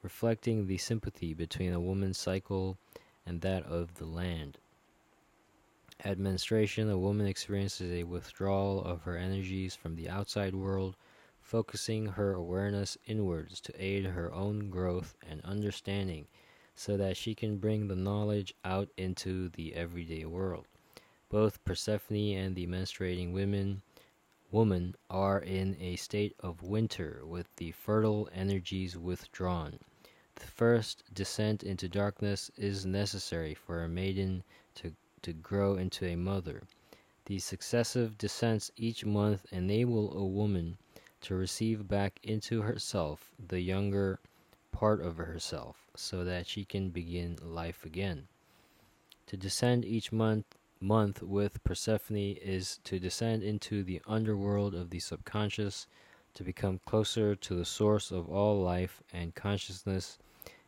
reflecting 0.01 0.65
the 0.65 0.77
sympathy 0.77 1.33
between 1.33 1.71
a 1.71 1.79
woman's 1.79 2.17
cycle 2.17 2.77
and 3.25 3.41
that 3.41 3.63
of 3.63 3.95
the 3.95 4.05
land. 4.05 4.57
At 6.03 6.19
menstruation, 6.19 6.89
a 6.89 6.97
woman 6.97 7.25
experiences 7.25 7.91
a 7.91 8.03
withdrawal 8.03 8.83
of 8.83 9.03
her 9.03 9.17
energies 9.17 9.75
from 9.75 9.95
the 9.95 10.09
outside 10.09 10.53
world, 10.53 10.97
focusing 11.41 12.05
her 12.05 12.33
awareness 12.33 12.97
inwards 13.05 13.61
to 13.61 13.83
aid 13.83 14.05
her 14.05 14.31
own 14.33 14.69
growth 14.69 15.15
and 15.27 15.41
understanding 15.41 16.27
so 16.75 16.97
that 16.97 17.15
she 17.15 17.33
can 17.33 17.57
bring 17.57 17.87
the 17.87 17.95
knowledge 17.95 18.53
out 18.63 18.89
into 18.97 19.49
the 19.49 19.73
everyday 19.73 20.25
world. 20.25 20.67
Both 21.29 21.63
Persephone 21.63 22.35
and 22.35 22.55
the 22.55 22.67
menstruating 22.67 23.31
women 23.31 23.81
woman 24.51 24.95
are 25.09 25.39
in 25.39 25.75
a 25.79 25.95
state 25.95 26.35
of 26.39 26.61
winter 26.61 27.21
with 27.25 27.47
the 27.55 27.71
fertile 27.71 28.29
energies 28.33 28.97
withdrawn. 28.97 29.79
The 30.35 30.47
first 30.47 31.03
descent 31.13 31.63
into 31.63 31.87
darkness 31.87 32.51
is 32.57 32.85
necessary 32.85 33.53
for 33.53 33.83
a 33.83 33.89
maiden 33.89 34.43
to 34.75 34.93
to 35.25 35.33
grow 35.33 35.75
into 35.75 36.05
a 36.05 36.15
mother. 36.15 36.61
These 37.25 37.43
successive 37.43 38.15
descents 38.15 38.69
each 38.77 39.03
month 39.03 39.47
enable 39.51 40.15
a 40.15 40.23
woman 40.23 40.77
to 41.21 41.33
receive 41.33 41.87
back 41.87 42.19
into 42.21 42.61
herself 42.61 43.31
the 43.39 43.59
younger 43.59 44.19
part 44.71 45.01
of 45.01 45.17
herself 45.17 45.87
so 45.95 46.23
that 46.23 46.45
she 46.45 46.63
can 46.63 46.91
begin 46.91 47.39
life 47.41 47.83
again. 47.85 48.27
To 49.25 49.35
descend 49.35 49.83
each 49.83 50.11
month 50.11 50.45
month 50.79 51.23
with 51.23 51.63
Persephone 51.63 52.37
is 52.37 52.77
to 52.83 52.99
descend 52.99 53.41
into 53.41 53.81
the 53.83 54.03
underworld 54.05 54.75
of 54.75 54.91
the 54.91 54.99
subconscious 54.99 55.87
to 56.35 56.43
become 56.43 56.79
closer 56.85 57.35
to 57.35 57.55
the 57.55 57.65
source 57.65 58.11
of 58.11 58.29
all 58.29 58.61
life 58.61 59.01
and 59.11 59.33
consciousness 59.33 60.19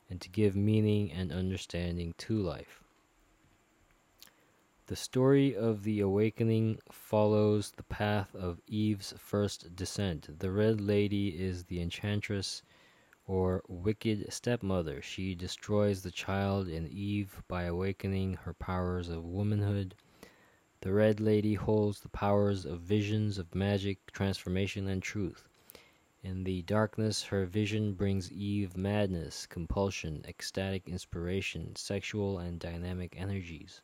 and 0.09 0.19
to 0.21 0.29
give 0.29 0.55
meaning 0.55 1.11
and 1.11 1.31
understanding 1.31 2.15
to 2.17 2.41
life. 2.41 2.81
The 4.87 4.95
story 4.95 5.53
of 5.53 5.83
the 5.83 5.99
awakening 5.99 6.79
follows 6.89 7.71
the 7.71 7.83
path 7.83 8.33
of 8.33 8.61
Eve's 8.67 9.13
first 9.17 9.75
descent. 9.75 10.39
The 10.39 10.49
Red 10.49 10.79
Lady 10.79 11.27
is 11.27 11.65
the 11.65 11.81
enchantress 11.81 12.63
or 13.25 13.63
wicked 13.67 14.31
stepmother. 14.31 15.01
She 15.01 15.35
destroys 15.35 16.03
the 16.03 16.11
child 16.11 16.69
in 16.69 16.87
Eve 16.87 17.43
by 17.49 17.63
awakening 17.63 18.35
her 18.35 18.53
powers 18.53 19.09
of 19.09 19.25
womanhood. 19.25 19.93
The 20.79 20.93
Red 20.93 21.19
Lady 21.19 21.55
holds 21.55 21.99
the 21.99 22.07
powers 22.07 22.63
of 22.63 22.79
visions 22.79 23.37
of 23.37 23.53
magic, 23.53 24.09
transformation, 24.13 24.87
and 24.87 25.03
truth. 25.03 25.49
In 26.23 26.45
the 26.45 26.61
darkness, 26.61 27.23
her 27.23 27.45
vision 27.45 27.93
brings 27.93 28.31
Eve 28.31 28.77
madness, 28.77 29.47
compulsion, 29.47 30.23
ecstatic 30.25 30.87
inspiration, 30.87 31.75
sexual 31.75 32.39
and 32.39 32.57
dynamic 32.57 33.15
energies. 33.19 33.81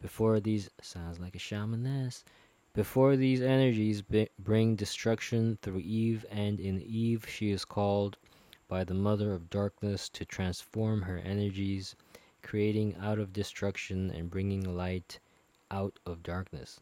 Before 0.00 0.40
these 0.40 0.70
sounds 0.80 1.18
like 1.18 1.34
a 1.34 1.38
shamaness. 1.38 2.24
Before 2.72 3.16
these 3.16 3.42
energies 3.42 4.02
bring 4.38 4.76
destruction 4.76 5.58
through 5.60 5.80
Eve, 5.80 6.24
and 6.30 6.58
in 6.58 6.80
Eve 6.80 7.26
she 7.28 7.50
is 7.50 7.64
called 7.64 8.16
by 8.66 8.84
the 8.84 8.94
Mother 8.94 9.34
of 9.34 9.50
Darkness 9.50 10.08
to 10.10 10.24
transform 10.24 11.02
her 11.02 11.18
energies, 11.18 11.96
creating 12.42 12.94
out 12.96 13.18
of 13.18 13.32
destruction 13.32 14.10
and 14.10 14.30
bringing 14.30 14.76
light 14.76 15.18
out 15.70 15.98
of 16.06 16.22
darkness. 16.22 16.80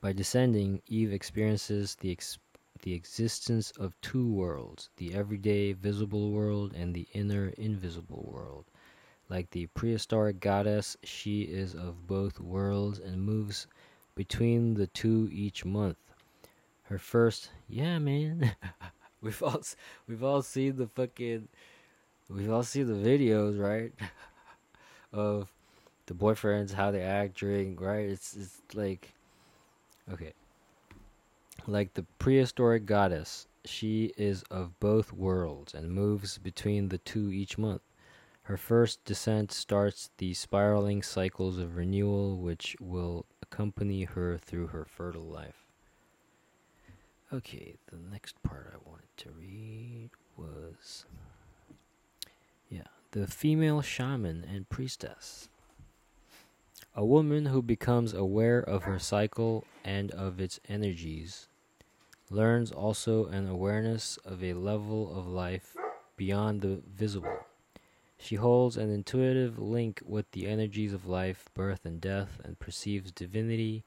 By 0.00 0.12
descending, 0.12 0.82
Eve 0.86 1.12
experiences 1.12 1.96
the 1.96 2.12
ex- 2.12 2.38
the 2.82 2.92
existence 2.92 3.70
of 3.72 4.00
two 4.02 4.30
worlds, 4.30 4.90
the 4.98 5.14
everyday 5.14 5.72
visible 5.72 6.30
world 6.30 6.74
and 6.74 6.94
the 6.94 7.08
inner 7.12 7.48
invisible 7.56 8.28
world. 8.30 8.66
Like 9.28 9.50
the 9.50 9.66
prehistoric 9.68 10.40
goddess, 10.40 10.96
she 11.02 11.42
is 11.42 11.74
of 11.74 12.06
both 12.06 12.40
worlds 12.40 12.98
and 12.98 13.22
moves 13.22 13.66
between 14.14 14.74
the 14.74 14.86
two 14.88 15.28
each 15.32 15.64
month. 15.64 15.96
Her 16.84 16.98
first, 16.98 17.50
yeah, 17.68 17.98
man. 17.98 18.54
we've 19.22 19.42
all 19.42 19.62
we've 20.06 20.22
all 20.22 20.42
seen 20.42 20.76
the 20.76 20.86
fucking 20.88 21.48
we've 22.28 22.50
all 22.50 22.62
seen 22.62 22.86
the 22.86 23.08
videos, 23.08 23.58
right? 23.58 23.92
of 25.12 25.50
the 26.06 26.14
boyfriends 26.14 26.72
how 26.72 26.90
they 26.90 27.00
act 27.02 27.38
during, 27.38 27.76
right? 27.76 28.06
It's 28.08 28.36
it's 28.36 28.60
like 28.74 29.14
okay. 30.12 30.34
Like 31.66 31.94
the 31.94 32.04
prehistoric 32.18 32.84
goddess, 32.84 33.46
she 33.64 34.12
is 34.18 34.42
of 34.50 34.78
both 34.80 35.14
worlds 35.14 35.72
and 35.72 35.90
moves 35.90 36.36
between 36.36 36.90
the 36.90 36.98
two 36.98 37.30
each 37.30 37.56
month. 37.56 37.80
Her 38.44 38.58
first 38.58 39.02
descent 39.06 39.52
starts 39.52 40.10
the 40.18 40.34
spiraling 40.34 41.02
cycles 41.02 41.58
of 41.58 41.76
renewal 41.76 42.36
which 42.36 42.76
will 42.78 43.24
accompany 43.40 44.04
her 44.04 44.36
through 44.36 44.66
her 44.66 44.84
fertile 44.84 45.24
life. 45.24 45.64
Okay, 47.32 47.76
the 47.90 47.96
next 47.96 48.40
part 48.42 48.70
I 48.74 48.88
wanted 48.88 49.08
to 49.16 49.30
read 49.30 50.10
was. 50.36 51.06
Yeah, 52.68 52.88
the 53.12 53.26
female 53.26 53.80
shaman 53.80 54.44
and 54.44 54.68
priestess. 54.68 55.48
A 56.94 57.04
woman 57.04 57.46
who 57.46 57.62
becomes 57.62 58.12
aware 58.12 58.60
of 58.60 58.82
her 58.82 58.98
cycle 58.98 59.64
and 59.84 60.10
of 60.10 60.38
its 60.38 60.60
energies 60.68 61.48
learns 62.28 62.70
also 62.70 63.24
an 63.24 63.48
awareness 63.48 64.18
of 64.18 64.44
a 64.44 64.52
level 64.52 65.18
of 65.18 65.26
life 65.26 65.74
beyond 66.18 66.60
the 66.60 66.82
visible. 66.86 67.38
She 68.18 68.36
holds 68.36 68.76
an 68.76 68.90
intuitive 68.90 69.58
link 69.58 70.02
with 70.04 70.30
the 70.30 70.46
energies 70.46 70.92
of 70.92 71.06
life, 71.06 71.48
birth, 71.54 71.84
and 71.84 72.00
death, 72.00 72.40
and 72.42 72.58
perceives 72.58 73.12
divinity 73.12 73.84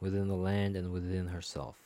within 0.00 0.28
the 0.28 0.36
land 0.36 0.76
and 0.76 0.92
within 0.92 1.28
herself. 1.28 1.76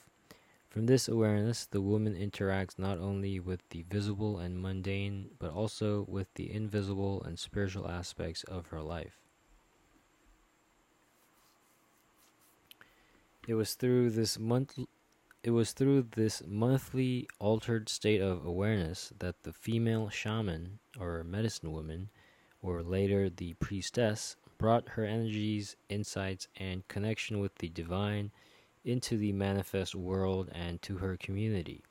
From 0.68 0.86
this 0.86 1.09
awareness, 1.09 1.66
the 1.66 1.80
woman 1.80 2.14
interacts 2.14 2.78
not 2.78 2.99
only 2.99 3.38
with 3.38 3.61
the 3.70 3.82
visible 3.82 4.38
and 4.38 4.61
mundane, 4.61 5.30
but 5.38 5.53
also 5.53 6.05
with 6.09 6.26
the 6.34 6.53
invisible 6.53 7.22
and 7.22 7.38
spiritual 7.38 7.88
aspects 7.88 8.42
of 8.45 8.66
her 8.66 8.82
life. 8.82 9.20
It 13.47 13.55
was 13.55 13.74
through 13.74 14.11
this 14.11 14.38
month 14.38 14.78
it 15.45 15.51
was 15.51 15.72
through 15.72 16.07
this 16.16 16.42
monthly 16.47 17.28
altered 17.38 17.90
state 17.90 18.22
of 18.22 18.47
awareness 18.47 19.12
that 19.18 19.42
the 19.42 19.53
female 19.53 20.09
shaman 20.09 20.78
or 20.99 21.22
medicine 21.22 21.70
woman 21.70 22.09
or 22.62 22.82
later 22.82 23.28
the 23.28 23.53
priestess 23.61 24.36
brought 24.57 24.88
her 24.88 25.05
energies, 25.05 25.76
insights 25.90 26.49
and 26.57 26.88
connection 26.88 27.40
with 27.40 27.55
the 27.57 27.68
divine 27.68 28.30
into 28.86 29.18
the 29.18 29.32
manifest 29.32 29.95
world 29.95 30.49
and 30.53 30.80
to 30.80 30.97
her 30.97 31.14
community. 31.18 31.82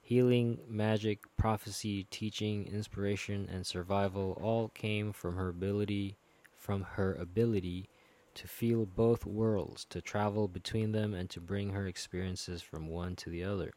Healing, 0.00 0.58
magic, 0.66 1.20
prophecy, 1.36 2.04
teaching, 2.04 2.66
inspiration 2.66 3.46
and 3.52 3.66
survival 3.66 4.38
all 4.40 4.68
came 4.68 5.12
from 5.12 5.36
her 5.36 5.50
ability 5.50 6.16
from 6.56 6.84
her 6.92 7.12
ability 7.14 7.88
to 8.34 8.48
feel 8.48 8.86
both 8.86 9.26
worlds, 9.26 9.84
to 9.90 10.00
travel 10.00 10.48
between 10.48 10.92
them, 10.92 11.14
and 11.14 11.28
to 11.30 11.40
bring 11.40 11.70
her 11.70 11.86
experiences 11.86 12.62
from 12.62 12.88
one 12.88 13.16
to 13.16 13.30
the 13.30 13.44
other. 13.44 13.72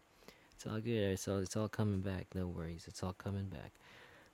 It's 0.56 0.66
all 0.66 0.80
good. 0.80 1.12
It's 1.12 1.28
all, 1.28 1.40
it's 1.40 1.56
all 1.56 1.68
coming 1.68 2.02
back. 2.02 2.28
No 2.34 2.48
worries. 2.48 2.86
It's 2.88 3.04
all 3.04 3.14
coming 3.14 3.46
back. 3.46 3.72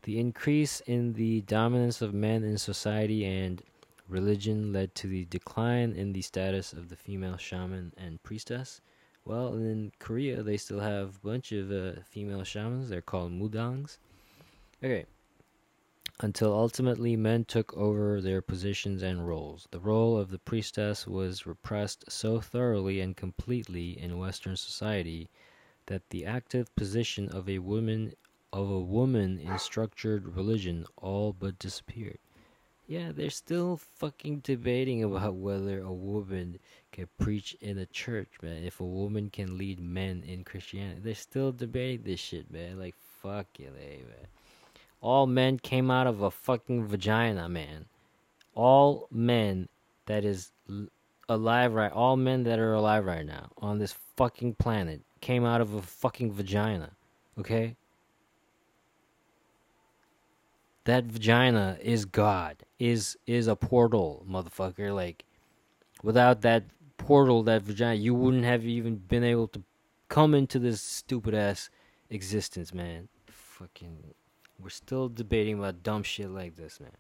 The 0.04 0.20
increase 0.20 0.82
in 0.82 1.14
the 1.14 1.42
dominance 1.42 2.02
of 2.02 2.14
men 2.14 2.44
in 2.44 2.58
society 2.58 3.26
and 3.26 3.62
religion 4.08 4.74
led 4.74 4.94
to 4.96 5.08
the 5.08 5.26
decline 5.26 5.94
in 5.94 6.14
the 6.14 6.22
status 6.22 6.74
of 6.74 6.90
the 6.90 6.96
female 6.96 7.38
shaman 7.38 7.94
and 7.98 8.22
priestess. 8.24 8.82
Well, 9.26 9.54
in 9.54 9.92
Korea, 10.00 10.42
they 10.42 10.58
still 10.58 10.80
have 10.80 11.16
a 11.16 11.28
bunch 11.28 11.52
of 11.52 11.72
uh, 11.72 12.02
female 12.10 12.44
shamans. 12.44 12.90
They're 12.90 13.02
called 13.02 13.32
mudangs. 13.32 13.98
Okay, 14.84 15.06
until 16.24 16.54
ultimately 16.54 17.16
men 17.16 17.44
took 17.44 17.76
over 17.76 18.22
their 18.22 18.42
positions 18.42 19.02
and 19.02 19.28
roles. 19.28 19.68
The 19.72 19.80
role 19.80 20.18
of 20.18 20.30
the 20.30 20.38
priestess 20.38 21.08
was 21.08 21.48
repressed 21.48 22.12
so 22.12 22.40
thoroughly 22.40 23.00
and 23.00 23.18
completely 23.18 24.00
in 24.00 24.20
Western 24.20 24.56
society 24.56 25.30
that 25.88 26.10
the 26.10 26.26
active 26.26 26.76
position 26.76 27.28
of 27.30 27.50
a 27.50 27.60
woman 27.60 28.14
of 28.54 28.70
a 28.70 28.80
woman 28.80 29.40
in 29.40 29.58
structured 29.58 30.36
religion 30.36 30.86
all 30.98 31.34
but 31.34 31.58
disappeared. 31.58 32.20
Yeah, 32.88 33.12
they're 33.12 33.30
still 33.30 33.78
fucking 33.78 34.40
debating 34.40 35.04
about 35.04 35.36
whether 35.36 35.80
a 35.80 35.94
woman 35.94 36.60
can 36.92 37.08
preach 37.18 37.56
in 37.62 37.78
a 37.78 37.86
church, 37.86 38.30
man. 38.42 38.64
If 38.64 38.80
a 38.80 38.86
woman 38.86 39.30
can 39.30 39.58
lead 39.58 39.80
men 39.80 40.24
in 40.28 40.44
Christianity, 40.44 41.02
they're 41.02 41.16
still 41.16 41.52
debating 41.52 42.04
this 42.04 42.20
shit, 42.20 42.52
man. 42.52 42.78
Like 42.78 42.96
fuck 43.22 43.48
it, 43.60 43.74
man 43.74 44.28
all 45.02 45.26
men 45.26 45.58
came 45.58 45.90
out 45.90 46.08
of 46.08 46.22
a 46.22 46.32
fucking 46.32 46.86
vagina, 46.86 47.50
man. 47.50 47.86
All 48.54 49.08
men 49.12 49.68
that 50.06 50.24
is 50.24 50.52
alive 51.28 51.74
right, 51.74 51.92
all 51.92 52.16
men 52.16 52.44
that 52.44 52.60
are 52.60 52.74
alive 52.74 53.06
right 53.06 53.26
now 53.26 53.50
on 53.58 53.80
this 53.80 53.96
fucking 54.16 54.56
planet 54.56 55.02
came 55.22 55.44
out 55.44 55.62
of 55.62 55.74
a 55.74 55.82
fucking 55.82 56.32
vagina. 56.32 56.92
Okay? 57.40 57.76
That 60.84 61.06
vagina 61.06 61.78
is 61.82 62.06
God. 62.06 62.64
Is 62.80 63.18
is 63.28 63.48
a 63.48 63.56
portal, 63.56 64.26
motherfucker. 64.30 64.94
Like 64.94 65.24
without 66.04 66.42
that 66.42 66.64
portal, 66.98 67.44
that 67.44 67.62
vagina, 67.62 67.96
you 67.96 68.14
wouldn't 68.14 68.46
have 68.46 68.66
even 68.66 68.96
been 68.96 69.24
able 69.24 69.48
to 69.50 69.64
come 70.10 70.34
into 70.34 70.60
this 70.60 70.82
stupid 70.82 71.34
ass 71.34 71.70
existence, 72.10 72.74
man. 72.74 73.08
Fucking 73.28 74.14
we're 74.62 74.70
still 74.70 75.10
debating 75.10 75.60
about 75.60 75.84
dumb 75.84 76.04
shit 76.04 76.30
like 76.30 76.56
this, 76.56 76.80
man. 76.80 76.92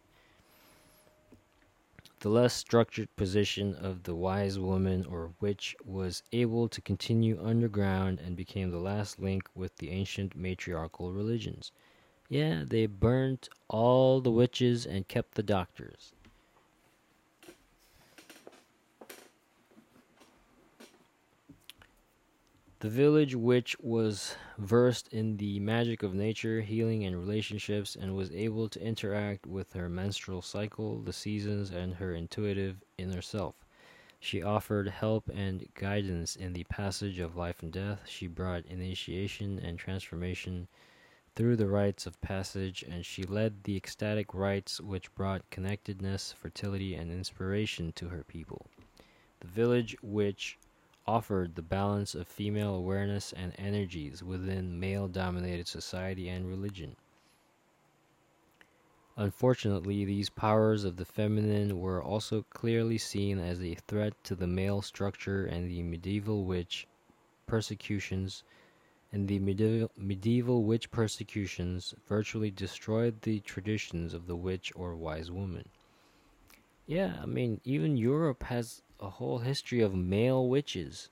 The 2.22 2.30
less 2.30 2.54
structured 2.54 3.16
position 3.16 3.74
of 3.74 4.04
the 4.04 4.14
wise 4.16 4.60
woman 4.60 5.06
or 5.06 5.34
witch 5.40 5.76
was 5.84 6.22
able 6.32 6.68
to 6.70 6.82
continue 6.82 7.44
underground 7.44 8.20
and 8.20 8.36
became 8.36 8.70
the 8.70 8.78
last 8.78 9.20
link 9.20 9.50
with 9.56 9.76
the 9.78 9.90
ancient 9.90 10.36
matriarchal 10.36 11.14
religions. 11.14 11.72
Yeah, 12.30 12.64
they 12.66 12.86
burnt 12.86 13.50
all 13.68 14.22
the 14.22 14.32
witches 14.32 14.86
and 14.86 15.08
kept 15.08 15.34
the 15.34 15.44
doctors. 15.44 16.14
The 22.82 22.90
village 22.90 23.36
witch 23.36 23.76
was 23.80 24.36
versed 24.58 25.08
in 25.10 25.38
the 25.38 25.60
magic 25.60 26.02
of 26.02 26.16
nature, 26.16 26.62
healing, 26.62 27.06
and 27.06 27.16
relationships, 27.16 27.96
and 27.96 28.16
was 28.16 28.32
able 28.32 28.70
to 28.70 28.82
interact 28.82 29.46
with 29.46 29.74
her 29.74 29.88
menstrual 29.88 30.42
cycle, 30.42 31.00
the 31.00 31.14
seasons, 31.14 31.70
and 31.70 31.94
her 31.94 32.16
intuitive 32.16 32.84
inner 32.98 33.22
self. 33.22 33.54
She 34.20 34.42
offered 34.42 34.88
help 34.88 35.30
and 35.32 35.64
guidance 35.76 36.36
in 36.36 36.54
the 36.54 36.64
passage 36.64 37.20
of 37.20 37.36
life 37.36 37.62
and 37.62 37.72
death. 37.72 38.02
She 38.08 38.26
brought 38.26 38.66
initiation 38.66 39.60
and 39.60 39.78
transformation 39.78 40.68
through 41.36 41.58
the 41.58 41.68
rites 41.68 42.08
of 42.08 42.20
passage, 42.22 42.82
and 42.82 43.06
she 43.06 43.22
led 43.22 43.64
the 43.64 43.78
ecstatic 43.78 44.34
rites 44.34 44.82
which 44.82 45.14
brought 45.14 45.48
connectedness, 45.52 46.32
fertility, 46.32 46.96
and 46.96 47.12
inspiration 47.12 47.92
to 47.92 48.10
her 48.10 48.24
people. 48.24 48.66
The 49.42 49.48
village 49.50 49.96
witch 50.02 50.58
offered 51.08 51.56
the 51.56 51.62
balance 51.62 52.16
of 52.16 52.28
female 52.28 52.76
awareness 52.76 53.34
and 53.34 53.54
energies 53.58 54.24
within 54.24 54.80
male 54.80 55.08
dominated 55.08 55.68
society 55.68 56.30
and 56.30 56.48
religion. 56.48 56.96
Unfortunately, 59.18 60.06
these 60.06 60.30
powers 60.30 60.84
of 60.84 60.96
the 60.96 61.06
feminine 61.06 61.80
were 61.80 62.02
also 62.02 62.44
clearly 62.50 62.98
seen 62.98 63.40
as 63.40 63.62
a 63.62 63.76
threat 63.76 64.14
to 64.24 64.36
the 64.36 64.48
male 64.48 64.82
structure 64.82 65.46
and 65.46 65.70
the 65.70 65.84
medieval 65.84 66.46
witch 66.46 66.88
persecutions 67.46 68.44
and 69.12 69.28
the 69.28 69.40
medieval, 69.40 69.92
medieval 69.98 70.64
witch 70.64 70.90
persecutions 70.90 71.94
virtually 72.08 72.50
destroyed 72.50 73.22
the 73.22 73.42
traditions 73.42 74.14
of 74.14 74.28
the 74.28 74.36
witch 74.36 74.72
or 74.76 74.96
wise 74.96 75.30
woman. 75.30 75.68
Yeah, 76.88 77.18
I 77.22 77.26
mean, 77.26 77.60
even 77.64 77.98
Europe 77.98 78.44
has 78.44 78.82
a 79.02 79.10
whole 79.10 79.40
history 79.40 79.82
of 79.82 79.96
male 79.96 80.48
witches. 80.48 81.10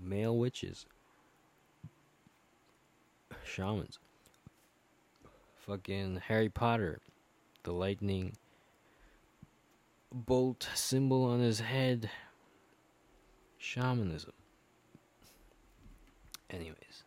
Male 0.00 0.36
witches. 0.36 0.86
Shamans. 3.44 3.98
Fucking 5.66 6.20
Harry 6.26 6.48
Potter. 6.48 7.00
The 7.62 7.72
lightning 7.72 8.36
bolt 10.12 10.68
symbol 10.74 11.24
on 11.24 11.40
his 11.40 11.60
head. 11.60 12.10
Shamanism. 13.58 14.32
Anyways. 16.50 17.01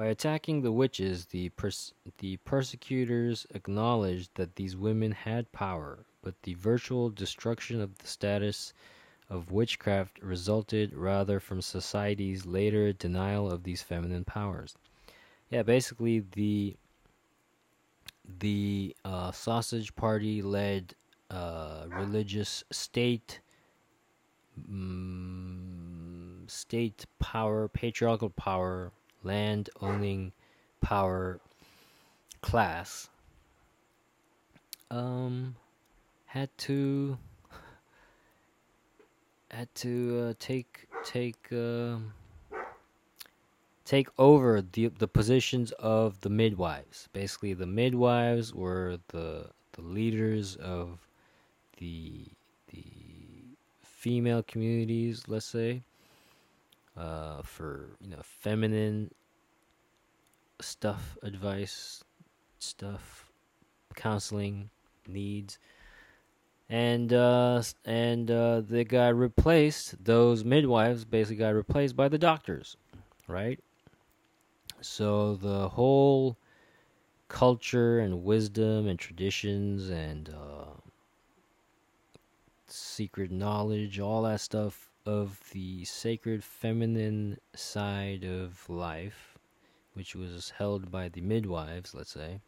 By 0.00 0.06
attacking 0.06 0.62
the 0.62 0.72
witches, 0.72 1.26
the, 1.26 1.50
pers- 1.50 1.92
the 2.20 2.38
persecutors 2.38 3.46
acknowledged 3.54 4.30
that 4.36 4.56
these 4.56 4.74
women 4.74 5.12
had 5.12 5.52
power, 5.52 6.06
but 6.22 6.40
the 6.42 6.54
virtual 6.54 7.10
destruction 7.10 7.82
of 7.82 7.98
the 7.98 8.06
status 8.06 8.72
of 9.28 9.52
witchcraft 9.52 10.22
resulted 10.22 10.94
rather 10.94 11.38
from 11.38 11.60
society's 11.60 12.46
later 12.46 12.94
denial 12.94 13.52
of 13.52 13.62
these 13.62 13.82
feminine 13.82 14.24
powers. 14.24 14.74
Yeah, 15.50 15.64
basically 15.64 16.20
the 16.32 16.76
the 18.38 18.96
uh, 19.04 19.32
sausage 19.32 19.94
party 19.96 20.40
led 20.40 20.94
uh, 21.28 21.84
religious 21.88 22.64
state 22.70 23.40
um, 24.66 26.44
state 26.46 27.04
power 27.18 27.68
patriarchal 27.68 28.30
power 28.30 28.92
land 29.22 29.70
owning 29.80 30.32
power 30.80 31.40
class 32.40 33.10
um 34.90 35.54
had 36.26 36.48
to 36.56 37.18
had 39.50 39.72
to 39.74 40.28
uh, 40.28 40.34
take 40.38 40.86
take 41.04 41.52
uh, 41.52 41.96
take 43.84 44.08
over 44.18 44.62
the 44.62 44.86
the 44.86 45.08
positions 45.08 45.72
of 45.72 46.20
the 46.20 46.30
midwives. 46.30 47.08
Basically, 47.12 47.54
the 47.54 47.66
midwives 47.66 48.54
were 48.54 48.98
the 49.08 49.46
the 49.72 49.82
leaders 49.82 50.54
of 50.56 51.00
the 51.78 52.26
the 52.72 52.84
female 53.82 54.44
communities. 54.44 55.24
Let's 55.26 55.46
say 55.46 55.82
uh, 57.00 57.40
for 57.42 57.96
you 58.00 58.10
know 58.10 58.20
feminine 58.22 59.10
stuff, 60.60 61.16
advice, 61.22 62.04
stuff, 62.58 63.30
counseling 63.94 64.68
needs, 65.08 65.58
and 66.68 67.12
uh, 67.12 67.62
and 67.86 68.30
uh, 68.30 68.60
they 68.60 68.84
got 68.84 69.16
replaced. 69.16 70.04
Those 70.04 70.44
midwives 70.44 71.04
basically 71.06 71.36
got 71.36 71.54
replaced 71.54 71.96
by 71.96 72.08
the 72.08 72.18
doctors, 72.18 72.76
right? 73.26 73.58
So 74.82 75.36
the 75.36 75.70
whole 75.70 76.36
culture 77.28 78.00
and 78.00 78.24
wisdom 78.24 78.88
and 78.88 78.98
traditions 78.98 79.88
and 79.88 80.28
uh, 80.28 80.72
secret 82.66 83.30
knowledge, 83.30 84.00
all 84.00 84.22
that 84.22 84.40
stuff 84.40 84.89
of 85.10 85.40
the 85.50 85.84
sacred 85.84 86.44
feminine 86.44 87.36
side 87.52 88.22
of 88.22 88.68
life, 88.70 89.36
which 89.94 90.14
was 90.14 90.52
held 90.56 90.88
by 90.88 91.08
the 91.08 91.20
midwives, 91.20 91.92
let's 91.94 92.12
say, 92.12 92.40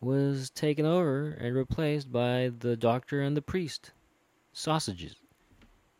was 0.00 0.48
taken 0.48 0.86
over 0.86 1.36
and 1.38 1.54
replaced 1.54 2.10
by 2.10 2.50
the 2.60 2.76
doctor 2.76 3.20
and 3.20 3.36
the 3.36 3.42
priest. 3.42 3.90
Sausages. 4.54 5.16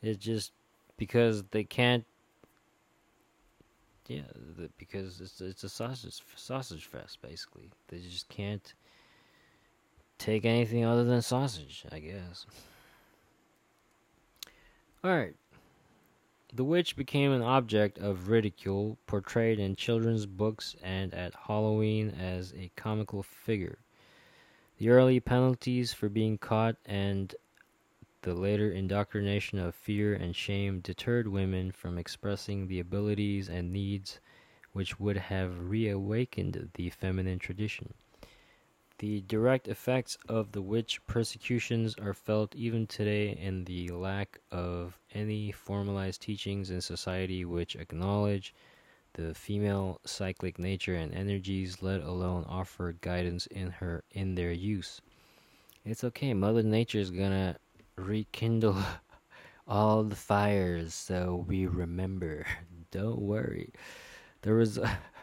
It's 0.01 0.25
just 0.25 0.53
because 0.97 1.43
they 1.51 1.65
can't. 1.65 2.07
Yeah, 4.09 4.23
because 4.79 5.21
it's 5.21 5.41
it's 5.43 5.65
a 5.65 5.69
sausage 5.69 6.23
sausage 6.37 6.87
fest 6.87 7.21
basically. 7.21 7.71
They 7.89 7.99
just 7.99 8.29
can't 8.29 8.73
take 10.19 10.47
anything 10.47 10.85
other 10.85 11.05
than 11.05 11.21
sausage, 11.21 11.85
I 11.93 11.99
guess. 11.99 12.47
Alright. 15.05 15.37
The 16.55 16.65
witch 16.65 16.97
became 16.97 17.31
an 17.31 17.43
object 17.43 17.99
of 17.99 18.31
ridicule, 18.31 18.97
portrayed 19.07 19.59
in 19.59 19.77
children's 19.77 20.25
books 20.25 20.75
and 20.83 21.13
at 21.13 21.35
Halloween 21.35 22.09
as 22.09 22.55
a 22.55 22.71
comical 22.75 23.23
figure. 23.23 23.81
The 24.79 24.89
early 24.89 25.21
penalties 25.21 25.93
for 25.93 26.09
being 26.09 26.39
caught 26.39 26.77
and 26.87 27.35
the 28.23 28.33
later 28.33 28.71
indoctrination 28.71 29.59
of 29.59 29.75
fear 29.75 30.15
and 30.15 30.35
shame 30.35 30.81
deterred 30.81 31.29
women 31.29 31.71
from 31.71 31.99
expressing 31.99 32.67
the 32.67 32.81
abilities 32.81 33.51
and 33.51 33.75
needs 33.75 34.21
which 34.73 34.99
would 34.99 35.19
have 35.19 35.69
reawakened 35.69 36.71
the 36.75 36.89
feminine 36.89 37.39
tradition. 37.39 37.93
The 39.05 39.21
direct 39.21 39.69
effects 39.69 40.17
of 40.31 40.53
the 40.53 40.63
witch 40.63 40.99
persecutions 41.07 41.95
are 41.97 42.15
felt 42.15 42.55
even 42.55 42.87
today 42.87 43.37
in 43.39 43.67
the 43.67 43.91
lack 43.91 44.41
of 44.51 44.99
any 45.13 45.53
formalized 45.53 46.23
teachings 46.23 46.71
in 46.71 46.81
society 46.81 47.45
which 47.45 47.77
acknowledge 47.77 48.55
the 49.13 49.35
female 49.35 50.01
cyclic 50.07 50.59
nature 50.59 50.95
and 50.95 51.15
energies, 51.15 51.83
let 51.83 52.01
alone 52.01 52.47
offer 52.49 52.97
guidance 53.03 53.45
in 53.49 53.73
her 53.73 54.05
in 54.11 54.37
their 54.37 54.53
use. 54.53 55.03
It's 55.85 56.05
okay, 56.05 56.33
Mother 56.33 56.63
Nature 56.63 57.01
is 57.01 57.11
gonna 57.11 57.59
rekindle 57.97 58.83
all 59.69 60.03
the 60.03 60.17
fires 60.17 60.95
so 60.95 61.45
we 61.47 61.67
remember. 61.67 62.47
Don't 62.91 63.21
worry. 63.21 63.71
There 64.41 64.55
was 64.55 64.79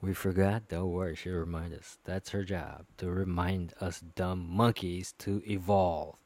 We 0.00 0.12
forgot? 0.12 0.68
Don't 0.68 0.92
worry, 0.92 1.16
she'll 1.16 1.34
remind 1.34 1.74
us. 1.74 1.98
That's 2.04 2.30
her 2.30 2.44
job, 2.44 2.86
to 2.98 3.10
remind 3.10 3.72
us 3.80 4.00
dumb 4.00 4.46
monkeys 4.48 5.14
to 5.20 5.42
evolve. 5.46 6.16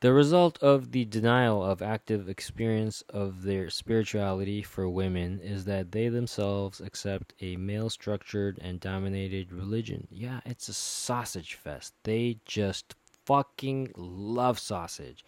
The 0.00 0.12
result 0.12 0.62
of 0.62 0.92
the 0.92 1.06
denial 1.06 1.64
of 1.64 1.80
active 1.80 2.28
experience 2.28 3.02
of 3.08 3.42
their 3.42 3.70
spirituality 3.70 4.62
for 4.62 4.88
women 4.88 5.40
is 5.40 5.64
that 5.64 5.92
they 5.92 6.08
themselves 6.08 6.80
accept 6.80 7.32
a 7.40 7.56
male 7.56 7.88
structured 7.88 8.58
and 8.60 8.78
dominated 8.78 9.52
religion. 9.52 10.06
Yeah, 10.10 10.40
it's 10.44 10.68
a 10.68 10.74
sausage 10.74 11.54
fest. 11.54 11.94
They 12.02 12.38
just 12.44 12.94
fucking 13.24 13.92
love 13.96 14.58
sausage 14.58 15.24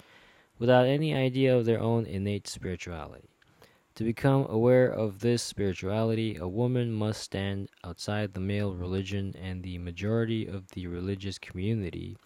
without 0.58 0.86
any 0.86 1.14
idea 1.14 1.56
of 1.56 1.64
their 1.64 1.80
own 1.80 2.04
innate 2.04 2.46
spirituality. 2.46 3.30
To 3.98 4.04
become 4.04 4.46
aware 4.48 4.86
of 4.88 5.18
this 5.18 5.42
spirituality, 5.42 6.36
a 6.36 6.46
woman 6.46 6.92
must 6.92 7.20
stand 7.20 7.68
outside 7.82 8.32
the 8.32 8.38
male 8.38 8.72
religion 8.72 9.34
and 9.36 9.60
the 9.60 9.78
majority 9.78 10.46
of 10.46 10.68
the 10.68 10.86
religious 10.86 11.36
community, 11.36 12.16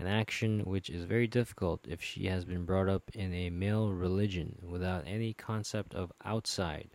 an 0.00 0.08
action 0.08 0.64
which 0.64 0.90
is 0.90 1.04
very 1.04 1.28
difficult 1.28 1.86
if 1.86 2.02
she 2.02 2.26
has 2.26 2.44
been 2.44 2.64
brought 2.64 2.88
up 2.88 3.08
in 3.14 3.32
a 3.32 3.50
male 3.50 3.92
religion 3.92 4.58
without 4.68 5.06
any 5.06 5.32
concept 5.32 5.94
of 5.94 6.12
outside, 6.24 6.90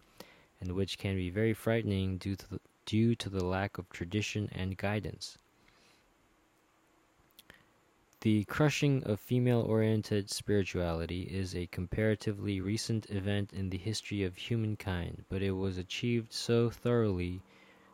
and 0.60 0.74
which 0.74 0.98
can 0.98 1.16
be 1.16 1.30
very 1.30 1.54
frightening 1.54 2.18
due 2.18 2.36
to 2.36 2.50
the, 2.50 2.60
due 2.86 3.16
to 3.16 3.30
the 3.30 3.46
lack 3.46 3.78
of 3.78 3.88
tradition 3.88 4.50
and 4.52 4.76
guidance. 4.76 5.38
The 8.22 8.46
crushing 8.46 9.04
of 9.04 9.20
female 9.20 9.62
oriented 9.62 10.32
spirituality 10.32 11.22
is 11.22 11.56
a 11.56 11.68
comparatively 11.68 12.60
recent 12.60 13.08
event 13.12 13.54
in 13.54 13.70
the 13.70 13.78
history 13.78 14.24
of 14.24 14.36
humankind, 14.36 15.24
but 15.30 15.44
it 15.44 15.52
was 15.52 15.78
achieved 15.78 16.34
so 16.34 16.72
thoroughly 16.72 17.44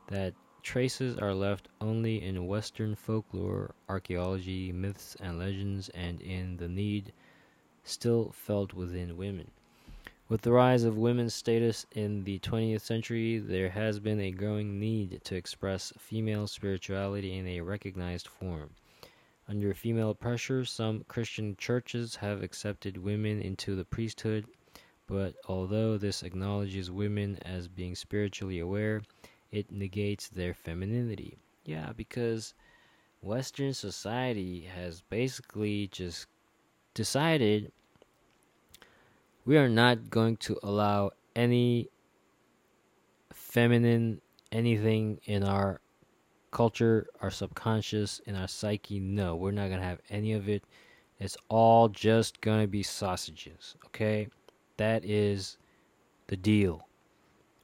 that 0.07 0.33
traces 0.61 1.17
are 1.17 1.33
left 1.33 1.67
only 1.81 2.23
in 2.23 2.47
Western 2.47 2.95
folklore, 2.95 3.75
archaeology, 3.89 4.71
myths, 4.71 5.17
and 5.19 5.37
legends, 5.37 5.89
and 5.89 6.21
in 6.21 6.55
the 6.55 6.69
need 6.69 7.11
still 7.83 8.31
felt 8.31 8.73
within 8.73 9.17
women. 9.17 9.51
With 10.29 10.43
the 10.43 10.53
rise 10.53 10.85
of 10.85 10.97
women's 10.97 11.33
status 11.35 11.85
in 11.91 12.23
the 12.23 12.39
20th 12.39 12.79
century, 12.79 13.39
there 13.39 13.71
has 13.71 13.99
been 13.99 14.21
a 14.21 14.31
growing 14.31 14.79
need 14.79 15.19
to 15.25 15.35
express 15.35 15.91
female 15.99 16.47
spirituality 16.47 17.37
in 17.37 17.45
a 17.45 17.59
recognized 17.59 18.29
form. 18.29 18.69
Under 19.47 19.73
female 19.73 20.13
pressure, 20.13 20.63
some 20.63 21.03
Christian 21.07 21.55
churches 21.57 22.15
have 22.15 22.41
accepted 22.41 22.97
women 22.97 23.41
into 23.41 23.75
the 23.75 23.85
priesthood, 23.85 24.45
but 25.05 25.35
although 25.47 25.97
this 25.97 26.23
acknowledges 26.23 26.89
women 26.89 27.37
as 27.43 27.67
being 27.67 27.95
spiritually 27.95 28.59
aware, 28.59 29.01
it 29.51 29.71
negates 29.71 30.29
their 30.29 30.53
femininity. 30.53 31.37
Yeah, 31.65 31.91
because 31.95 32.53
Western 33.21 33.73
society 33.73 34.61
has 34.61 35.01
basically 35.01 35.87
just 35.87 36.27
decided 36.93 37.71
we 39.45 39.57
are 39.57 39.69
not 39.69 40.09
going 40.09 40.37
to 40.37 40.57
allow 40.63 41.11
any 41.35 41.89
feminine 43.33 44.21
anything 44.51 45.19
in 45.25 45.43
our 45.43 45.81
culture, 46.53 47.07
our 47.21 47.31
subconscious, 47.31 48.21
and 48.25 48.37
our 48.37 48.47
psyche, 48.47 48.99
no, 48.99 49.35
we're 49.35 49.51
not 49.51 49.67
going 49.67 49.81
to 49.81 49.85
have 49.85 49.99
any 50.09 50.33
of 50.33 50.47
it. 50.47 50.63
It's 51.19 51.35
all 51.49 51.89
just 51.89 52.39
going 52.41 52.61
to 52.61 52.67
be 52.67 52.83
sausages, 52.83 53.75
okay? 53.87 54.27
That 54.77 55.03
is 55.03 55.57
the 56.27 56.37
deal. 56.37 56.87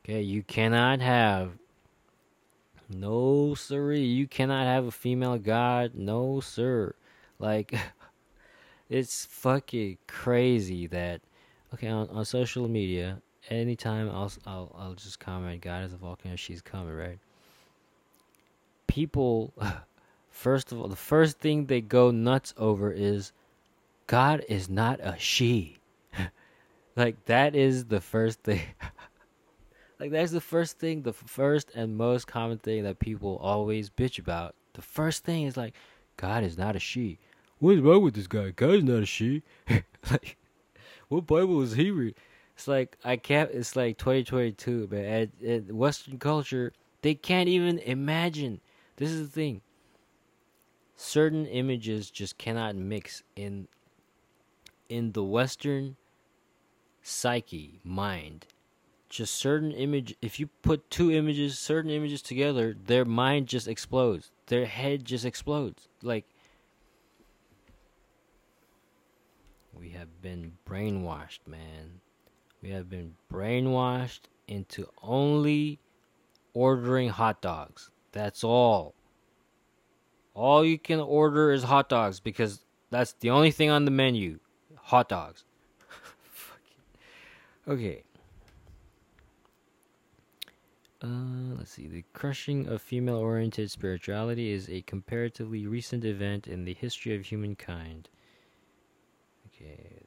Okay, 0.03 0.21
you 0.21 0.43
cannot 0.43 1.01
have 1.01 1.51
no 2.89 3.53
siree. 3.53 4.01
You 4.01 4.27
cannot 4.27 4.65
have 4.65 4.85
a 4.85 4.91
female 4.91 5.37
god. 5.37 5.91
No 5.93 6.39
sir. 6.39 6.95
Like 7.37 7.75
it's 8.89 9.25
fucking 9.25 9.97
crazy 10.07 10.87
that 10.87 11.21
okay 11.73 11.87
on, 11.87 12.09
on 12.09 12.25
social 12.25 12.67
media 12.67 13.21
anytime 13.49 14.09
I'll 14.09 14.31
I'll 14.45 14.75
I'll 14.77 14.93
just 14.93 15.19
comment 15.19 15.61
God 15.61 15.85
is 15.85 15.93
a 15.93 15.97
volcano 15.97 16.35
she's 16.35 16.61
coming 16.61 16.95
right 16.95 17.19
people, 18.89 19.53
first 20.29 20.73
of 20.73 20.81
all, 20.81 20.89
the 20.89 20.95
first 20.97 21.39
thing 21.39 21.65
they 21.65 21.79
go 21.79 22.11
nuts 22.11 22.53
over 22.57 22.91
is 22.91 23.31
God 24.07 24.43
is 24.49 24.69
not 24.69 24.99
a 25.01 25.15
she. 25.17 25.77
like, 26.97 27.23
that 27.25 27.55
is 27.55 27.85
the 27.85 28.01
first 28.01 28.41
thing. 28.41 28.61
like, 29.99 30.11
that's 30.11 30.31
the 30.31 30.41
first 30.41 30.79
thing, 30.79 31.03
the 31.03 31.13
first 31.13 31.69
and 31.75 31.95
most 31.95 32.27
common 32.27 32.57
thing 32.57 32.83
that 32.83 32.99
people 32.99 33.37
always 33.41 33.89
bitch 33.89 34.19
about. 34.19 34.55
The 34.73 34.81
first 34.81 35.23
thing 35.23 35.43
is 35.43 35.55
like, 35.55 35.75
God 36.17 36.43
is 36.43 36.57
not 36.57 36.75
a 36.75 36.79
she. 36.79 37.19
What 37.59 37.75
is 37.75 37.81
wrong 37.81 38.03
with 38.03 38.15
this 38.15 38.27
guy? 38.27 38.51
God 38.51 38.75
is 38.75 38.83
not 38.83 39.03
a 39.03 39.05
she. 39.05 39.43
like, 40.11 40.37
what 41.09 41.27
Bible 41.27 41.61
is 41.61 41.73
he 41.73 41.91
read? 41.91 42.15
It's 42.55 42.67
like 42.67 42.97
I 43.05 43.15
can't. 43.15 43.49
It's 43.51 43.75
like 43.75 43.97
2022, 43.97 44.89
man. 44.91 45.31
And, 45.45 45.71
Western 45.77 46.17
culture, 46.17 46.73
they 47.01 47.15
can't 47.15 47.47
even 47.47 47.79
imagine 47.79 48.59
this 48.99 49.11
is 49.11 49.29
the 49.29 49.33
thing. 49.33 49.61
Certain 50.97 51.45
images 51.45 52.11
just 52.11 52.37
cannot 52.37 52.75
mix 52.75 53.23
in 53.37 53.69
in 54.89 55.13
the 55.13 55.23
western 55.23 55.95
psyche 57.01 57.79
mind. 57.85 58.45
Just 59.07 59.35
certain 59.35 59.71
image 59.71 60.17
if 60.21 60.37
you 60.37 60.47
put 60.47 60.89
two 60.91 61.11
images 61.11 61.57
certain 61.57 61.89
images 61.89 62.21
together 62.21 62.75
their 62.85 63.05
mind 63.05 63.47
just 63.47 63.69
explodes. 63.69 64.31
Their 64.47 64.65
head 64.65 65.05
just 65.05 65.23
explodes. 65.23 65.87
Like 66.03 66.25
we 69.73 69.91
have 69.91 70.21
been 70.21 70.57
brainwashed 70.67 71.47
man. 71.47 72.01
We 72.61 72.71
have 72.71 72.89
been 72.89 73.15
brainwashed 73.31 74.27
into 74.49 74.89
only 75.01 75.79
ordering 76.53 77.07
hot 77.07 77.41
dogs 77.41 77.91
that's 78.11 78.43
all. 78.43 78.93
All 80.33 80.63
you 80.63 80.79
can 80.79 80.99
order 80.99 81.51
is 81.51 81.63
hot 81.63 81.89
dogs 81.89 82.19
because 82.19 82.65
That's 82.91 83.13
the 83.13 83.29
only 83.29 83.51
thing 83.51 83.69
on 83.69 83.85
the 83.85 83.91
menu. 83.91 84.39
Hot 84.75 85.09
dogs. 85.09 85.43
okay. 87.67 88.03
Uh, 91.01 91.55
let's 91.57 91.71
see. 91.71 91.87
The 91.87 92.03
crushing 92.13 92.67
of 92.67 92.81
female 92.81 93.17
oriented 93.17 93.69
spirituality 93.71 94.51
is 94.51 94.69
a 94.69 94.81
comparatively 94.81 95.67
recent 95.67 96.03
event 96.03 96.47
in 96.47 96.65
the 96.65 96.73
history 96.73 97.15
of 97.15 97.25
humankind. 97.25 98.09
Okay. 99.47 100.03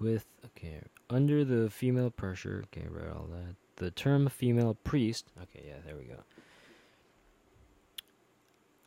With, 0.00 0.26
okay, 0.44 0.80
under 1.10 1.44
the 1.44 1.70
female 1.70 2.10
pressure, 2.10 2.64
okay, 2.66 2.86
read 2.88 3.10
all 3.10 3.28
that. 3.32 3.54
The 3.76 3.90
term 3.90 4.28
female 4.28 4.76
priest, 4.84 5.26
okay, 5.42 5.64
yeah, 5.68 5.76
there 5.84 5.96
we 5.96 6.04
go. 6.04 6.18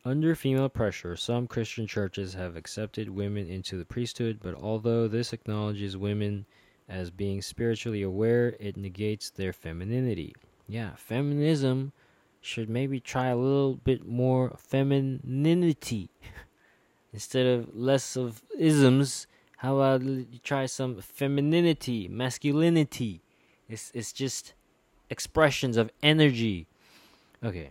Under 0.04 0.34
female 0.34 0.70
pressure, 0.70 1.16
some 1.16 1.48
Christian 1.48 1.86
churches 1.86 2.34
have 2.34 2.56
accepted 2.56 3.10
women 3.10 3.48
into 3.48 3.78
the 3.78 3.86
priesthood, 3.86 4.40
but 4.42 4.56
although 4.56 5.08
this 5.08 5.32
acknowledges 5.32 5.96
women 5.96 6.46
as 6.90 7.12
being 7.12 7.42
spiritually 7.42 8.02
aware, 8.02 8.56
it 8.60 8.76
negates 8.76 9.30
their 9.30 9.54
femininity. 9.54 10.36
Yeah, 10.68 10.96
feminism 10.96 11.94
should 12.42 12.70
maybe 12.70 13.00
try 13.00 13.28
a 13.28 13.38
little 13.38 13.76
bit 13.76 14.08
more 14.08 14.56
femininity 14.58 16.10
instead 17.14 17.46
of 17.46 17.76
less 17.76 18.18
of 18.18 18.42
isms. 18.58 19.28
How 19.62 19.76
about 19.76 20.02
you 20.02 20.40
try 20.44 20.66
some 20.66 21.00
femininity, 21.00 22.08
masculinity? 22.08 23.22
It's 23.70 23.92
it's 23.94 24.12
just 24.12 24.56
expressions 25.12 25.78
of 25.78 25.92
energy. 26.02 26.66
Okay. 27.44 27.70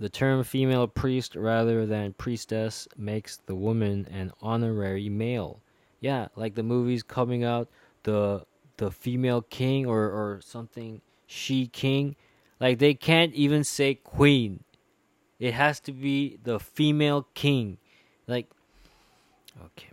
The 0.00 0.08
term 0.08 0.42
female 0.44 0.86
priest 0.86 1.36
rather 1.36 1.84
than 1.84 2.14
priestess 2.14 2.88
makes 2.96 3.36
the 3.44 3.54
woman 3.54 4.06
an 4.10 4.32
honorary 4.40 5.10
male. 5.10 5.60
Yeah, 6.00 6.28
like 6.36 6.54
the 6.54 6.62
movies 6.62 7.02
coming 7.02 7.44
out, 7.44 7.68
the 8.04 8.46
the 8.78 8.90
female 8.90 9.42
king 9.42 9.84
or, 9.84 10.04
or 10.04 10.40
something 10.42 11.02
she 11.26 11.66
king. 11.66 12.16
Like 12.60 12.78
they 12.78 12.94
can't 12.94 13.34
even 13.34 13.62
say 13.62 13.96
queen. 13.96 14.64
It 15.38 15.52
has 15.52 15.80
to 15.80 15.92
be 15.92 16.38
the 16.42 16.58
female 16.58 17.26
king. 17.34 17.76
Like 18.26 18.46
okay 19.62 19.90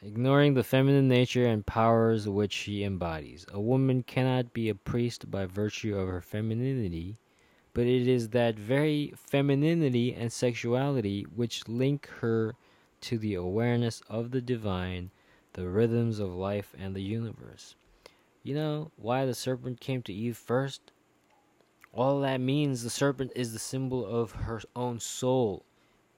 ignoring 0.00 0.54
the 0.54 0.62
feminine 0.62 1.08
nature 1.08 1.46
and 1.46 1.66
powers 1.66 2.28
which 2.28 2.52
she 2.52 2.84
embodies. 2.84 3.44
A 3.52 3.60
woman 3.60 4.04
cannot 4.04 4.52
be 4.52 4.68
a 4.68 4.74
priest 4.74 5.30
by 5.30 5.44
virtue 5.46 5.96
of 5.96 6.08
her 6.08 6.20
femininity, 6.20 7.16
but 7.74 7.86
it 7.86 8.06
is 8.06 8.28
that 8.28 8.56
very 8.56 9.12
femininity 9.16 10.14
and 10.14 10.32
sexuality 10.32 11.26
which 11.34 11.66
link 11.68 12.08
her 12.20 12.54
to 13.00 13.18
the 13.18 13.34
awareness 13.34 14.00
of 14.08 14.30
the 14.30 14.40
divine, 14.40 15.10
the 15.54 15.68
rhythms 15.68 16.20
of 16.20 16.34
life 16.34 16.74
and 16.78 16.94
the 16.94 17.02
universe. 17.02 17.74
You 18.44 18.54
know 18.54 18.92
why 18.96 19.26
the 19.26 19.34
serpent 19.34 19.80
came 19.80 20.02
to 20.02 20.12
Eve 20.12 20.36
first? 20.36 20.92
All 21.92 22.20
that 22.20 22.40
means 22.40 22.82
the 22.82 22.90
serpent 22.90 23.32
is 23.34 23.52
the 23.52 23.58
symbol 23.58 24.06
of 24.06 24.32
her 24.32 24.60
own 24.76 25.00
soul, 25.00 25.64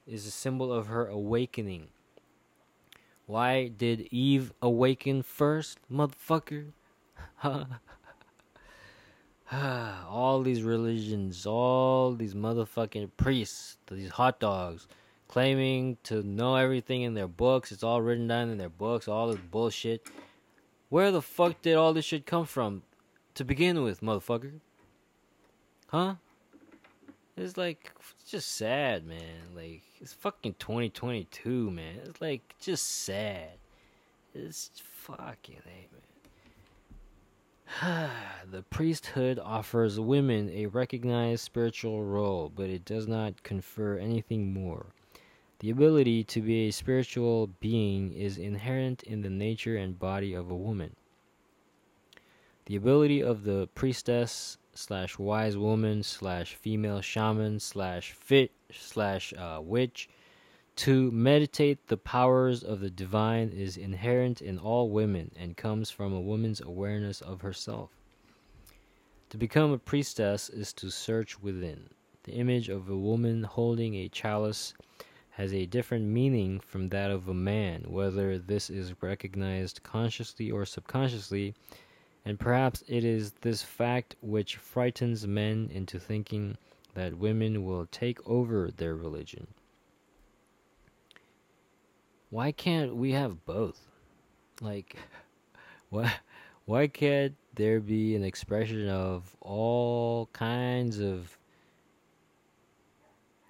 is 0.06 0.26
a 0.26 0.30
symbol 0.30 0.70
of 0.70 0.88
her 0.88 1.06
awakening 1.06 1.88
why 3.30 3.68
did 3.68 4.08
Eve 4.10 4.52
awaken 4.60 5.22
first, 5.22 5.78
motherfucker? 5.90 6.72
all 9.52 10.42
these 10.42 10.64
religions, 10.64 11.46
all 11.46 12.12
these 12.12 12.34
motherfucking 12.34 13.10
priests, 13.16 13.76
these 13.88 14.10
hot 14.10 14.40
dogs, 14.40 14.88
claiming 15.28 15.96
to 16.02 16.24
know 16.24 16.56
everything 16.56 17.02
in 17.02 17.14
their 17.14 17.28
books. 17.28 17.70
It's 17.70 17.84
all 17.84 18.02
written 18.02 18.26
down 18.26 18.50
in 18.50 18.58
their 18.58 18.68
books, 18.68 19.06
all 19.06 19.28
this 19.28 19.40
bullshit. 19.48 20.08
Where 20.88 21.12
the 21.12 21.22
fuck 21.22 21.62
did 21.62 21.76
all 21.76 21.92
this 21.92 22.06
shit 22.06 22.26
come 22.26 22.46
from 22.46 22.82
to 23.34 23.44
begin 23.44 23.84
with, 23.84 24.00
motherfucker? 24.00 24.54
Huh? 25.86 26.16
It's 27.40 27.56
like, 27.56 27.90
it's 28.20 28.30
just 28.30 28.56
sad, 28.56 29.06
man. 29.06 29.54
Like, 29.56 29.80
it's 29.98 30.12
fucking 30.12 30.56
2022, 30.58 31.70
man. 31.70 32.00
It's 32.04 32.20
like 32.20 32.54
just 32.60 33.04
sad. 33.04 33.52
It's 34.34 34.70
fucking 34.76 35.62
hey, 35.64 35.88
man. 35.90 36.02
the 38.50 38.62
priesthood 38.64 39.40
offers 39.42 39.98
women 39.98 40.50
a 40.50 40.66
recognized 40.66 41.42
spiritual 41.42 42.04
role, 42.04 42.52
but 42.54 42.68
it 42.68 42.84
does 42.84 43.08
not 43.08 43.42
confer 43.42 43.96
anything 43.96 44.52
more. 44.52 44.92
The 45.60 45.70
ability 45.70 46.24
to 46.24 46.42
be 46.42 46.68
a 46.68 46.72
spiritual 46.72 47.46
being 47.58 48.12
is 48.12 48.36
inherent 48.36 49.02
in 49.04 49.22
the 49.22 49.30
nature 49.30 49.78
and 49.78 49.98
body 49.98 50.34
of 50.34 50.50
a 50.50 50.56
woman. 50.56 50.94
The 52.66 52.76
ability 52.76 53.22
of 53.22 53.44
the 53.44 53.66
priestess 53.74 54.58
slash 54.80 55.18
wise 55.18 55.56
woman 55.56 56.02
slash 56.02 56.54
female 56.54 57.00
shaman 57.00 57.60
slash 57.60 58.12
fit 58.12 58.50
slash 58.72 59.32
uh, 59.34 59.60
witch. 59.62 60.08
To 60.76 61.10
meditate 61.10 61.88
the 61.88 61.98
powers 61.98 62.62
of 62.62 62.80
the 62.80 62.88
divine 62.88 63.50
is 63.50 63.76
inherent 63.76 64.40
in 64.40 64.58
all 64.58 64.88
women 64.88 65.30
and 65.36 65.56
comes 65.56 65.90
from 65.90 66.14
a 66.14 66.20
woman's 66.20 66.60
awareness 66.62 67.20
of 67.20 67.42
herself. 67.42 67.90
To 69.28 69.36
become 69.36 69.72
a 69.72 69.78
priestess 69.78 70.48
is 70.48 70.72
to 70.74 70.90
search 70.90 71.40
within. 71.40 71.90
The 72.24 72.32
image 72.32 72.68
of 72.68 72.88
a 72.88 72.96
woman 72.96 73.42
holding 73.42 73.94
a 73.94 74.08
chalice 74.08 74.74
has 75.30 75.52
a 75.52 75.66
different 75.66 76.06
meaning 76.06 76.60
from 76.60 76.88
that 76.88 77.10
of 77.10 77.28
a 77.28 77.34
man, 77.34 77.84
whether 77.86 78.38
this 78.38 78.70
is 78.70 79.02
recognized 79.02 79.82
consciously 79.82 80.50
or 80.50 80.64
subconsciously 80.64 81.54
and 82.24 82.38
perhaps 82.38 82.82
it 82.86 83.04
is 83.04 83.32
this 83.40 83.62
fact 83.62 84.16
which 84.20 84.56
frightens 84.56 85.26
men 85.26 85.70
into 85.72 85.98
thinking 85.98 86.56
that 86.94 87.18
women 87.18 87.64
will 87.64 87.86
take 87.86 88.18
over 88.28 88.70
their 88.70 88.94
religion. 88.94 89.46
Why 92.30 92.52
can't 92.52 92.94
we 92.94 93.12
have 93.12 93.44
both? 93.44 93.80
Like, 94.60 94.96
why, 95.90 96.12
why 96.66 96.86
can't 96.86 97.34
there 97.54 97.80
be 97.80 98.14
an 98.14 98.24
expression 98.24 98.88
of 98.88 99.34
all 99.40 100.26
kinds 100.32 101.00
of 101.00 101.36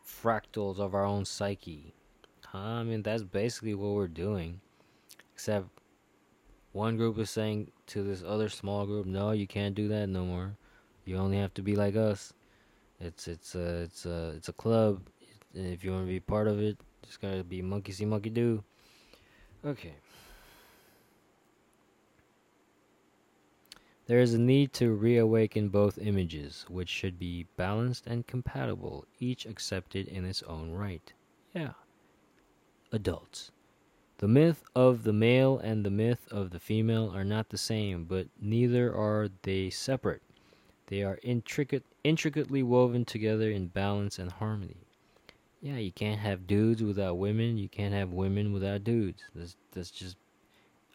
fractals 0.07 0.79
of 0.79 0.95
our 0.95 1.05
own 1.05 1.25
psyche? 1.25 1.93
I 2.53 2.83
mean, 2.83 3.03
that's 3.03 3.23
basically 3.23 3.75
what 3.75 3.95
we're 3.95 4.09
doing. 4.09 4.61
Except 5.35 5.68
one 6.73 6.97
group 6.97 7.18
is 7.18 7.31
saying 7.31 7.73
to 7.89 8.03
this 8.03 8.23
other 8.23 8.49
small 8.49 8.87
group, 8.87 9.07
"No, 9.07 9.33
you 9.33 9.47
can't 9.47 9.75
do 9.75 9.89
that 9.89 10.09
no 10.09 10.25
more. 10.25 10.57
You 11.05 11.16
only 11.16 11.39
have 11.39 11.55
to 11.55 11.62
be 11.62 11.75
like 11.77 11.97
us. 11.97 12.33
It's 13.01 13.27
it's 13.29 13.55
a 13.55 13.83
it's 13.83 14.07
a 14.07 14.33
it's 14.37 14.49
a 14.49 14.53
club, 14.53 15.09
if 15.55 15.83
you 15.85 15.91
want 15.91 16.05
to 16.05 16.09
be 16.12 16.21
part 16.21 16.47
of 16.47 16.61
it, 16.61 16.79
just 17.03 17.21
gotta 17.21 17.43
be 17.43 17.62
monkey 17.62 17.93
see 17.93 18.05
monkey 18.05 18.31
do." 18.31 18.62
Okay. 19.64 19.95
There 24.07 24.18
is 24.18 24.35
a 24.35 24.41
need 24.41 24.73
to 24.73 24.93
reawaken 24.93 25.68
both 25.68 25.97
images, 25.99 26.66
which 26.68 26.89
should 26.89 27.16
be 27.16 27.47
balanced 27.57 28.09
and 28.09 28.27
compatible, 28.27 29.07
each 29.21 29.47
accepted 29.47 30.09
in 30.09 30.25
its 30.25 30.43
own 30.43 30.73
right. 30.73 31.12
Yeah. 31.55 31.75
Adults. 32.91 33.53
The 34.21 34.29
myth 34.29 34.62
of 34.75 35.05
the 35.05 35.14
male 35.14 35.59
and 35.61 35.83
the 35.83 35.91
myth 35.91 36.29
of 36.31 36.51
the 36.51 36.61
female 36.61 37.11
are 37.11 37.25
not 37.25 37.49
the 37.49 37.57
same, 37.57 38.05
but 38.05 38.27
neither 38.39 38.95
are 38.95 39.31
they 39.41 39.71
separate. 39.71 40.21
They 40.89 41.03
are 41.03 41.18
intricate, 41.23 41.85
intricately 42.05 42.62
woven 42.62 43.07
together 43.07 43.51
in 43.51 43.68
balance 43.68 44.18
and 44.18 44.31
harmony. 44.31 44.77
Yeah, 45.62 45.77
you 45.77 45.91
can't 45.91 46.21
have 46.21 46.47
dudes 46.47 46.83
without 46.83 47.16
women. 47.16 47.57
You 47.57 47.71
can't 47.71 47.95
have 47.95 48.12
women 48.12 48.53
without 48.53 48.85
dudes. 48.85 49.23
That's 49.35 49.57
that's 49.73 49.91
just 49.91 50.18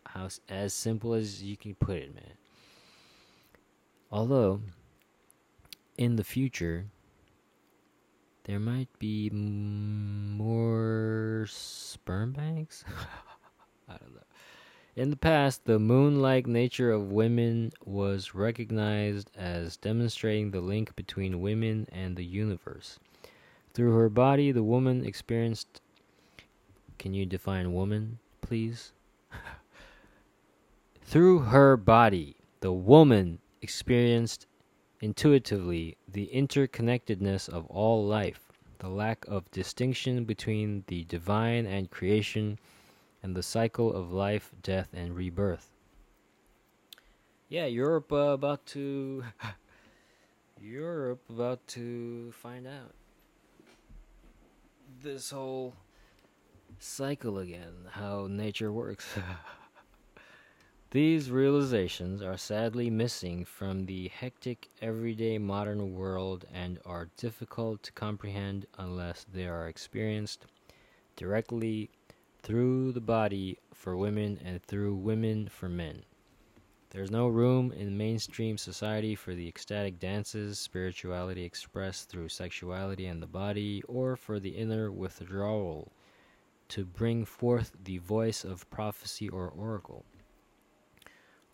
how 0.06 0.30
as 0.48 0.76
simple 0.76 1.16
as 1.16 1.42
you 1.42 1.58
can 1.58 1.74
put 1.74 1.98
it, 1.98 2.14
man. 2.14 2.38
Although, 4.12 4.62
in 5.98 6.16
the 6.16 6.24
future, 6.24 6.86
there 8.46 8.60
might 8.60 8.90
be 9.00 9.30
more 9.32 10.46
sperm 11.50 12.32
banks. 12.32 12.84
I 13.90 13.98
don't 13.98 14.14
know. 14.14 14.22
In 14.96 15.10
the 15.10 15.18
past, 15.18 15.66
the 15.66 15.80
moon 15.80 16.22
like 16.22 16.48
nature 16.48 16.92
of 16.92 17.12
women 17.12 17.74
was 17.84 18.34
recognized 18.36 19.32
as 19.36 19.78
demonstrating 19.78 20.52
the 20.52 20.62
link 20.62 20.96
between 20.96 21.42
women 21.42 21.88
and 21.92 22.16
the 22.16 22.24
universe. 22.24 23.00
Through 23.74 23.96
her 23.96 24.10
body, 24.10 24.52
the 24.52 24.64
woman 24.64 25.04
experienced. 25.06 25.82
Can 26.98 27.14
you 27.14 27.26
define 27.26 27.74
woman, 27.74 28.20
please? 28.42 28.94
Through 31.04 31.40
her 31.40 31.76
body, 31.76 32.38
the 32.62 32.72
woman 32.72 33.40
experienced 33.62 34.48
intuitively 35.02 35.98
the 36.08 36.30
interconnectedness 36.34 37.50
of 37.50 37.66
all 37.68 38.06
life, 38.06 38.52
the 38.80 38.90
lack 38.90 39.26
of 39.28 39.50
distinction 39.52 40.26
between 40.26 40.84
the 40.88 41.04
divine 41.06 41.66
and 41.66 41.92
creation, 41.92 42.60
and 43.24 43.36
the 43.36 43.44
cycle 43.44 43.94
of 43.94 44.12
life, 44.12 44.52
death, 44.62 44.90
and 44.94 45.16
rebirth. 45.16 45.72
Yeah, 47.50 47.66
Europe 47.66 48.12
uh, 48.12 48.34
about 48.34 48.66
to. 48.68 49.24
Europe 50.62 51.22
about 51.30 51.68
to 51.68 52.32
find 52.32 52.66
out 52.66 52.94
this 55.04 55.32
whole 55.32 55.76
cycle 56.80 57.40
again, 57.40 57.74
how 57.92 58.28
nature 58.30 58.72
works. 58.72 59.06
These 60.96 61.30
realizations 61.30 62.22
are 62.22 62.38
sadly 62.38 62.90
missing 62.90 63.44
from 63.44 63.86
the 63.86 64.08
hectic 64.08 64.70
everyday 64.82 65.38
modern 65.38 65.94
world 65.94 66.46
and 66.54 66.80
are 66.86 67.10
difficult 67.18 67.84
to 67.84 67.92
comprehend 67.92 68.66
unless 68.78 69.26
they 69.26 69.46
are 69.46 69.68
experienced 69.68 70.46
directly 71.18 71.90
through 72.44 72.94
the 72.94 73.02
body 73.02 73.58
for 73.74 73.98
women 73.98 74.40
and 74.42 74.64
through 74.64 74.96
women 74.96 75.50
for 75.50 75.68
men. 75.68 76.04
There's 76.92 77.12
no 77.12 77.28
room 77.28 77.74
in 77.74 77.98
mainstream 77.98 78.58
society 78.58 79.16
for 79.16 79.36
the 79.36 79.50
ecstatic 79.50 80.00
dances, 80.00 80.60
spirituality 80.60 81.44
expressed 81.44 82.08
through 82.08 82.30
sexuality 82.30 83.06
and 83.06 83.22
the 83.22 83.28
body, 83.28 83.84
or 83.90 84.16
for 84.16 84.40
the 84.40 84.52
inner 84.52 84.90
withdrawal 84.90 85.92
to 86.70 86.86
bring 86.86 87.26
forth 87.26 87.74
the 87.84 87.98
voice 87.98 88.46
of 88.46 88.70
prophecy 88.70 89.28
or 89.28 89.50
oracle. 89.50 90.06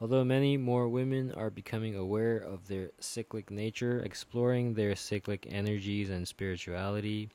Although 0.01 0.23
many 0.23 0.57
more 0.57 0.89
women 0.89 1.31
are 1.33 1.51
becoming 1.51 1.95
aware 1.95 2.35
of 2.35 2.67
their 2.67 2.89
cyclic 2.99 3.51
nature, 3.51 3.99
exploring 3.99 4.73
their 4.73 4.95
cyclic 4.95 5.45
energies 5.47 6.09
and 6.09 6.27
spirituality, 6.27 7.29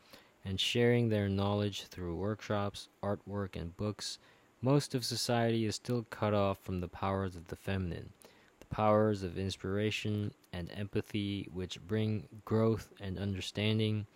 and 0.45 0.59
sharing 0.59 1.09
their 1.09 1.29
knowledge 1.29 1.85
through 1.85 2.17
workshops, 2.17 2.89
artwork, 3.05 3.55
and 3.55 3.77
books, 3.77 4.19
most 4.61 4.97
of 4.97 5.05
society 5.05 5.65
is 5.65 5.77
still 5.77 6.07
cut 6.11 6.35
off 6.35 6.59
from 6.59 6.81
the 6.81 6.89
powers 6.89 7.37
of 7.37 7.47
the 7.47 7.55
feminine, 7.55 8.13
the 8.59 8.67
powers 8.67 9.23
of 9.23 9.39
inspiration 9.39 10.35
and 10.53 10.69
empathy, 10.73 11.49
which 11.53 11.81
bring 11.87 12.27
growth 12.45 12.93
and 13.01 13.17
understanding, 13.17 14.09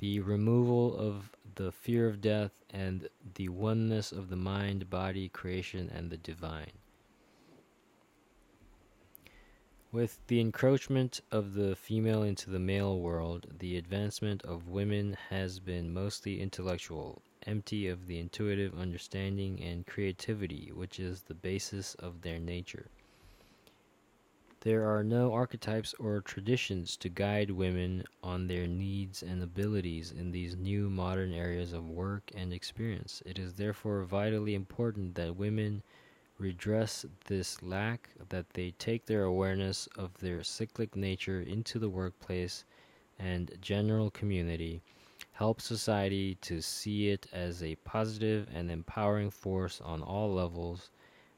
the 0.00 0.20
removal 0.20 0.94
of 0.98 1.30
the 1.54 1.72
fear 1.72 2.06
of 2.06 2.20
death, 2.20 2.52
and 2.68 3.08
the 3.36 3.48
oneness 3.48 4.12
of 4.12 4.28
the 4.28 4.36
mind, 4.36 4.90
body, 4.90 5.30
creation, 5.30 5.90
and 5.94 6.10
the 6.10 6.18
divine. 6.18 6.79
With 9.92 10.24
the 10.28 10.38
encroachment 10.40 11.20
of 11.32 11.54
the 11.54 11.74
female 11.74 12.22
into 12.22 12.48
the 12.48 12.60
male 12.60 13.00
world, 13.00 13.48
the 13.58 13.76
advancement 13.76 14.40
of 14.44 14.68
women 14.68 15.16
has 15.30 15.58
been 15.58 15.92
mostly 15.92 16.40
intellectual, 16.40 17.22
empty 17.44 17.88
of 17.88 18.06
the 18.06 18.20
intuitive 18.20 18.78
understanding 18.78 19.60
and 19.60 19.84
creativity 19.84 20.70
which 20.72 21.00
is 21.00 21.22
the 21.22 21.34
basis 21.34 21.96
of 21.96 22.22
their 22.22 22.38
nature. 22.38 22.86
There 24.60 24.88
are 24.88 25.02
no 25.02 25.32
archetypes 25.32 25.92
or 25.94 26.20
traditions 26.20 26.96
to 26.98 27.08
guide 27.08 27.50
women 27.50 28.04
on 28.22 28.46
their 28.46 28.68
needs 28.68 29.24
and 29.24 29.42
abilities 29.42 30.12
in 30.12 30.30
these 30.30 30.54
new 30.54 30.88
modern 30.88 31.32
areas 31.34 31.72
of 31.72 31.88
work 31.88 32.30
and 32.32 32.52
experience. 32.52 33.24
It 33.26 33.40
is 33.40 33.54
therefore 33.54 34.04
vitally 34.04 34.54
important 34.54 35.16
that 35.16 35.34
women 35.34 35.82
redress 36.40 37.04
this 37.26 37.62
lack, 37.62 38.08
that 38.30 38.48
they 38.50 38.70
take 38.78 39.04
their 39.04 39.24
awareness 39.24 39.86
of 39.96 40.16
their 40.18 40.42
cyclic 40.42 40.96
nature 40.96 41.42
into 41.42 41.78
the 41.78 41.88
workplace 41.88 42.64
and 43.18 43.52
general 43.60 44.10
community, 44.10 44.80
help 45.32 45.60
society 45.60 46.36
to 46.36 46.62
see 46.62 47.10
it 47.10 47.26
as 47.32 47.62
a 47.62 47.76
positive 47.84 48.48
and 48.54 48.70
empowering 48.70 49.30
force 49.30 49.82
on 49.82 50.02
all 50.02 50.32
levels 50.32 50.90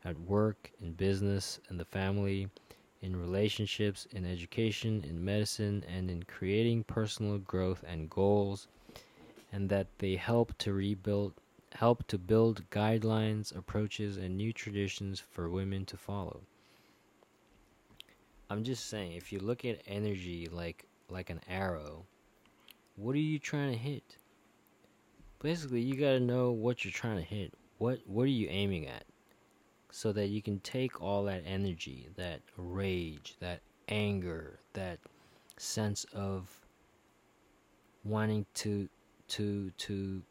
at 0.05 0.19
work, 0.21 0.71
in 0.81 0.93
business, 0.93 1.59
in 1.69 1.77
the 1.77 1.85
family, 1.85 2.49
in 3.03 3.17
relationships, 3.17 4.07
in 4.13 4.25
education, 4.25 5.05
in 5.09 5.25
medicine, 5.25 5.85
and 5.89 6.11
in 6.11 6.23
creating 6.23 6.85
personal 6.85 7.39
growth 7.39 7.85
and 7.89 8.09
goals, 8.09 8.69
and 9.53 9.69
that 9.69 9.89
they 9.99 10.15
help 10.15 10.57
to 10.59 10.73
rebuild 10.73 11.33
help 11.75 12.07
to 12.09 12.18
build 12.18 12.68
guidelines, 12.70 13.57
approaches, 13.57 14.16
and 14.16 14.37
new 14.37 14.53
traditions 14.53 15.20
for 15.20 15.49
women 15.49 15.85
to 15.87 15.97
follow. 15.97 16.43
I'm 18.51 18.64
just 18.64 18.89
saying, 18.89 19.12
if 19.12 19.33
you 19.33 19.39
look 19.39 19.64
at 19.64 19.81
energy 19.87 20.49
like 20.51 20.85
like 21.09 21.31
an 21.31 21.41
arrow, 21.49 22.05
what 22.97 23.14
are 23.14 23.18
you 23.18 23.39
trying 23.39 23.73
to 23.73 23.79
hit? 23.79 24.18
Basically, 25.41 25.81
you 25.81 25.95
got 25.97 26.12
to 26.12 26.20
know 26.20 26.53
what 26.53 26.85
you're 26.85 26.93
trying 26.93 27.16
to 27.16 27.23
hit. 27.23 27.55
What 27.79 28.01
what 28.07 28.25
are 28.25 28.27
you 28.27 28.49
aiming 28.51 28.87
at? 28.87 29.05
So 29.91 30.12
that 30.12 30.29
you 30.29 30.43
can 30.43 30.61
take 30.61 31.01
all 31.01 31.25
that 31.25 31.43
energy, 31.47 32.09
that 32.16 32.41
rage, 32.57 33.37
that 33.41 33.61
anger, 33.89 34.59
that 34.75 34.99
sense 35.57 36.05
of 36.12 36.49
wanting 38.05 38.47
to 38.55 38.89
to 39.29 39.70
to 39.70 40.23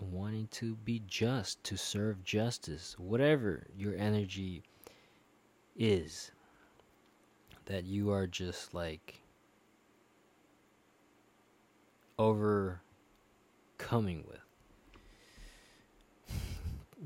wanting 0.00 0.48
to 0.48 0.76
be 0.76 1.02
just, 1.06 1.62
to 1.64 1.76
serve 1.76 2.24
justice, 2.24 2.96
whatever 2.98 3.66
your 3.76 3.94
energy 3.96 4.62
is, 5.76 6.30
that 7.66 7.84
you 7.84 8.10
are 8.10 8.26
just 8.26 8.74
like 8.74 9.20
overcoming 12.18 12.80
with. 14.26 14.40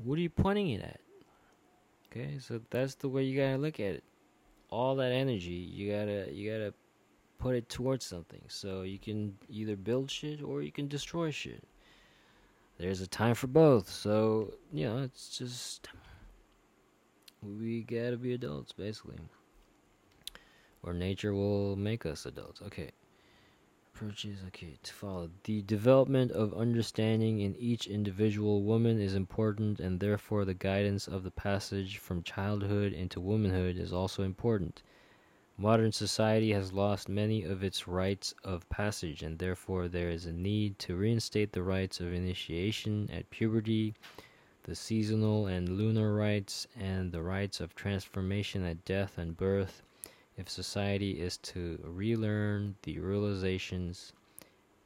What 0.03 0.17
are 0.17 0.21
you 0.21 0.29
pointing 0.29 0.69
it 0.69 0.81
at? 0.81 0.99
Okay, 2.11 2.39
so 2.39 2.61
that's 2.69 2.95
the 2.95 3.09
way 3.09 3.23
you 3.23 3.39
gotta 3.39 3.57
look 3.57 3.79
at 3.79 3.95
it. 3.95 4.03
All 4.69 4.95
that 4.95 5.11
energy, 5.11 5.51
you 5.51 5.91
gotta 5.91 6.31
you 6.31 6.51
gotta 6.51 6.73
put 7.37 7.55
it 7.55 7.69
towards 7.69 8.05
something. 8.05 8.41
So 8.47 8.83
you 8.83 8.99
can 8.99 9.35
either 9.49 9.75
build 9.75 10.09
shit 10.09 10.41
or 10.41 10.61
you 10.61 10.71
can 10.71 10.87
destroy 10.87 11.31
shit 11.31 11.63
there's 12.81 13.01
a 13.01 13.07
time 13.07 13.35
for 13.35 13.47
both. 13.47 13.89
So, 13.89 14.53
you 14.73 14.85
know, 14.85 15.03
it's 15.03 15.37
just 15.37 15.87
we 17.41 17.83
gotta 17.83 18.17
be 18.17 18.33
adults, 18.33 18.71
basically. 18.71 19.17
Or 20.83 20.93
nature 20.93 21.33
will 21.33 21.75
make 21.75 22.05
us 22.05 22.25
adults. 22.25 22.61
Okay. 22.61 22.91
Approaches, 23.93 24.39
okay, 24.47 24.77
to 24.81 24.93
follow. 24.93 25.29
The 25.43 25.61
development 25.61 26.31
of 26.31 26.53
understanding 26.55 27.41
in 27.41 27.55
each 27.57 27.85
individual 27.87 28.63
woman 28.63 28.99
is 28.99 29.13
important, 29.13 29.79
and 29.79 29.99
therefore 29.99 30.43
the 30.43 30.55
guidance 30.55 31.07
of 31.07 31.23
the 31.23 31.29
passage 31.29 31.97
from 31.97 32.23
childhood 32.23 32.93
into 32.93 33.19
womanhood 33.19 33.77
is 33.77 33.93
also 33.93 34.23
important. 34.23 34.81
Modern 35.57 35.91
society 35.91 36.51
has 36.53 36.73
lost 36.73 37.07
many 37.07 37.43
of 37.43 37.63
its 37.63 37.87
rites 37.87 38.33
of 38.43 38.67
passage, 38.69 39.21
and 39.21 39.37
therefore 39.37 39.87
there 39.87 40.09
is 40.09 40.25
a 40.25 40.31
need 40.31 40.79
to 40.79 40.95
reinstate 40.95 41.51
the 41.51 41.61
rites 41.61 41.99
of 41.99 42.13
initiation 42.13 43.09
at 43.11 43.29
puberty, 43.29 43.93
the 44.63 44.75
seasonal 44.75 45.47
and 45.47 45.69
lunar 45.69 46.15
rites, 46.15 46.67
and 46.75 47.11
the 47.11 47.21
rites 47.21 47.59
of 47.59 47.75
transformation 47.75 48.63
at 48.63 48.85
death 48.85 49.17
and 49.17 49.37
birth, 49.37 49.83
if 50.37 50.49
society 50.49 51.19
is 51.19 51.37
to 51.37 51.79
relearn 51.83 52.75
the 52.83 52.99
realizations, 52.99 54.13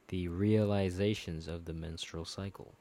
the 0.09 0.27
realizations 0.27 1.47
of 1.47 1.65
the 1.65 1.73
menstrual 1.73 2.25
cycle. 2.25 2.75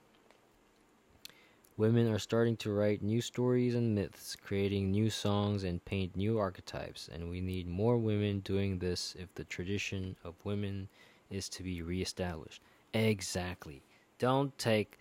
Women 1.77 2.09
are 2.09 2.20
starting 2.20 2.57
to 2.59 2.72
write 2.72 3.03
new 3.03 3.20
stories 3.20 3.75
and 3.75 3.97
myths, 3.97 4.37
creating 4.37 4.93
new 4.93 5.11
songs 5.11 5.64
and 5.64 5.85
paint 5.85 6.14
new 6.14 6.39
archetypes, 6.39 7.09
and 7.12 7.29
we 7.29 7.41
need 7.41 7.66
more 7.66 7.97
women 7.97 8.41
doing 8.41 8.79
this 8.79 9.16
if 9.18 9.35
the 9.35 9.43
tradition 9.43 10.14
of 10.22 10.35
women 10.45 10.89
is 11.31 11.49
to 11.49 11.64
be 11.64 11.83
reestablished. 11.83 12.62
Exactly. 12.93 13.83
Don't 14.20 14.57
take 14.57 14.99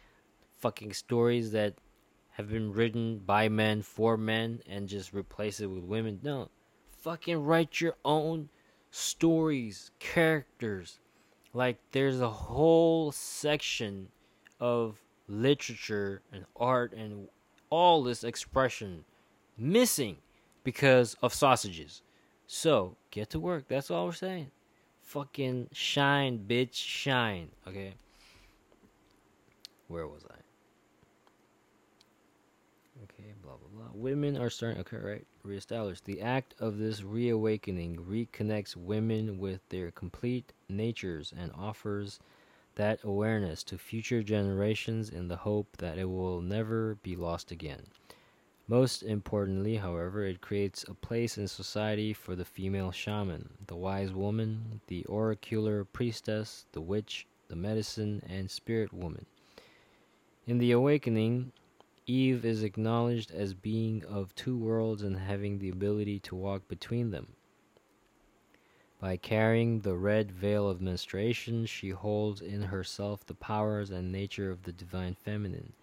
fucking 0.58 0.94
stories 0.94 1.52
that 1.52 1.76
have 2.32 2.50
been 2.50 2.74
written 2.74 3.20
by 3.20 3.50
men 3.50 3.84
for 3.84 4.18
men 4.18 4.60
and 4.68 4.88
just 4.90 5.14
replace 5.14 5.60
it 5.60 5.68
with 5.68 5.84
women. 5.84 6.20
No. 6.24 6.50
Fucking 7.02 7.44
write 7.44 7.82
your 7.82 7.98
own 8.04 8.50
stories, 8.90 9.92
characters. 10.00 11.00
Like 11.54 11.78
there's 11.92 12.20
a 12.20 12.30
whole 12.32 13.12
section 13.12 14.08
of 14.60 15.03
literature 15.28 16.22
and 16.32 16.46
art 16.56 16.94
and 16.94 17.28
all 17.70 18.04
this 18.04 18.24
expression 18.24 19.04
missing 19.58 20.18
because 20.64 21.16
of 21.22 21.34
sausages. 21.34 22.02
So 22.48 22.96
get 23.12 23.30
to 23.32 23.40
work. 23.40 23.68
That's 23.68 23.90
all 23.90 24.06
we're 24.06 24.14
saying. 24.14 24.52
Fucking 25.02 25.70
shine, 25.72 26.46
bitch, 26.48 26.74
shine. 26.74 27.50
Okay. 27.68 27.94
Where 29.88 30.08
was 30.08 30.24
I? 30.30 30.36
Okay, 33.04 33.34
blah 33.44 33.54
blah 33.58 33.86
blah. 33.86 33.92
women 33.94 34.38
are 34.38 34.50
starting. 34.50 34.80
Okay, 34.82 34.98
right. 34.98 35.26
Reestablished. 35.44 36.06
The 36.06 36.22
act 36.22 36.56
of 36.60 36.78
this 36.78 37.04
reawakening 37.04 37.98
reconnects 37.98 38.76
women 38.78 39.38
with 39.40 39.60
their 39.70 39.92
complete 39.92 40.54
natures 40.70 41.34
and 41.38 41.52
offers 41.58 42.20
that 42.76 43.04
awareness 43.04 43.64
to 43.64 43.78
future 43.78 44.24
generations 44.24 45.10
in 45.10 45.28
the 45.28 45.38
hope 45.38 45.78
that 45.78 45.98
it 45.98 46.10
will 46.10 46.42
never 46.42 46.96
be 47.04 47.16
lost 47.16 47.52
again. 47.52 47.88
Most 48.68 49.04
importantly, 49.04 49.76
however, 49.76 50.26
it 50.26 50.42
creates 50.42 50.84
a 50.88 50.94
place 50.94 51.38
in 51.38 51.48
society 51.48 52.14
for 52.14 52.36
the 52.36 52.46
female 52.46 52.92
shaman, 52.92 53.50
the 53.68 53.76
wise 53.76 54.14
woman, 54.14 54.80
the 54.88 55.06
oracular 55.06 55.84
priestess, 55.84 56.66
the 56.72 56.82
witch, 56.82 57.28
the 57.50 57.56
medicine, 57.56 58.24
and 58.28 58.50
spirit 58.50 58.94
woman. 58.94 59.26
In 60.48 60.58
the 60.58 60.72
awakening, 60.72 61.52
Eve 62.08 62.44
is 62.46 62.64
acknowledged 62.64 63.32
as 63.32 63.54
being 63.54 64.04
of 64.06 64.34
two 64.36 64.58
worlds 64.58 65.04
and 65.04 65.18
having 65.18 65.60
the 65.60 65.70
ability 65.70 66.20
to 66.20 66.36
walk 66.36 66.68
between 66.68 67.12
them. 67.12 67.28
By 69.04 69.18
carrying 69.18 69.82
the 69.82 69.98
red 69.98 70.32
veil 70.32 70.70
of 70.70 70.80
menstruation, 70.80 71.66
she 71.66 71.90
holds 71.90 72.40
in 72.40 72.62
herself 72.62 73.26
the 73.26 73.34
powers 73.34 73.90
and 73.90 74.14
nature 74.14 74.50
of 74.50 74.64
the 74.64 74.72
divine 74.72 75.14
feminine. 75.14 75.74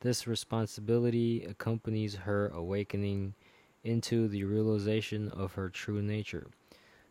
This 0.00 0.26
responsibility 0.26 1.44
accompanies 1.44 2.16
her 2.16 2.48
awakening 2.48 3.34
into 3.84 4.26
the 4.26 4.42
realization 4.42 5.28
of 5.28 5.52
her 5.52 5.68
true 5.68 6.02
nature. 6.02 6.48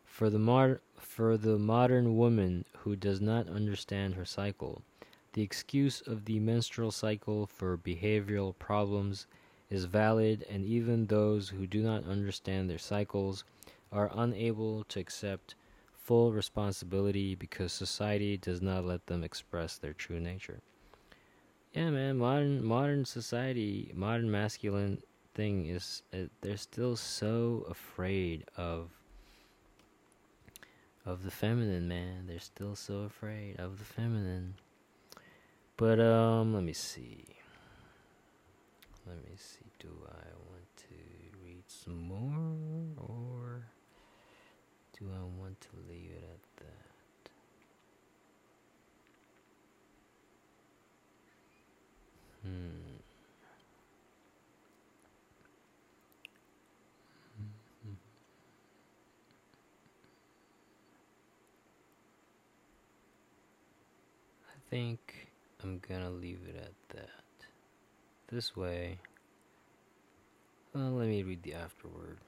For 0.04 0.28
the, 0.28 0.38
mar- 0.38 0.82
for 0.98 1.38
the 1.38 1.58
modern 1.58 2.18
woman 2.18 2.66
who 2.80 2.94
does 2.94 3.22
not 3.22 3.48
understand 3.48 4.16
her 4.16 4.26
cycle, 4.26 4.82
the 5.32 5.40
excuse 5.40 6.02
of 6.02 6.26
the 6.26 6.40
menstrual 6.40 6.90
cycle 6.90 7.46
for 7.46 7.78
behavioral 7.78 8.54
problems 8.58 9.26
is 9.70 9.86
valid, 9.86 10.44
and 10.50 10.66
even 10.66 11.06
those 11.06 11.48
who 11.48 11.66
do 11.66 11.82
not 11.82 12.04
understand 12.04 12.68
their 12.68 12.76
cycles 12.76 13.44
are 13.94 14.10
unable 14.14 14.84
to 14.84 14.98
accept 14.98 15.54
full 15.94 16.32
responsibility 16.32 17.34
because 17.34 17.72
society 17.72 18.36
does 18.36 18.60
not 18.60 18.84
let 18.84 19.06
them 19.06 19.24
express 19.24 19.78
their 19.78 19.94
true 19.94 20.20
nature. 20.20 20.60
Yeah, 21.72 21.90
man, 21.90 22.18
modern 22.18 22.64
modern 22.64 23.04
society, 23.04 23.90
modern 23.94 24.30
masculine 24.30 25.02
thing 25.34 25.66
is 25.66 26.02
uh, 26.12 26.28
they're 26.40 26.56
still 26.56 26.96
so 26.96 27.66
afraid 27.70 28.44
of 28.56 28.90
of 31.06 31.22
the 31.22 31.30
feminine, 31.30 31.88
man. 31.88 32.26
They're 32.26 32.38
still 32.38 32.76
so 32.76 33.00
afraid 33.00 33.58
of 33.58 33.78
the 33.78 33.84
feminine. 33.84 34.54
But 35.76 36.00
um, 36.00 36.54
let 36.54 36.62
me 36.62 36.72
see. 36.72 37.24
Let 39.06 39.16
me 39.16 39.36
see. 39.36 39.66
Do 39.78 39.88
I 40.06 40.30
want 40.48 40.76
to 40.76 41.38
read 41.44 41.64
some 41.66 42.00
more 42.00 42.86
or 42.96 43.33
do 45.04 45.10
I 45.14 45.40
want 45.40 45.60
to 45.60 45.68
leave 45.88 46.10
it 46.10 46.24
at 46.24 46.64
that? 46.64 47.30
Hmm. 52.42 52.94
I 64.48 64.70
think 64.70 65.28
I'm 65.62 65.80
gonna 65.86 66.10
leave 66.10 66.40
it 66.48 66.56
at 66.56 66.96
that. 66.96 67.10
This 68.28 68.56
way, 68.56 68.98
well, 70.74 70.92
let 70.92 71.08
me 71.08 71.22
read 71.22 71.42
the 71.42 71.54
afterword. 71.54 72.18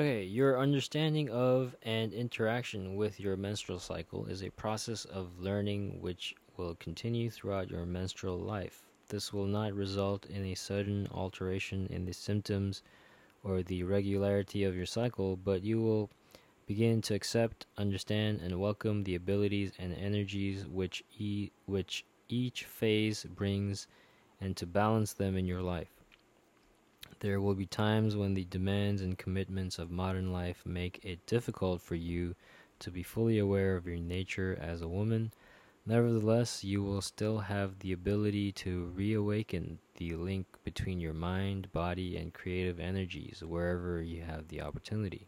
Okay, 0.00 0.22
your 0.22 0.60
understanding 0.60 1.28
of 1.28 1.74
and 1.82 2.12
interaction 2.12 2.94
with 2.94 3.18
your 3.18 3.36
menstrual 3.36 3.80
cycle 3.80 4.26
is 4.26 4.44
a 4.44 4.50
process 4.50 5.04
of 5.06 5.40
learning 5.40 6.00
which 6.00 6.36
will 6.56 6.76
continue 6.76 7.28
throughout 7.30 7.68
your 7.68 7.84
menstrual 7.84 8.38
life. 8.38 8.84
This 9.08 9.32
will 9.32 9.46
not 9.46 9.74
result 9.74 10.24
in 10.26 10.44
a 10.44 10.54
sudden 10.54 11.08
alteration 11.12 11.88
in 11.90 12.04
the 12.04 12.12
symptoms 12.12 12.84
or 13.42 13.64
the 13.64 13.82
regularity 13.82 14.62
of 14.62 14.76
your 14.76 14.86
cycle, 14.86 15.34
but 15.34 15.64
you 15.64 15.80
will 15.80 16.10
begin 16.68 17.02
to 17.02 17.14
accept, 17.14 17.66
understand, 17.76 18.40
and 18.40 18.60
welcome 18.60 19.02
the 19.02 19.16
abilities 19.16 19.72
and 19.80 19.92
energies 19.94 20.64
which, 20.64 21.02
e- 21.18 21.50
which 21.66 22.04
each 22.28 22.62
phase 22.62 23.24
brings 23.24 23.88
and 24.40 24.56
to 24.58 24.64
balance 24.64 25.12
them 25.12 25.36
in 25.36 25.44
your 25.44 25.62
life. 25.62 25.97
There 27.20 27.40
will 27.40 27.54
be 27.54 27.66
times 27.66 28.16
when 28.16 28.34
the 28.34 28.44
demands 28.44 29.02
and 29.02 29.18
commitments 29.18 29.78
of 29.78 29.90
modern 29.90 30.32
life 30.32 30.62
make 30.64 31.00
it 31.04 31.26
difficult 31.26 31.80
for 31.80 31.94
you 31.94 32.34
to 32.78 32.90
be 32.90 33.02
fully 33.02 33.38
aware 33.38 33.76
of 33.76 33.86
your 33.86 33.98
nature 33.98 34.56
as 34.60 34.82
a 34.82 34.88
woman. 34.88 35.32
Nevertheless, 35.84 36.62
you 36.62 36.82
will 36.82 37.00
still 37.00 37.38
have 37.38 37.78
the 37.78 37.92
ability 37.92 38.52
to 38.52 38.92
reawaken 38.94 39.78
the 39.96 40.14
link 40.14 40.46
between 40.62 41.00
your 41.00 41.14
mind, 41.14 41.72
body, 41.72 42.16
and 42.16 42.34
creative 42.34 42.78
energies 42.78 43.42
wherever 43.42 44.02
you 44.02 44.22
have 44.22 44.48
the 44.48 44.60
opportunity. 44.60 45.26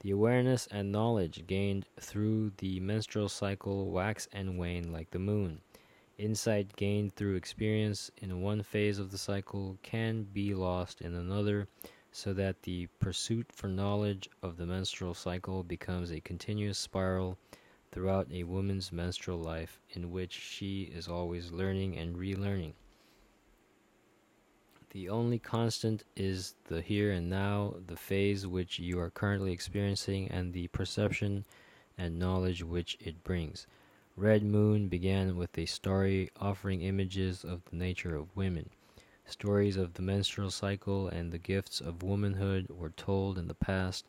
The 0.00 0.10
awareness 0.10 0.66
and 0.70 0.90
knowledge 0.90 1.46
gained 1.46 1.86
through 2.00 2.52
the 2.58 2.80
menstrual 2.80 3.28
cycle 3.28 3.90
wax 3.90 4.28
and 4.32 4.58
wane 4.58 4.92
like 4.92 5.10
the 5.10 5.18
moon. 5.18 5.60
Insight 6.20 6.76
gained 6.76 7.14
through 7.14 7.36
experience 7.36 8.10
in 8.18 8.42
one 8.42 8.62
phase 8.62 8.98
of 8.98 9.10
the 9.10 9.16
cycle 9.16 9.78
can 9.82 10.24
be 10.24 10.52
lost 10.52 11.00
in 11.00 11.14
another, 11.14 11.66
so 12.12 12.34
that 12.34 12.60
the 12.60 12.88
pursuit 12.98 13.50
for 13.50 13.68
knowledge 13.68 14.28
of 14.42 14.58
the 14.58 14.66
menstrual 14.66 15.14
cycle 15.14 15.64
becomes 15.64 16.12
a 16.12 16.20
continuous 16.20 16.78
spiral 16.78 17.38
throughout 17.90 18.30
a 18.30 18.44
woman's 18.44 18.92
menstrual 18.92 19.38
life 19.38 19.80
in 19.92 20.10
which 20.10 20.34
she 20.34 20.82
is 20.94 21.08
always 21.08 21.52
learning 21.52 21.96
and 21.96 22.14
relearning. 22.16 22.74
The 24.90 25.08
only 25.08 25.38
constant 25.38 26.04
is 26.16 26.54
the 26.64 26.82
here 26.82 27.12
and 27.12 27.30
now, 27.30 27.76
the 27.86 27.96
phase 27.96 28.46
which 28.46 28.78
you 28.78 29.00
are 29.00 29.08
currently 29.08 29.52
experiencing, 29.52 30.28
and 30.28 30.52
the 30.52 30.68
perception 30.68 31.46
and 31.96 32.18
knowledge 32.18 32.62
which 32.62 32.98
it 33.00 33.24
brings. 33.24 33.66
Red 34.16 34.42
Moon 34.42 34.88
began 34.88 35.36
with 35.36 35.56
a 35.56 35.64
story 35.64 36.30
offering 36.38 36.82
images 36.82 37.42
of 37.42 37.64
the 37.64 37.76
nature 37.76 38.14
of 38.16 38.36
women. 38.36 38.68
Stories 39.24 39.78
of 39.78 39.94
the 39.94 40.02
menstrual 40.02 40.50
cycle 40.50 41.08
and 41.08 41.32
the 41.32 41.38
gifts 41.38 41.80
of 41.80 42.02
womanhood 42.02 42.68
were 42.68 42.90
told 42.90 43.38
in 43.38 43.48
the 43.48 43.54
past 43.54 44.04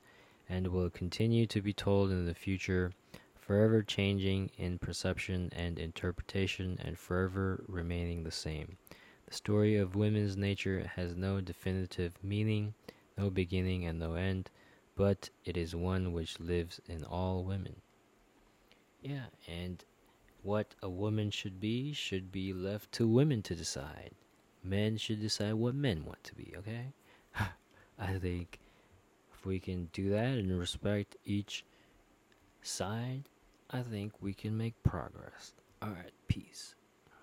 and 0.49 0.67
will 0.67 0.89
continue 0.89 1.45
to 1.45 1.61
be 1.61 1.71
told 1.71 2.11
in 2.11 2.25
the 2.25 2.33
future, 2.33 2.91
forever 3.39 3.81
changing 3.81 4.51
in 4.57 4.79
perception 4.79 5.49
and 5.55 5.79
interpretation 5.79 6.77
and 6.83 6.99
forever 6.99 7.63
remaining 7.67 8.23
the 8.23 8.31
same. 8.31 8.77
The 9.27 9.33
story 9.33 9.77
of 9.77 9.95
women's 9.95 10.35
nature 10.35 10.91
has 10.95 11.15
no 11.15 11.39
definitive 11.39 12.21
meaning, 12.21 12.73
no 13.17 13.29
beginning, 13.29 13.85
and 13.85 13.97
no 13.97 14.15
end, 14.15 14.49
but 14.97 15.29
it 15.45 15.55
is 15.55 15.73
one 15.73 16.11
which 16.11 16.37
lives 16.37 16.81
in 16.89 17.05
all 17.05 17.45
women. 17.45 17.77
Yeah, 19.01 19.27
and 19.47 19.83
what 20.43 20.75
a 20.81 20.89
woman 20.89 21.31
should 21.31 21.59
be 21.59 21.93
should 21.93 22.31
be 22.31 22.53
left 22.53 22.91
to 22.93 23.07
women 23.07 23.41
to 23.43 23.55
decide. 23.55 24.11
Men 24.63 24.97
should 24.97 25.21
decide 25.21 25.53
what 25.53 25.75
men 25.75 26.05
want 26.05 26.23
to 26.23 26.35
be, 26.35 26.53
okay? 26.57 26.93
I 27.99 28.13
think 28.19 28.59
if 29.33 29.45
we 29.45 29.59
can 29.59 29.89
do 29.93 30.09
that 30.11 30.37
and 30.37 30.57
respect 30.57 31.15
each 31.25 31.65
side, 32.61 33.23
I 33.69 33.81
think 33.81 34.13
we 34.21 34.33
can 34.33 34.57
make 34.57 34.81
progress. 34.83 35.53
Alright, 35.83 36.11
peace. 36.27 36.75